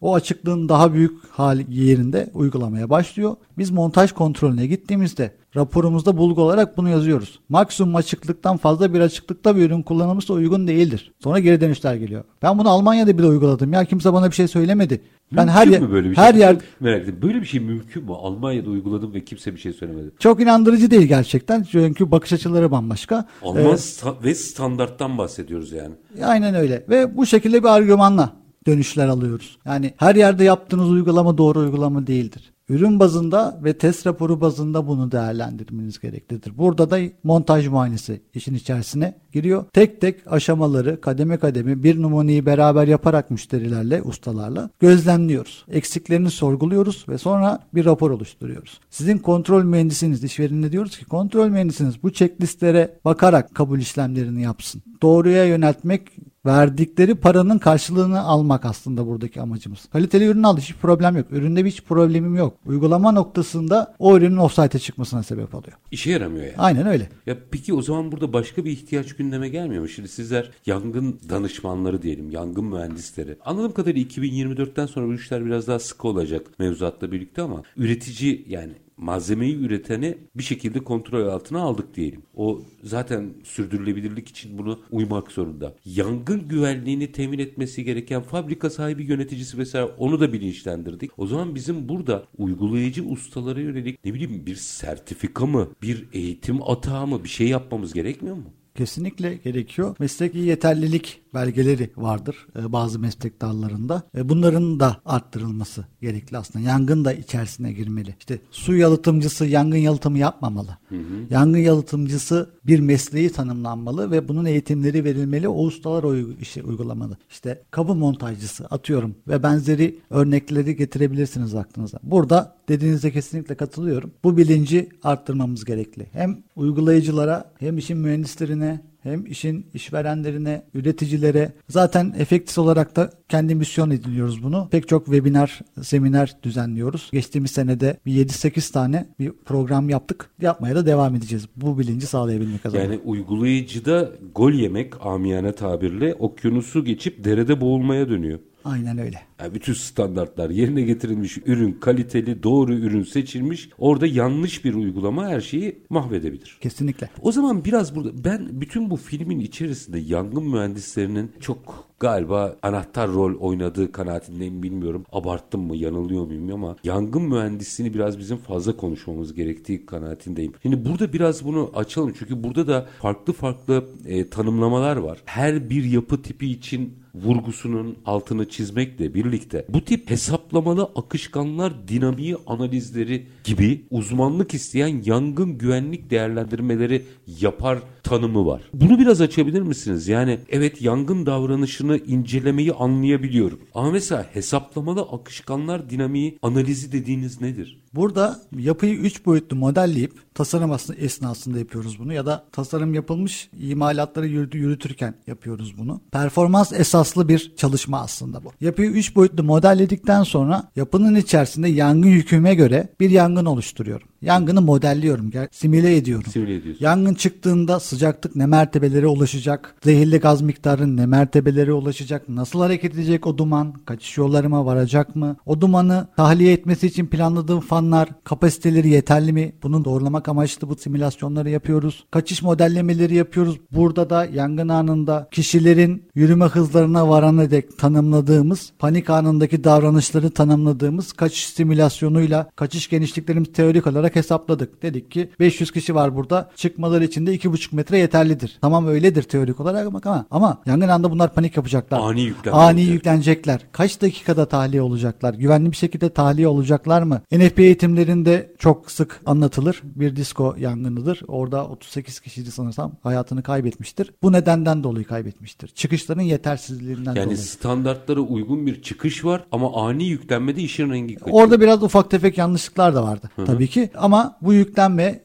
o 0.00 0.14
açıklığın 0.14 0.68
daha 0.68 0.92
büyük 0.94 1.24
hali 1.30 1.66
yerinde 1.68 2.30
uygulamaya 2.34 2.90
başlıyor. 2.90 3.36
Biz 3.58 3.70
montaj 3.70 4.12
kontrolüne 4.12 4.66
gittiğimizde 4.66 5.32
raporumuzda 5.56 6.16
bulgu 6.16 6.42
olarak 6.42 6.76
bunu 6.76 6.88
yazıyoruz. 6.88 7.40
Maksimum 7.48 7.96
açıklıktan 7.96 8.56
fazla 8.56 8.94
bir 8.94 9.00
açıklıkta 9.00 9.56
bir 9.56 9.62
ürün 9.62 9.82
kullanılmışsa 9.82 10.34
uygun 10.34 10.66
değildir. 10.66 11.12
Sonra 11.24 11.38
geri 11.38 11.60
dönüşler 11.60 11.94
geliyor. 11.94 12.24
Ben 12.42 12.58
bunu 12.58 12.68
Almanya'da 12.68 13.18
bile 13.18 13.26
uyguladım. 13.26 13.72
Ya 13.72 13.84
kimse 13.84 14.12
bana 14.12 14.30
bir 14.30 14.34
şey 14.34 14.48
söylemedi. 14.48 15.00
Ben 15.32 15.48
her 15.48 15.66
yer 15.66 15.90
böyle 15.92 16.10
bir 16.10 16.16
her 16.16 16.32
şey? 16.32 16.40
yer 16.40 16.56
merak 16.80 17.02
ettim. 17.02 17.18
Böyle 17.22 17.40
bir 17.40 17.46
şey 17.46 17.60
mümkün 17.60 18.04
mü? 18.04 18.12
Almanya'da 18.12 18.70
uyguladım 18.70 19.14
ve 19.14 19.24
kimse 19.24 19.54
bir 19.54 19.58
şey 19.58 19.72
söylemedi. 19.72 20.10
Çok 20.18 20.40
inandırıcı 20.40 20.90
değil 20.90 21.06
gerçekten. 21.06 21.62
Çünkü 21.62 22.10
bakış 22.10 22.32
açıları 22.32 22.70
bambaşka. 22.70 23.24
Alman 23.42 23.64
ee, 23.64 23.68
sta- 23.68 24.24
ve 24.24 24.34
standarttan 24.34 25.18
bahsediyoruz 25.18 25.72
yani. 25.72 25.94
Aynen 26.24 26.54
öyle. 26.54 26.84
Ve 26.88 27.16
bu 27.16 27.26
şekilde 27.26 27.62
bir 27.62 27.68
argümanla 27.68 28.32
dönüşler 28.66 29.08
alıyoruz. 29.08 29.58
Yani 29.64 29.94
her 29.96 30.14
yerde 30.14 30.44
yaptığınız 30.44 30.90
uygulama 30.90 31.38
doğru 31.38 31.58
uygulama 31.58 32.06
değildir. 32.06 32.52
Ürün 32.68 33.00
bazında 33.00 33.60
ve 33.64 33.78
test 33.78 34.06
raporu 34.06 34.40
bazında 34.40 34.86
bunu 34.86 35.12
değerlendirmeniz 35.12 36.00
gereklidir. 36.00 36.58
Burada 36.58 36.90
da 36.90 36.98
montaj 37.24 37.68
muayenesi 37.68 38.22
işin 38.34 38.54
içerisine 38.54 39.14
giriyor. 39.32 39.64
Tek 39.72 40.00
tek 40.00 40.32
aşamaları 40.32 41.00
kademe 41.00 41.36
kademe 41.36 41.82
bir 41.82 42.02
numunayı 42.02 42.46
beraber 42.46 42.88
yaparak 42.88 43.30
müşterilerle, 43.30 44.02
ustalarla 44.02 44.70
gözlemliyoruz. 44.80 45.64
Eksiklerini 45.68 46.30
sorguluyoruz 46.30 47.04
ve 47.08 47.18
sonra 47.18 47.58
bir 47.74 47.84
rapor 47.84 48.10
oluşturuyoruz. 48.10 48.80
Sizin 48.90 49.18
kontrol 49.18 49.64
mühendisiniz, 49.64 50.24
işverenine 50.24 50.72
diyoruz 50.72 50.98
ki 50.98 51.04
kontrol 51.04 51.48
mühendisiniz 51.48 52.02
bu 52.02 52.12
checklistlere 52.12 52.98
bakarak 53.04 53.54
kabul 53.54 53.78
işlemlerini 53.78 54.42
yapsın. 54.42 54.82
Doğruya 55.02 55.44
yöneltmek 55.44 56.02
verdikleri 56.46 57.14
paranın 57.14 57.58
karşılığını 57.58 58.20
almak 58.20 58.64
aslında 58.64 59.06
buradaki 59.06 59.40
amacımız. 59.40 59.86
Kaliteli 59.92 60.24
ürün 60.24 60.42
aldı 60.42 60.60
hiç 60.60 60.74
problem 60.74 61.16
yok. 61.16 61.26
Üründe 61.30 61.64
hiç 61.64 61.82
problemim 61.82 62.36
yok. 62.36 62.56
Uygulama 62.66 63.12
noktasında 63.12 63.94
o 63.98 64.16
ürünün 64.16 64.36
offsite'e 64.36 64.80
çıkmasına 64.80 65.22
sebep 65.22 65.54
oluyor. 65.54 65.76
İşe 65.90 66.10
yaramıyor 66.10 66.44
yani. 66.44 66.56
Aynen 66.58 66.86
öyle. 66.86 67.08
Ya 67.26 67.36
peki 67.50 67.74
o 67.74 67.82
zaman 67.82 68.12
burada 68.12 68.32
başka 68.32 68.64
bir 68.64 68.70
ihtiyaç 68.70 69.16
gündeme 69.16 69.48
gelmiyor 69.48 69.82
mu? 69.82 69.88
Şimdi 69.88 70.08
sizler 70.08 70.50
yangın 70.66 71.20
danışmanları 71.28 72.02
diyelim, 72.02 72.30
yangın 72.30 72.64
mühendisleri. 72.64 73.36
Anladığım 73.44 73.72
kadarıyla 73.72 74.02
2024'ten 74.02 74.86
sonra 74.86 75.06
bu 75.06 75.14
işler 75.14 75.46
biraz 75.46 75.66
daha 75.66 75.78
sıkı 75.78 76.08
olacak 76.08 76.46
mevzuatla 76.58 77.12
birlikte 77.12 77.42
ama 77.42 77.62
üretici 77.76 78.44
yani 78.48 78.72
malzemeyi 78.96 79.56
üreteni 79.56 80.18
bir 80.34 80.42
şekilde 80.42 80.84
kontrol 80.84 81.26
altına 81.26 81.60
aldık 81.60 81.94
diyelim. 81.94 82.22
O 82.36 82.62
zaten 82.82 83.34
sürdürülebilirlik 83.44 84.28
için 84.28 84.58
bunu 84.58 84.80
uymak 84.90 85.32
zorunda. 85.32 85.74
Yangın 85.84 86.48
güvenliğini 86.48 87.12
temin 87.12 87.38
etmesi 87.38 87.84
gereken 87.84 88.22
fabrika 88.22 88.70
sahibi 88.70 89.04
yöneticisi 89.04 89.58
vesaire 89.58 89.90
onu 89.98 90.20
da 90.20 90.32
bilinçlendirdik. 90.32 91.10
O 91.16 91.26
zaman 91.26 91.54
bizim 91.54 91.88
burada 91.88 92.24
uygulayıcı 92.38 93.04
ustalara 93.04 93.60
yönelik 93.60 94.04
ne 94.04 94.14
bileyim 94.14 94.46
bir 94.46 94.54
sertifika 94.54 95.46
mı, 95.46 95.68
bir 95.82 96.08
eğitim 96.12 96.70
atağı 96.70 97.06
mı 97.06 97.24
bir 97.24 97.28
şey 97.28 97.48
yapmamız 97.48 97.92
gerekmiyor 97.92 98.36
mu? 98.36 98.52
Kesinlikle 98.76 99.34
gerekiyor. 99.34 99.96
Mesleki 99.98 100.38
yeterlilik 100.38 101.20
belgeleri 101.34 101.90
vardır 101.96 102.46
e, 102.58 102.72
bazı 102.72 102.98
meslek 102.98 103.40
dallarında. 103.40 104.02
E, 104.16 104.28
bunların 104.28 104.80
da 104.80 104.96
arttırılması 105.04 105.84
gerekli 106.00 106.38
aslında. 106.38 106.68
Yangın 106.68 107.04
da 107.04 107.12
içerisine 107.12 107.72
girmeli. 107.72 108.14
İşte 108.18 108.38
su 108.50 108.76
yalıtımcısı 108.76 109.46
yangın 109.46 109.78
yalıtımı 109.78 110.18
yapmamalı. 110.18 110.70
Hı 110.88 110.94
hı. 110.94 111.00
Yangın 111.30 111.58
yalıtımcısı 111.58 112.50
bir 112.66 112.80
mesleği 112.80 113.30
tanımlanmalı 113.30 114.10
ve 114.10 114.28
bunun 114.28 114.44
eğitimleri 114.44 115.04
verilmeli. 115.04 115.48
O 115.48 115.64
ustalar 115.64 116.02
o 116.02 116.16
işi 116.16 116.62
uygulamalı. 116.62 117.16
İşte 117.30 117.62
kabı 117.70 117.94
montajcısı 117.94 118.66
atıyorum 118.66 119.14
ve 119.28 119.42
benzeri 119.42 119.98
örnekleri 120.10 120.76
getirebilirsiniz 120.76 121.54
aklınıza. 121.54 121.98
Burada 122.02 122.56
dediğinizde 122.68 123.10
kesinlikle 123.10 123.54
katılıyorum. 123.54 124.12
Bu 124.24 124.36
bilinci 124.36 124.88
arttırmamız 125.02 125.64
gerekli. 125.64 126.06
Hem 126.12 126.38
uygulayıcılara 126.56 127.52
hem 127.58 127.78
işin 127.78 127.98
mühendislerine 127.98 128.65
hem 129.06 129.26
işin 129.26 129.66
işverenlerine, 129.74 130.62
üreticilere 130.74 131.52
zaten 131.68 132.14
efektif 132.18 132.58
olarak 132.58 132.96
da 132.96 133.10
kendi 133.28 133.54
misyon 133.54 133.90
ediliyoruz 133.90 134.42
bunu. 134.42 134.68
Pek 134.70 134.88
çok 134.88 135.04
webinar, 135.04 135.60
seminer 135.82 136.36
düzenliyoruz. 136.42 137.08
Geçtiğimiz 137.12 137.50
senede 137.50 137.96
bir 138.06 138.26
7-8 138.26 138.72
tane 138.72 139.06
bir 139.18 139.32
program 139.44 139.88
yaptık. 139.88 140.30
Yapmaya 140.40 140.74
da 140.76 140.86
devam 140.86 141.14
edeceğiz. 141.14 141.48
Bu 141.56 141.78
bilinci 141.78 142.06
sağlayabilmek 142.06 142.66
adına. 142.66 142.80
Yani 142.80 143.00
uygulayıcıda 143.04 144.10
gol 144.34 144.52
yemek 144.52 145.06
amiyane 145.06 145.52
tabirle 145.52 146.14
okyanusu 146.14 146.84
geçip 146.84 147.24
derede 147.24 147.60
boğulmaya 147.60 148.08
dönüyor. 148.08 148.38
Aynen 148.66 148.98
öyle. 148.98 149.20
Yani 149.40 149.54
bütün 149.54 149.72
standartlar 149.72 150.50
yerine 150.50 150.82
getirilmiş, 150.82 151.38
ürün 151.46 151.72
kaliteli, 151.72 152.42
doğru 152.42 152.74
ürün 152.74 153.02
seçilmiş. 153.02 153.68
Orada 153.78 154.06
yanlış 154.06 154.64
bir 154.64 154.74
uygulama 154.74 155.28
her 155.28 155.40
şeyi 155.40 155.78
mahvedebilir. 155.90 156.58
Kesinlikle. 156.60 157.10
O 157.22 157.32
zaman 157.32 157.64
biraz 157.64 157.96
burada 157.96 158.24
ben 158.24 158.60
bütün 158.60 158.90
bu 158.90 158.96
filmin 158.96 159.40
içerisinde 159.40 159.98
yangın 159.98 160.48
mühendislerinin 160.50 161.32
çok 161.40 161.86
galiba 162.00 162.56
anahtar 162.62 163.12
rol 163.12 163.34
oynadığı 163.40 163.92
kanaatindeyim 163.92 164.62
bilmiyorum. 164.62 165.04
Abarttım 165.12 165.60
mı 165.60 165.76
yanılıyor 165.76 166.26
muyum 166.26 166.52
ama 166.52 166.76
yangın 166.84 167.22
mühendisliğini 167.22 167.94
biraz 167.94 168.18
bizim 168.18 168.36
fazla 168.36 168.76
konuşmamız 168.76 169.34
gerektiği 169.34 169.86
kanaatindeyim. 169.86 170.52
Şimdi 170.62 170.84
burada 170.84 171.12
biraz 171.12 171.44
bunu 171.44 171.70
açalım 171.74 172.14
çünkü 172.18 172.44
burada 172.44 172.66
da 172.66 172.86
farklı 173.02 173.32
farklı 173.32 173.84
e, 174.06 174.28
tanımlamalar 174.30 174.96
var. 174.96 175.18
Her 175.24 175.70
bir 175.70 175.84
yapı 175.84 176.22
tipi 176.22 176.50
için 176.50 177.06
vurgusunun 177.24 177.96
altını 178.06 178.48
çizmekle 178.48 179.14
birlikte 179.14 179.66
bu 179.68 179.80
tip 179.84 180.10
hesaplamalı 180.10 180.82
akışkanlar 180.96 181.88
dinamiği 181.88 182.36
analizleri 182.46 183.26
gibi 183.44 183.84
uzmanlık 183.90 184.54
isteyen 184.54 185.02
yangın 185.04 185.58
güvenlik 185.58 186.10
değerlendirmeleri 186.10 187.02
yapar 187.40 187.78
tanımı 188.02 188.46
var. 188.46 188.62
Bunu 188.74 188.98
biraz 188.98 189.20
açabilir 189.20 189.62
misiniz? 189.62 190.08
Yani 190.08 190.38
evet 190.48 190.82
yangın 190.82 191.26
davranışını 191.26 191.85
incelemeyi 191.94 192.72
anlayabiliyorum. 192.72 193.60
Ama 193.74 193.90
mesela 193.90 194.26
hesaplamalı 194.32 195.00
akışkanlar 195.00 195.90
dinamiği 195.90 196.38
analizi 196.42 196.92
dediğiniz 196.92 197.40
nedir? 197.40 197.80
Burada 197.94 198.40
yapıyı 198.58 198.94
3 198.94 199.26
boyutlu 199.26 199.56
modelleyip 199.56 200.34
tasarım 200.34 200.76
esnasında 200.98 201.58
yapıyoruz 201.58 201.98
bunu 201.98 202.12
ya 202.12 202.26
da 202.26 202.44
tasarım 202.52 202.94
yapılmış 202.94 203.50
imalatları 203.58 204.26
yürütürken 204.26 205.14
yapıyoruz 205.26 205.78
bunu. 205.78 206.00
Performans 206.12 206.72
esaslı 206.72 207.28
bir 207.28 207.52
çalışma 207.56 208.00
aslında 208.00 208.44
bu. 208.44 208.52
Yapıyı 208.60 208.90
3 208.90 209.16
boyutlu 209.16 209.44
modelledikten 209.44 210.22
sonra 210.22 210.70
yapının 210.76 211.14
içerisinde 211.14 211.68
yangın 211.68 212.08
yüküme 212.08 212.54
göre 212.54 212.88
bir 213.00 213.10
yangın 213.10 213.44
oluşturuyorum. 213.44 214.08
Yangını 214.22 214.62
modelliyorum, 214.62 215.30
simüle 215.52 215.96
ediyorum. 215.96 216.32
Simüle 216.32 216.54
ediyorsun. 216.54 216.84
Yangın 216.84 217.14
çıktığında 217.14 217.80
sıcaklık 217.80 218.36
ne 218.36 218.46
mertebelere 218.46 219.06
ulaşacak, 219.06 219.74
zehirli 219.84 220.18
gaz 220.18 220.42
miktarı 220.42 220.96
ne 220.96 221.06
mertebelere 221.06 221.72
ulaşacak, 221.72 222.28
nasıl 222.28 222.60
hareket 222.60 222.94
edecek 222.94 223.26
o 223.26 223.38
duman, 223.38 223.74
kaçış 223.84 224.16
yollarıma 224.16 224.66
varacak 224.66 225.16
mı, 225.16 225.36
o 225.46 225.60
dumanı 225.60 226.06
tahliye 226.16 226.52
etmesi 226.52 226.86
için 226.86 227.06
planladığım 227.06 227.60
fanlar 227.60 228.08
kapasiteleri 228.24 228.88
yeterli 228.88 229.32
mi? 229.32 229.52
Bunun 229.62 229.84
doğrulamak 229.84 230.28
amaçlı 230.28 230.68
bu 230.68 230.76
simülasyonları 230.76 231.50
yapıyoruz. 231.50 232.04
Kaçış 232.10 232.42
modellemeleri 232.42 233.14
yapıyoruz. 233.14 233.60
Burada 233.72 234.10
da 234.10 234.24
yangın 234.24 234.68
anında 234.68 235.28
kişilerin 235.30 236.08
yürüme 236.14 236.44
hızlarına 236.44 237.08
varana 237.08 237.50
dek 237.50 237.78
tanımladığımız, 237.78 238.72
panik 238.78 239.10
anındaki 239.10 239.64
davranışları 239.64 240.30
tanımladığımız 240.30 241.12
kaçış 241.12 241.46
simülasyonuyla 241.46 242.50
kaçış 242.56 242.88
genişliklerimiz 242.88 243.52
teorik 243.52 243.86
olarak 243.86 244.15
hesapladık. 244.16 244.82
Dedik 244.82 245.10
ki 245.10 245.30
500 245.40 245.70
kişi 245.70 245.94
var 245.94 246.16
burada. 246.16 246.50
Çıkmaları 246.56 247.04
için 247.04 247.26
de 247.26 247.34
2,5 247.36 247.74
metre 247.74 247.98
yeterlidir. 247.98 248.58
Tamam 248.60 248.86
öyledir 248.86 249.22
teorik 249.22 249.60
olarak 249.60 249.86
ama 249.86 250.24
ama 250.30 250.62
yangın 250.66 250.88
anda 250.88 251.10
bunlar 251.10 251.34
panik 251.34 251.56
yapacaklar. 251.56 251.98
Ani 252.00 252.20
yüklenecekler. 252.22 252.52
Ani 252.68 252.82
yüklenecekler. 252.82 253.60
Kaç 253.72 254.02
dakikada 254.02 254.46
tahliye 254.46 254.82
olacaklar? 254.82 255.34
Güvenli 255.34 255.70
bir 255.70 255.76
şekilde 255.76 256.08
tahliye 256.08 256.48
olacaklar 256.48 257.02
mı? 257.02 257.20
NFPA 257.32 257.62
eğitimlerinde 257.62 258.52
çok 258.58 258.90
sık 258.90 259.20
anlatılır. 259.26 259.82
Bir 259.84 260.16
disko 260.16 260.54
yangınıdır. 260.58 261.22
Orada 261.28 261.66
38 261.68 262.20
kişiydi 262.20 262.50
sanırsam 262.50 262.92
hayatını 263.02 263.42
kaybetmiştir. 263.42 264.12
Bu 264.22 264.32
nedenden 264.32 264.84
dolayı 264.84 265.04
kaybetmiştir. 265.04 265.68
Çıkışların 265.68 266.20
yetersizliğinden 266.22 267.14
Yani 267.14 267.24
dolayı. 267.24 267.38
standartlara 267.38 268.20
uygun 268.20 268.66
bir 268.66 268.82
çıkış 268.82 269.24
var 269.24 269.44
ama 269.52 269.86
ani 269.86 270.04
yüklenmede 270.04 270.62
işin 270.62 270.90
rengi 270.90 271.14
kaçıyor. 271.14 271.36
Orada 271.40 271.60
biraz 271.60 271.82
ufak 271.82 272.10
tefek 272.10 272.38
yanlışlıklar 272.38 272.94
da 272.94 273.02
vardı 273.04 273.30
tabii 273.46 273.68
ki. 273.68 273.90
Ama 273.96 274.36
bu 274.42 274.52
yüklenme 274.52 275.20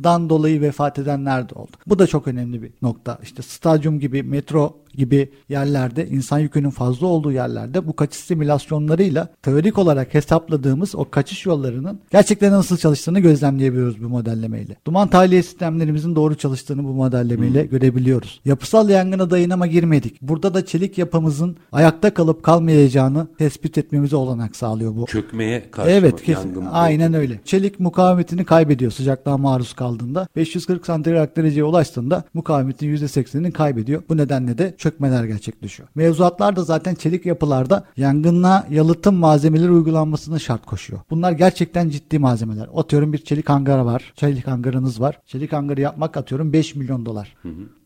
izdihamdan 0.00 0.28
dolayı 0.30 0.60
vefat 0.60 0.98
edenler 0.98 1.48
de 1.48 1.54
oldu. 1.54 1.76
Bu 1.86 1.98
da 1.98 2.06
çok 2.06 2.28
önemli 2.28 2.62
bir 2.62 2.70
nokta. 2.82 3.18
İşte 3.22 3.42
stadyum 3.42 4.00
gibi, 4.00 4.22
metro 4.22 4.80
gibi 4.94 5.30
yerlerde 5.48 6.08
insan 6.08 6.38
yükünün 6.38 6.70
fazla 6.70 7.06
olduğu 7.06 7.32
yerlerde 7.32 7.86
bu 7.86 7.96
kaçış 7.96 8.20
simülasyonlarıyla 8.20 9.28
teorik 9.42 9.78
olarak 9.78 10.14
hesapladığımız 10.14 10.94
o 10.94 11.10
kaçış 11.10 11.46
yollarının 11.46 12.00
gerçekten 12.10 12.52
nasıl 12.52 12.76
çalıştığını 12.76 13.20
gözlemleyebiliyoruz 13.20 14.02
bu 14.02 14.08
modellemeyle. 14.08 14.76
Duman 14.86 15.08
tahliye 15.08 15.42
sistemlerimizin 15.42 16.16
doğru 16.16 16.34
çalıştığını 16.34 16.84
bu 16.84 16.92
modellemeyle 16.92 17.66
görebiliyoruz. 17.66 18.40
Yapısal 18.44 18.88
yangına 18.88 19.30
dayanama 19.30 19.66
girmedik. 19.66 20.22
Burada 20.22 20.54
da 20.54 20.66
çelik 20.66 20.98
yapımızın 20.98 21.56
ayakta 21.72 22.14
kalıp 22.14 22.42
kalmayacağını 22.42 23.26
tespit 23.38 23.78
etmemize 23.78 24.16
olanak 24.16 24.56
sağlıyor 24.56 24.96
bu. 24.96 25.06
Çökmeye 25.06 25.70
karşı 25.70 25.90
Evet 25.90 26.12
mı? 26.12 26.18
kesin. 26.18 26.48
Yangın 26.48 26.66
Aynen 26.72 27.14
öyle. 27.14 27.40
Çelik 27.44 27.80
mukavemetini 27.80 28.44
kaybediyor 28.44 28.90
sıcaklığa 28.92 29.38
maruz 29.38 29.72
kaldığında. 29.90 30.28
540 30.36 30.86
santigrat 30.86 31.36
dereceye 31.36 31.64
ulaştığında 31.64 32.24
mukavemetin 32.34 32.96
%80'ini 32.96 33.52
kaybediyor. 33.52 34.02
Bu 34.08 34.16
nedenle 34.16 34.58
de 34.58 34.74
çökmeler 34.78 35.24
gerçekleşiyor. 35.24 35.88
Mevzuatlar 35.94 36.56
da 36.56 36.62
zaten 36.62 36.94
çelik 36.94 37.26
yapılarda 37.26 37.84
yangına 37.96 38.66
yalıtım 38.70 39.14
malzemeleri 39.14 39.70
uygulanmasını 39.70 40.40
şart 40.40 40.66
koşuyor. 40.66 41.00
Bunlar 41.10 41.32
gerçekten 41.32 41.88
ciddi 41.88 42.18
malzemeler. 42.18 42.68
Atıyorum 42.76 43.12
bir 43.12 43.18
çelik 43.18 43.48
hangarı 43.48 43.86
var. 43.86 44.12
Çelik 44.16 44.46
hangarınız 44.46 45.00
var. 45.00 45.18
Çelik 45.26 45.52
hangarı 45.52 45.80
yapmak 45.80 46.16
atıyorum 46.16 46.52
5 46.52 46.74
milyon 46.74 47.06
dolar. 47.06 47.36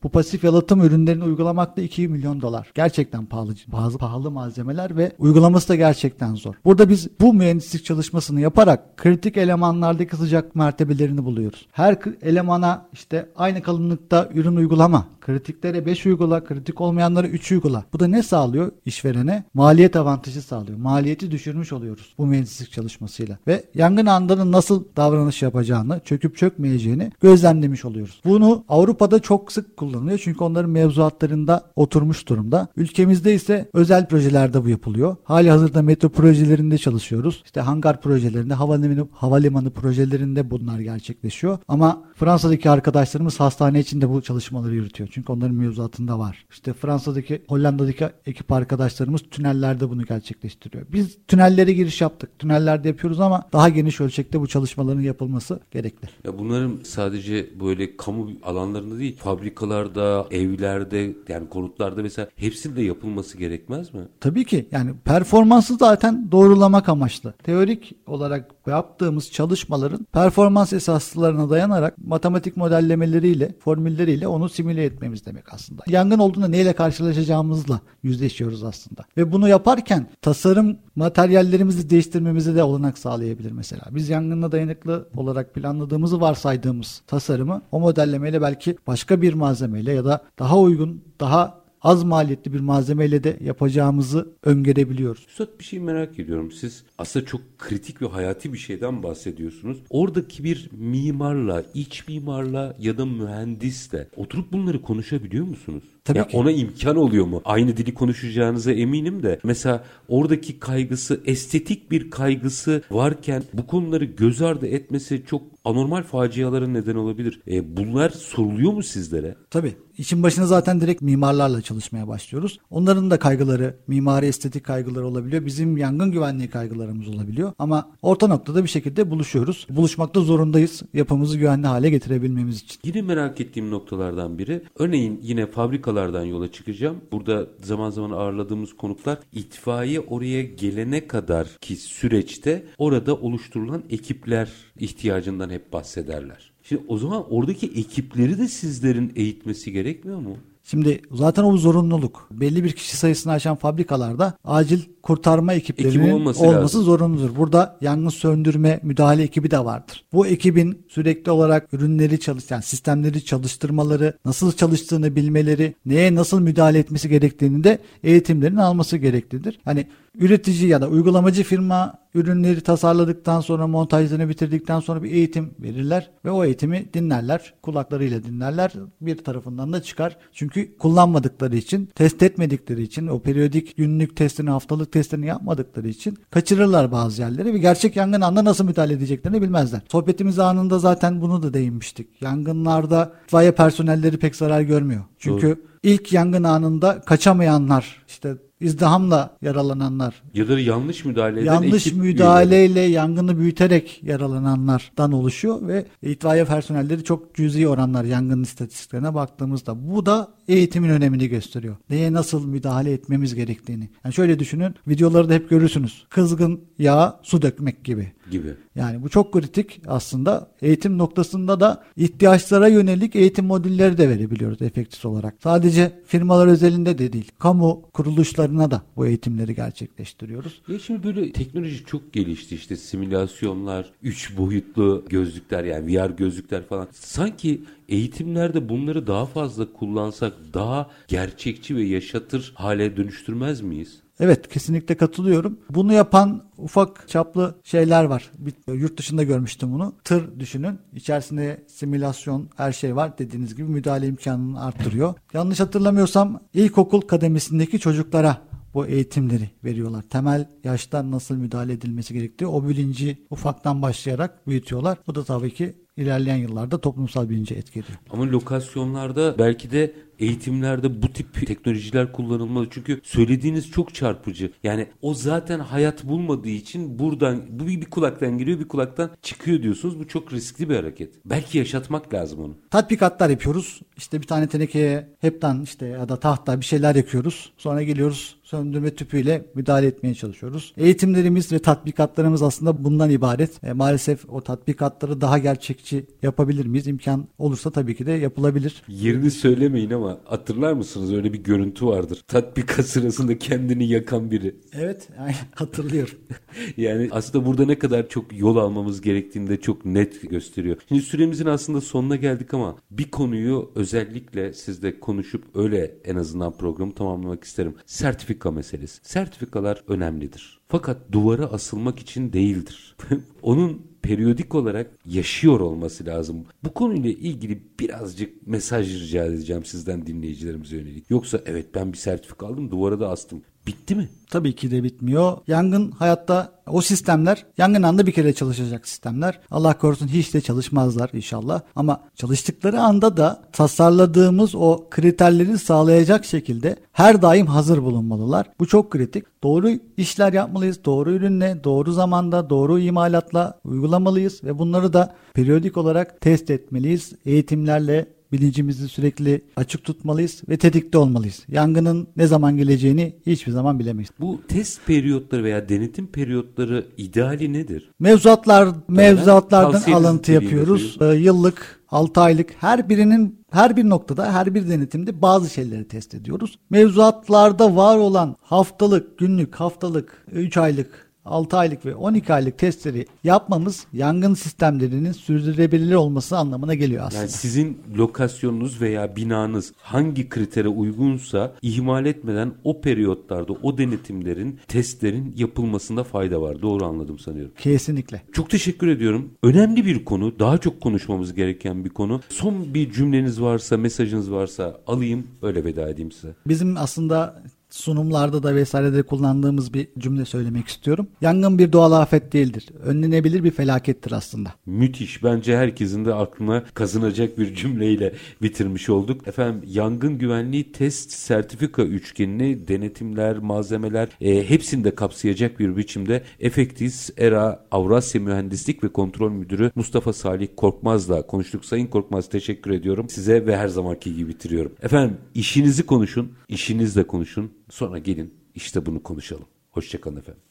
Bu 0.04 0.08
pasif 0.08 0.44
yalıtım 0.44 0.84
ürünlerini 0.84 1.24
uygulamak 1.24 1.76
da 1.76 1.82
2 1.82 2.08
milyon 2.08 2.40
dolar. 2.42 2.70
Gerçekten 2.74 3.26
pahalı, 3.26 3.54
bazı 3.66 3.98
pahalı 3.98 4.30
malzemeler 4.30 4.96
ve 4.96 5.12
uygulaması 5.18 5.68
da 5.68 5.74
gerçekten 5.74 6.34
zor. 6.34 6.54
Burada 6.64 6.88
biz 6.88 7.08
bu 7.20 7.34
mühendislik 7.34 7.84
çalışmasını 7.84 8.40
yaparak 8.40 8.96
kritik 8.96 9.36
elemanlardaki 9.36 10.16
sıcak 10.16 10.54
mertebelerini 10.54 11.24
buluyoruz. 11.24 11.66
Her 11.72 11.98
elemana 12.22 12.88
işte 12.92 13.28
aynı 13.36 13.62
kalınlıkta 13.62 14.30
ürün 14.34 14.56
uygulama. 14.56 15.06
Kritiklere 15.24 15.86
5 15.86 16.06
uygula, 16.06 16.44
kritik 16.44 16.80
olmayanlara 16.80 17.26
3 17.26 17.52
uygula. 17.52 17.84
Bu 17.92 18.00
da 18.00 18.06
ne 18.06 18.22
sağlıyor 18.22 18.72
işverene? 18.84 19.44
Maliyet 19.54 19.96
avantajı 19.96 20.42
sağlıyor. 20.42 20.78
Maliyeti 20.78 21.30
düşürmüş 21.30 21.72
oluyoruz 21.72 22.14
bu 22.18 22.26
mühendislik 22.26 22.72
çalışmasıyla. 22.72 23.38
Ve 23.46 23.64
yangın 23.74 24.06
anında 24.06 24.52
nasıl 24.52 24.84
davranış 24.96 25.42
yapacağını, 25.42 26.00
çöküp 26.04 26.36
çökmeyeceğini 26.36 27.12
gözlemlemiş 27.20 27.84
oluyoruz. 27.84 28.20
Bunu 28.24 28.64
Avrupa'da 28.68 29.18
çok 29.18 29.52
sık 29.52 29.76
kullanılıyor 29.76 30.20
çünkü 30.24 30.44
onların 30.44 30.70
mevzuatlarında 30.70 31.64
oturmuş 31.76 32.28
durumda. 32.28 32.68
Ülkemizde 32.76 33.34
ise 33.34 33.68
özel 33.72 34.08
projelerde 34.08 34.64
bu 34.64 34.68
yapılıyor. 34.68 35.16
Hali 35.24 35.50
hazırda 35.50 35.82
metro 35.82 36.08
projelerinde 36.08 36.78
çalışıyoruz. 36.78 37.42
İşte 37.44 37.60
hangar 37.60 38.00
projelerinde, 38.00 38.54
havalimanı, 38.54 39.08
havalimanı 39.12 39.70
projelerinde 39.70 40.50
bunlar 40.50 40.78
gerçekleşiyor. 40.78 41.58
Ama 41.68 42.02
Fransa'daki 42.14 42.70
arkadaşlarımız 42.70 43.40
hastane 43.40 43.80
içinde 43.80 44.08
bu 44.08 44.22
çalışmaları 44.22 44.74
yürütüyor. 44.74 45.13
Çünkü 45.14 45.32
onların 45.32 45.54
mevzuatında 45.54 46.18
var. 46.18 46.46
İşte 46.50 46.72
Fransa'daki, 46.72 47.42
Hollanda'daki 47.48 48.08
ekip 48.26 48.52
arkadaşlarımız 48.52 49.22
tünellerde 49.30 49.90
bunu 49.90 50.04
gerçekleştiriyor. 50.04 50.86
Biz 50.92 51.18
tünellere 51.28 51.72
giriş 51.72 52.00
yaptık. 52.00 52.38
Tünellerde 52.38 52.88
yapıyoruz 52.88 53.20
ama 53.20 53.42
daha 53.52 53.68
geniş 53.68 54.00
ölçekte 54.00 54.40
bu 54.40 54.46
çalışmaların 54.46 55.00
yapılması 55.00 55.60
gerekli. 55.70 56.08
Ya 56.24 56.38
bunların 56.38 56.78
sadece 56.84 57.60
böyle 57.60 57.96
kamu 57.96 58.30
alanlarında 58.42 58.98
değil, 58.98 59.16
fabrikalarda, 59.16 60.26
evlerde, 60.30 61.16
yani 61.28 61.48
konutlarda 61.48 62.02
mesela 62.02 62.28
hepsinde 62.36 62.82
yapılması 62.82 63.38
gerekmez 63.38 63.94
mi? 63.94 64.00
Tabii 64.20 64.44
ki 64.44 64.68
yani 64.70 64.90
performansı 65.04 65.76
zaten 65.76 66.28
doğrulamak 66.32 66.88
amaçlı. 66.88 67.32
Teorik 67.32 67.92
olarak 68.06 68.53
yaptığımız 68.70 69.30
çalışmaların 69.30 70.06
performans 70.12 70.72
esaslarına 70.72 71.50
dayanarak 71.50 71.98
matematik 71.98 72.56
modellemeleriyle, 72.56 73.54
formülleriyle 73.60 74.28
onu 74.28 74.48
simüle 74.48 74.84
etmemiz 74.84 75.26
demek 75.26 75.54
aslında. 75.54 75.82
Yangın 75.86 76.18
olduğunda 76.18 76.48
neyle 76.48 76.72
karşılaşacağımızla 76.72 77.80
yüzleşiyoruz 78.02 78.64
aslında. 78.64 79.04
Ve 79.16 79.32
bunu 79.32 79.48
yaparken 79.48 80.06
tasarım 80.22 80.76
materyallerimizi 80.96 81.90
değiştirmemize 81.90 82.54
de 82.54 82.62
olanak 82.62 82.98
sağlayabilir 82.98 83.52
mesela. 83.52 83.82
Biz 83.90 84.08
yangına 84.08 84.52
dayanıklı 84.52 85.08
olarak 85.16 85.54
planladığımızı 85.54 86.20
varsaydığımız 86.20 87.02
tasarımı 87.06 87.62
o 87.72 87.80
modellemeyle 87.80 88.42
belki 88.42 88.76
başka 88.86 89.22
bir 89.22 89.34
malzemeyle 89.34 89.92
ya 89.92 90.04
da 90.04 90.24
daha 90.38 90.58
uygun, 90.58 91.04
daha 91.20 91.63
az 91.84 92.04
maliyetli 92.04 92.52
bir 92.52 92.60
malzemeyle 92.60 93.24
de 93.24 93.36
yapacağımızı 93.40 94.28
öngörebiliyoruz. 94.42 95.26
Üstad 95.28 95.58
bir 95.58 95.64
şey 95.64 95.80
merak 95.80 96.18
ediyorum. 96.18 96.52
Siz 96.52 96.84
aslında 96.98 97.26
çok 97.26 97.40
kritik 97.58 98.02
ve 98.02 98.06
hayati 98.06 98.52
bir 98.52 98.58
şeyden 98.58 99.02
bahsediyorsunuz. 99.02 99.78
Oradaki 99.90 100.44
bir 100.44 100.70
mimarla, 100.72 101.64
iç 101.74 102.08
mimarla 102.08 102.76
ya 102.78 102.98
da 102.98 103.06
mühendisle 103.06 104.08
oturup 104.16 104.52
bunları 104.52 104.82
konuşabiliyor 104.82 105.46
musunuz? 105.46 105.84
Tabii 106.04 106.18
Ya 106.18 106.26
ki. 106.26 106.36
Ona 106.36 106.50
imkan 106.50 106.96
oluyor 106.96 107.26
mu? 107.26 107.42
Aynı 107.44 107.76
dili 107.76 107.94
konuşacağınıza 107.94 108.72
eminim 108.72 109.22
de. 109.22 109.40
Mesela 109.44 109.84
oradaki 110.08 110.58
kaygısı, 110.58 111.20
estetik 111.24 111.90
bir 111.90 112.10
kaygısı 112.10 112.82
varken 112.90 113.42
bu 113.52 113.66
konuları 113.66 114.04
göz 114.04 114.42
ardı 114.42 114.66
etmesi 114.66 115.22
çok 115.26 115.42
anormal 115.64 116.02
facialara 116.02 116.66
neden 116.66 116.94
olabilir. 116.94 117.40
E, 117.48 117.76
bunlar 117.76 118.10
soruluyor 118.10 118.72
mu 118.72 118.82
sizlere? 118.82 119.36
Tabii. 119.50 119.74
İşin 119.98 120.22
başına 120.22 120.46
zaten 120.46 120.80
direkt 120.80 121.02
mimarlarla 121.02 121.62
çalışmaya 121.62 122.08
başlıyoruz. 122.08 122.58
Onların 122.70 123.10
da 123.10 123.18
kaygıları, 123.18 123.76
mimari 123.86 124.26
estetik 124.26 124.64
kaygıları 124.64 125.06
olabiliyor. 125.06 125.46
Bizim 125.46 125.76
yangın 125.76 126.10
güvenliği 126.10 126.50
kaygılarımız 126.50 127.08
olabiliyor. 127.08 127.52
Ama 127.58 127.90
orta 128.02 128.26
noktada 128.26 128.62
bir 128.64 128.68
şekilde 128.68 129.10
buluşuyoruz. 129.10 129.66
Buluşmakta 129.70 130.20
zorundayız 130.20 130.82
yapımızı 130.94 131.38
güvenli 131.38 131.66
hale 131.66 131.90
getirebilmemiz 131.90 132.62
için. 132.62 132.80
Yine 132.84 133.02
merak 133.02 133.40
ettiğim 133.40 133.70
noktalardan 133.70 134.38
biri. 134.38 134.62
Örneğin 134.78 135.20
yine 135.22 135.46
fabrikalardan 135.94 136.24
yola 136.24 136.52
çıkacağım. 136.52 137.00
Burada 137.12 137.46
zaman 137.60 137.90
zaman 137.90 138.10
ağırladığımız 138.10 138.76
konuklar 138.76 139.18
itfaiye 139.32 140.00
oraya 140.00 140.42
gelene 140.42 141.06
kadar 141.06 141.48
ki 141.60 141.76
süreçte 141.76 142.64
orada 142.78 143.14
oluşturulan 143.14 143.82
ekipler 143.90 144.50
ihtiyacından 144.78 145.50
hep 145.50 145.72
bahsederler. 145.72 146.52
Şimdi 146.62 146.82
o 146.88 146.98
zaman 146.98 147.24
oradaki 147.30 147.66
ekipleri 147.66 148.38
de 148.38 148.48
sizlerin 148.48 149.12
eğitmesi 149.16 149.72
gerekmiyor 149.72 150.18
mu? 150.18 150.36
Şimdi 150.64 151.02
zaten 151.12 151.44
o 151.44 151.56
zorunluluk. 151.56 152.28
Belli 152.30 152.64
bir 152.64 152.72
kişi 152.72 152.96
sayısını 152.96 153.32
aşan 153.32 153.56
fabrikalarda 153.56 154.34
acil 154.44 154.80
kurtarma 155.02 155.52
ekiplerinin 155.52 155.98
Ekibi 155.98 156.14
olması 156.14 156.40
olması, 156.40 156.62
lazım. 156.62 156.82
zorunludur. 156.82 157.36
Burada 157.36 157.78
yangın 157.80 158.08
söndürme 158.08 158.80
müdahale 158.82 159.22
ekibi 159.22 159.50
de 159.50 159.64
vardır. 159.64 160.04
Bu 160.12 160.26
ekibin 160.26 160.84
sürekli 160.88 161.30
olarak 161.30 161.74
ürünleri 161.74 162.20
çalış, 162.20 162.50
yani 162.50 162.62
sistemleri 162.62 163.24
çalıştırmaları, 163.24 164.18
nasıl 164.24 164.52
çalıştığını 164.52 165.16
bilmeleri, 165.16 165.74
neye 165.86 166.14
nasıl 166.14 166.40
müdahale 166.40 166.78
etmesi 166.78 167.08
gerektiğini 167.08 167.64
de 167.64 167.78
eğitimlerin 168.02 168.56
alması 168.56 168.96
gereklidir. 168.96 169.58
Hani 169.64 169.86
üretici 170.18 170.68
ya 170.68 170.80
da 170.80 170.88
uygulamacı 170.88 171.42
firma 171.42 172.04
ürünleri 172.14 172.60
tasarladıktan 172.60 173.40
sonra 173.40 173.66
montajlarını 173.66 174.28
bitirdikten 174.28 174.80
sonra 174.80 175.02
bir 175.02 175.10
eğitim 175.10 175.54
verirler 175.58 176.10
ve 176.24 176.30
o 176.30 176.44
eğitimi 176.44 176.86
dinlerler. 176.94 177.54
Kulaklarıyla 177.62 178.22
dinlerler. 178.22 178.72
Bir 179.00 179.24
tarafından 179.24 179.72
da 179.72 179.82
çıkar. 179.82 180.16
Çünkü 180.32 180.78
kullanmadıkları 180.78 181.56
için, 181.56 181.86
test 181.94 182.22
etmedikleri 182.22 182.82
için, 182.82 183.06
o 183.06 183.18
periyodik 183.18 183.76
günlük 183.76 184.16
testini, 184.16 184.50
haftalık 184.50 184.92
testini 184.92 185.26
yapmadıkları 185.26 185.88
için 185.88 186.18
kaçırırlar 186.30 186.92
bazı 186.92 187.22
yerleri 187.22 187.54
ve 187.54 187.58
gerçek 187.58 187.96
yangın 187.96 188.20
anında 188.20 188.44
nasıl 188.44 188.64
müdahale 188.64 188.92
edeceklerini 188.92 189.42
bilmezler. 189.42 189.80
Sohbetimiz 189.92 190.38
anında 190.38 190.78
zaten 190.78 191.20
bunu 191.20 191.42
da 191.42 191.54
değinmiştik. 191.54 192.22
Yangınlarda 192.22 193.12
itfaiye 193.24 193.52
personelleri 193.52 194.16
pek 194.16 194.36
zarar 194.36 194.60
görmüyor. 194.60 195.04
Çünkü 195.18 195.64
ilk 195.82 196.12
yangın 196.12 196.44
anında 196.44 197.00
kaçamayanlar, 197.00 198.03
işte 198.14 198.36
izdihamla 198.60 199.36
yaralananlar, 199.42 200.22
Ya 200.34 200.48
da 200.48 200.60
yanlış 200.60 201.04
müdahale 201.04 201.40
eden 201.40 201.52
yanlış 201.54 201.86
ekip 201.86 201.98
müdahaleyle 201.98 202.80
yangını 202.80 203.38
büyüterek 203.38 204.00
yaralananlardan 204.02 205.12
oluşuyor 205.12 205.68
ve 205.68 205.86
itfaiye 206.02 206.44
personelleri 206.44 207.04
çok 207.04 207.34
cüzi 207.34 207.68
oranlar 207.68 208.04
yangın 208.04 208.42
istatistiklerine 208.42 209.14
baktığımızda. 209.14 209.88
Bu 209.88 210.06
da 210.06 210.28
eğitimin 210.48 210.88
önemini 210.88 211.28
gösteriyor. 211.28 211.76
Neye 211.90 212.12
nasıl 212.12 212.46
müdahale 212.46 212.92
etmemiz 212.92 213.34
gerektiğini. 213.34 213.88
Yani 214.04 214.14
şöyle 214.14 214.38
düşünün 214.38 214.74
videoları 214.88 215.28
da 215.28 215.34
hep 215.34 215.50
görürsünüz. 215.50 216.06
Kızgın 216.08 216.60
yağa 216.78 217.20
su 217.22 217.42
dökmek 217.42 217.84
gibi. 217.84 218.12
gibi. 218.30 218.54
Yani 218.74 219.02
bu 219.02 219.08
çok 219.08 219.32
kritik 219.32 219.80
aslında. 219.86 220.50
Eğitim 220.62 220.98
noktasında 220.98 221.60
da 221.60 221.84
ihtiyaçlara 221.96 222.68
yönelik 222.68 223.16
eğitim 223.16 223.44
modülleri 223.44 223.98
de 223.98 224.08
verebiliyoruz 224.08 224.62
efektif 224.62 225.04
olarak. 225.04 225.34
Sadece 225.42 225.74
sadece 225.74 226.02
firmalar 226.06 226.46
özelinde 226.46 226.98
de 226.98 227.12
değil, 227.12 227.32
kamu 227.38 227.82
kuruluşlarına 228.04 228.70
da 228.70 228.82
bu 228.96 229.06
eğitimleri 229.06 229.54
gerçekleştiriyoruz. 229.54 230.62
Ya 230.68 230.78
şimdi 230.78 231.02
böyle 231.02 231.32
teknoloji 231.32 231.84
çok 231.84 232.12
gelişti 232.12 232.54
işte 232.54 232.76
simülasyonlar, 232.76 233.92
üç 234.02 234.36
boyutlu 234.36 235.04
gözlükler 235.08 235.64
yani 235.64 235.86
VR 235.86 236.10
gözlükler 236.10 236.66
falan. 236.66 236.88
Sanki 236.92 237.62
eğitimlerde 237.88 238.68
bunları 238.68 239.06
daha 239.06 239.26
fazla 239.26 239.72
kullansak 239.72 240.32
daha 240.54 240.90
gerçekçi 241.08 241.76
ve 241.76 241.82
yaşatır 241.82 242.52
hale 242.54 242.96
dönüştürmez 242.96 243.60
miyiz? 243.60 244.03
Evet 244.20 244.48
kesinlikle 244.48 244.96
katılıyorum. 244.96 245.58
Bunu 245.70 245.92
yapan 245.92 246.44
ufak 246.58 247.08
çaplı 247.08 247.54
şeyler 247.64 248.04
var. 248.04 248.30
Bir, 248.38 248.74
yurt 248.74 248.98
dışında 248.98 249.22
görmüştüm 249.22 249.72
bunu. 249.72 249.94
Tır 250.04 250.40
düşünün. 250.40 250.78
İçerisinde 250.94 251.64
simülasyon 251.66 252.48
her 252.56 252.72
şey 252.72 252.96
var. 252.96 253.18
Dediğiniz 253.18 253.54
gibi 253.54 253.68
müdahale 253.68 254.06
imkanını 254.06 254.64
arttırıyor. 254.64 255.14
Yanlış 255.32 255.60
hatırlamıyorsam 255.60 256.40
ilkokul 256.54 257.00
kademesindeki 257.00 257.78
çocuklara 257.78 258.38
bu 258.74 258.86
eğitimleri 258.86 259.50
veriyorlar. 259.64 260.02
Temel 260.02 260.48
yaşta 260.64 261.10
nasıl 261.10 261.36
müdahale 261.36 261.72
edilmesi 261.72 262.14
gerektiği 262.14 262.46
o 262.46 262.68
bilinci 262.68 263.26
ufaktan 263.30 263.82
başlayarak 263.82 264.46
büyütüyorlar. 264.46 264.98
Bu 265.06 265.14
da 265.14 265.24
tabii 265.24 265.54
ki 265.54 265.83
ilerleyen 265.96 266.36
yıllarda 266.36 266.80
toplumsal 266.80 267.28
bilince 267.30 267.54
etki 267.54 267.80
ediyor. 267.80 267.98
Ama 268.10 268.26
lokasyonlarda 268.26 269.34
belki 269.38 269.70
de 269.70 269.94
eğitimlerde 270.18 271.02
bu 271.02 271.12
tip 271.12 271.46
teknolojiler 271.46 272.12
kullanılmalı. 272.12 272.66
Çünkü 272.70 273.00
söylediğiniz 273.02 273.70
çok 273.70 273.94
çarpıcı. 273.94 274.52
Yani 274.62 274.86
o 275.02 275.14
zaten 275.14 275.58
hayat 275.58 276.04
bulmadığı 276.04 276.48
için 276.48 276.98
buradan 276.98 277.42
bu 277.50 277.66
bir 277.66 277.84
kulaktan 277.84 278.38
giriyor 278.38 278.58
bir 278.58 278.68
kulaktan 278.68 279.10
çıkıyor 279.22 279.62
diyorsunuz. 279.62 279.98
Bu 279.98 280.08
çok 280.08 280.32
riskli 280.32 280.68
bir 280.68 280.76
hareket. 280.76 281.14
Belki 281.24 281.58
yaşatmak 281.58 282.14
lazım 282.14 282.40
onu. 282.40 282.54
Tatbikatlar 282.70 283.30
yapıyoruz. 283.30 283.80
İşte 283.96 284.20
bir 284.20 284.26
tane 284.26 284.46
tenekeye 284.46 285.08
hepten 285.20 285.60
işte 285.62 285.86
ya 285.86 286.08
da 286.08 286.16
tahta 286.16 286.60
bir 286.60 286.64
şeyler 286.64 286.94
yakıyoruz. 286.94 287.52
Sonra 287.56 287.82
geliyoruz 287.82 288.36
söndürme 288.44 288.94
tüpüyle 288.94 289.44
müdahale 289.54 289.86
etmeye 289.86 290.14
çalışıyoruz. 290.14 290.72
Eğitimlerimiz 290.76 291.52
ve 291.52 291.58
tatbikatlarımız 291.58 292.42
aslında 292.42 292.84
bundan 292.84 293.10
ibaret. 293.10 293.64
E, 293.64 293.72
maalesef 293.72 294.30
o 294.30 294.40
tatbikatları 294.40 295.20
daha 295.20 295.38
gerçekçi 295.84 296.16
yapabilir 296.22 296.66
miyiz? 296.66 296.86
İmkan 296.86 297.28
olursa 297.38 297.70
tabii 297.70 297.96
ki 297.96 298.06
de 298.06 298.12
yapılabilir. 298.12 298.82
Yerini 298.88 299.30
söylemeyin 299.30 299.90
ama 299.90 300.20
hatırlar 300.24 300.72
mısınız 300.72 301.12
öyle 301.12 301.32
bir 301.32 301.42
görüntü 301.42 301.86
vardır. 301.86 302.24
Tatbikat 302.28 302.86
sırasında 302.86 303.38
kendini 303.38 303.88
yakan 303.88 304.30
biri. 304.30 304.56
Evet 304.72 305.08
yani 305.18 305.34
hatırlıyorum. 305.54 306.18
yani 306.76 307.08
aslında 307.10 307.46
burada 307.46 307.66
ne 307.66 307.78
kadar 307.78 308.08
çok 308.08 308.38
yol 308.38 308.56
almamız 308.56 309.00
gerektiğini 309.00 309.48
de 309.48 309.60
çok 309.60 309.84
net 309.84 310.30
gösteriyor. 310.30 310.76
Şimdi 310.88 311.02
süremizin 311.02 311.46
aslında 311.46 311.80
sonuna 311.80 312.16
geldik 312.16 312.54
ama 312.54 312.76
bir 312.90 313.10
konuyu 313.10 313.70
özellikle 313.74 314.52
sizle 314.52 315.00
konuşup 315.00 315.44
öyle 315.54 315.94
en 316.04 316.16
azından 316.16 316.56
programı 316.56 316.94
tamamlamak 316.94 317.44
isterim. 317.44 317.74
Sertifika 317.86 318.50
meselesi. 318.50 319.00
Sertifikalar 319.02 319.84
önemlidir. 319.88 320.60
Fakat 320.68 321.12
duvara 321.12 321.44
asılmak 321.44 321.98
için 321.98 322.32
değildir. 322.32 322.96
Onun 323.42 323.93
periyodik 324.04 324.54
olarak 324.54 324.90
yaşıyor 325.06 325.60
olması 325.60 326.06
lazım. 326.06 326.44
Bu 326.64 326.74
konuyla 326.74 327.10
ilgili 327.10 327.62
birazcık 327.80 328.46
mesaj 328.46 329.02
rica 329.02 329.24
edeceğim 329.24 329.64
sizden 329.64 330.06
dinleyicilerimize 330.06 330.76
yönelik. 330.76 331.10
Yoksa 331.10 331.40
evet 331.46 331.74
ben 331.74 331.92
bir 331.92 331.98
sertifika 331.98 332.46
aldım 332.46 332.70
duvara 332.70 333.00
da 333.00 333.08
astım. 333.08 333.42
Bitti 333.66 333.94
mi? 333.94 334.08
Tabii 334.30 334.54
ki 334.54 334.70
de 334.70 334.82
bitmiyor. 334.82 335.38
Yangın 335.46 335.90
hayatta 335.90 336.52
o 336.66 336.80
sistemler 336.80 337.46
yangın 337.58 337.82
anda 337.82 338.06
bir 338.06 338.12
kere 338.12 338.32
çalışacak 338.32 338.88
sistemler. 338.88 339.40
Allah 339.50 339.78
korusun 339.78 340.08
hiç 340.08 340.34
de 340.34 340.40
çalışmazlar 340.40 341.10
inşallah. 341.12 341.60
Ama 341.76 342.00
çalıştıkları 342.14 342.80
anda 342.80 343.16
da 343.16 343.42
tasarladığımız 343.52 344.54
o 344.54 344.86
kriterleri 344.90 345.58
sağlayacak 345.58 346.24
şekilde 346.24 346.76
her 346.92 347.22
daim 347.22 347.46
hazır 347.46 347.82
bulunmalılar. 347.82 348.46
Bu 348.60 348.66
çok 348.66 348.90
kritik. 348.90 349.24
Doğru 349.42 349.70
işler 349.96 350.32
yapmalıyız. 350.32 350.84
Doğru 350.84 351.12
ürünle, 351.12 351.64
doğru 351.64 351.92
zamanda, 351.92 352.50
doğru 352.50 352.78
imalatla 352.78 353.60
uygulamalıyız 353.64 354.44
ve 354.44 354.58
bunları 354.58 354.92
da 354.92 355.14
periyodik 355.34 355.76
olarak 355.76 356.20
test 356.20 356.50
etmeliyiz. 356.50 357.12
Eğitimlerle 357.26 358.06
bilincimizi 358.34 358.88
sürekli 358.88 359.40
açık 359.56 359.84
tutmalıyız 359.84 360.42
ve 360.48 360.56
tetikte 360.56 360.98
olmalıyız. 360.98 361.42
Yangının 361.48 362.08
ne 362.16 362.26
zaman 362.26 362.56
geleceğini 362.56 363.16
hiçbir 363.26 363.52
zaman 363.52 363.78
bilemeyiz. 363.78 364.10
Bu 364.20 364.40
test 364.48 364.86
periyotları 364.86 365.44
veya 365.44 365.68
denetim 365.68 366.06
periyotları 366.06 366.86
ideali 366.96 367.52
nedir? 367.52 367.90
Mevzuatlar 367.98 368.68
mevzuatlardan 368.88 369.92
alıntı 369.92 370.32
yapıyoruz. 370.32 370.98
Ee, 371.00 371.04
yıllık 371.04 371.80
6 371.94 372.20
aylık 372.20 372.50
her 372.58 372.88
birinin 372.88 373.44
her 373.50 373.76
bir 373.76 373.88
noktada 373.88 374.32
her 374.32 374.54
bir 374.54 374.68
denetimde 374.68 375.22
bazı 375.22 375.50
şeyleri 375.50 375.88
test 375.88 376.14
ediyoruz. 376.14 376.58
Mevzuatlarda 376.70 377.76
var 377.76 377.98
olan 377.98 378.36
haftalık, 378.40 379.18
günlük, 379.18 379.54
haftalık, 379.54 380.26
3 380.32 380.56
aylık 380.56 381.03
6 381.24 381.56
aylık 381.56 381.86
ve 381.86 381.94
12 381.94 382.32
aylık 382.32 382.58
testleri 382.58 383.06
yapmamız 383.24 383.86
yangın 383.92 384.34
sistemlerinin 384.34 385.12
sürdürülebilir 385.12 385.94
olması 385.94 386.38
anlamına 386.38 386.74
geliyor 386.74 387.04
aslında. 387.06 387.20
Yani 387.20 387.30
sizin 387.30 387.78
lokasyonunuz 387.96 388.80
veya 388.80 389.16
binanız 389.16 389.72
hangi 389.76 390.28
kritere 390.28 390.68
uygunsa 390.68 391.54
ihmal 391.62 392.06
etmeden 392.06 392.52
o 392.64 392.80
periyotlarda 392.80 393.52
o 393.52 393.78
denetimlerin, 393.78 394.58
testlerin 394.68 395.34
yapılmasında 395.36 396.04
fayda 396.04 396.42
var. 396.42 396.62
Doğru 396.62 396.84
anladım 396.84 397.18
sanıyorum. 397.18 397.52
Kesinlikle. 397.58 398.22
Çok 398.32 398.50
teşekkür 398.50 398.88
ediyorum. 398.88 399.30
Önemli 399.42 399.86
bir 399.86 400.04
konu, 400.04 400.38
daha 400.38 400.58
çok 400.58 400.80
konuşmamız 400.80 401.34
gereken 401.34 401.84
bir 401.84 401.90
konu. 401.90 402.20
Son 402.28 402.74
bir 402.74 402.92
cümleniz 402.92 403.40
varsa, 403.40 403.76
mesajınız 403.76 404.32
varsa 404.32 404.80
alayım, 404.86 405.26
öyle 405.42 405.64
veda 405.64 405.88
edeyim 405.88 406.12
size. 406.12 406.34
Bizim 406.46 406.76
aslında 406.76 407.42
sunumlarda 407.74 408.42
da 408.42 408.54
vesairede 408.54 409.02
kullandığımız 409.02 409.74
bir 409.74 409.88
cümle 409.98 410.24
söylemek 410.24 410.68
istiyorum. 410.68 411.06
Yangın 411.20 411.58
bir 411.58 411.72
doğal 411.72 411.92
afet 411.92 412.32
değildir. 412.32 412.68
Önlenebilir 412.82 413.44
bir 413.44 413.50
felakettir 413.50 414.12
aslında. 414.12 414.54
Müthiş. 414.66 415.24
Bence 415.24 415.56
herkesin 415.56 416.04
de 416.04 416.14
aklına 416.14 416.64
kazınacak 416.74 417.38
bir 417.38 417.54
cümleyle 417.54 418.14
bitirmiş 418.42 418.88
olduk. 418.88 419.28
Efendim 419.28 419.62
yangın 419.66 420.18
güvenliği 420.18 420.72
test 420.72 421.12
sertifika 421.12 421.82
üçgenini 421.82 422.68
denetimler, 422.68 423.38
malzemeler 423.38 424.08
e, 424.20 424.48
hepsini 424.50 424.84
de 424.84 424.94
kapsayacak 424.94 425.60
bir 425.60 425.76
biçimde 425.76 426.22
Efektis 426.40 427.10
ERA 427.18 427.66
Avrasya 427.70 428.20
Mühendislik 428.20 428.84
ve 428.84 428.88
Kontrol 428.88 429.30
Müdürü 429.30 429.70
Mustafa 429.74 430.12
Salih 430.12 430.48
Korkmaz'la 430.56 431.26
konuştuk. 431.26 431.64
Sayın 431.64 431.86
Korkmaz 431.86 432.28
teşekkür 432.28 432.70
ediyorum. 432.70 433.08
Size 433.08 433.46
ve 433.46 433.56
her 433.56 433.68
zamanki 433.68 434.14
gibi 434.14 434.28
bitiriyorum. 434.28 434.72
Efendim 434.82 435.16
işinizi 435.34 435.86
konuşun, 435.86 436.32
işinizle 436.48 437.06
konuşun. 437.06 437.50
Sonra 437.70 437.98
gelin 437.98 438.34
işte 438.54 438.86
bunu 438.86 439.02
konuşalım. 439.02 439.48
Hoşçakalın 439.70 440.16
efendim. 440.16 440.42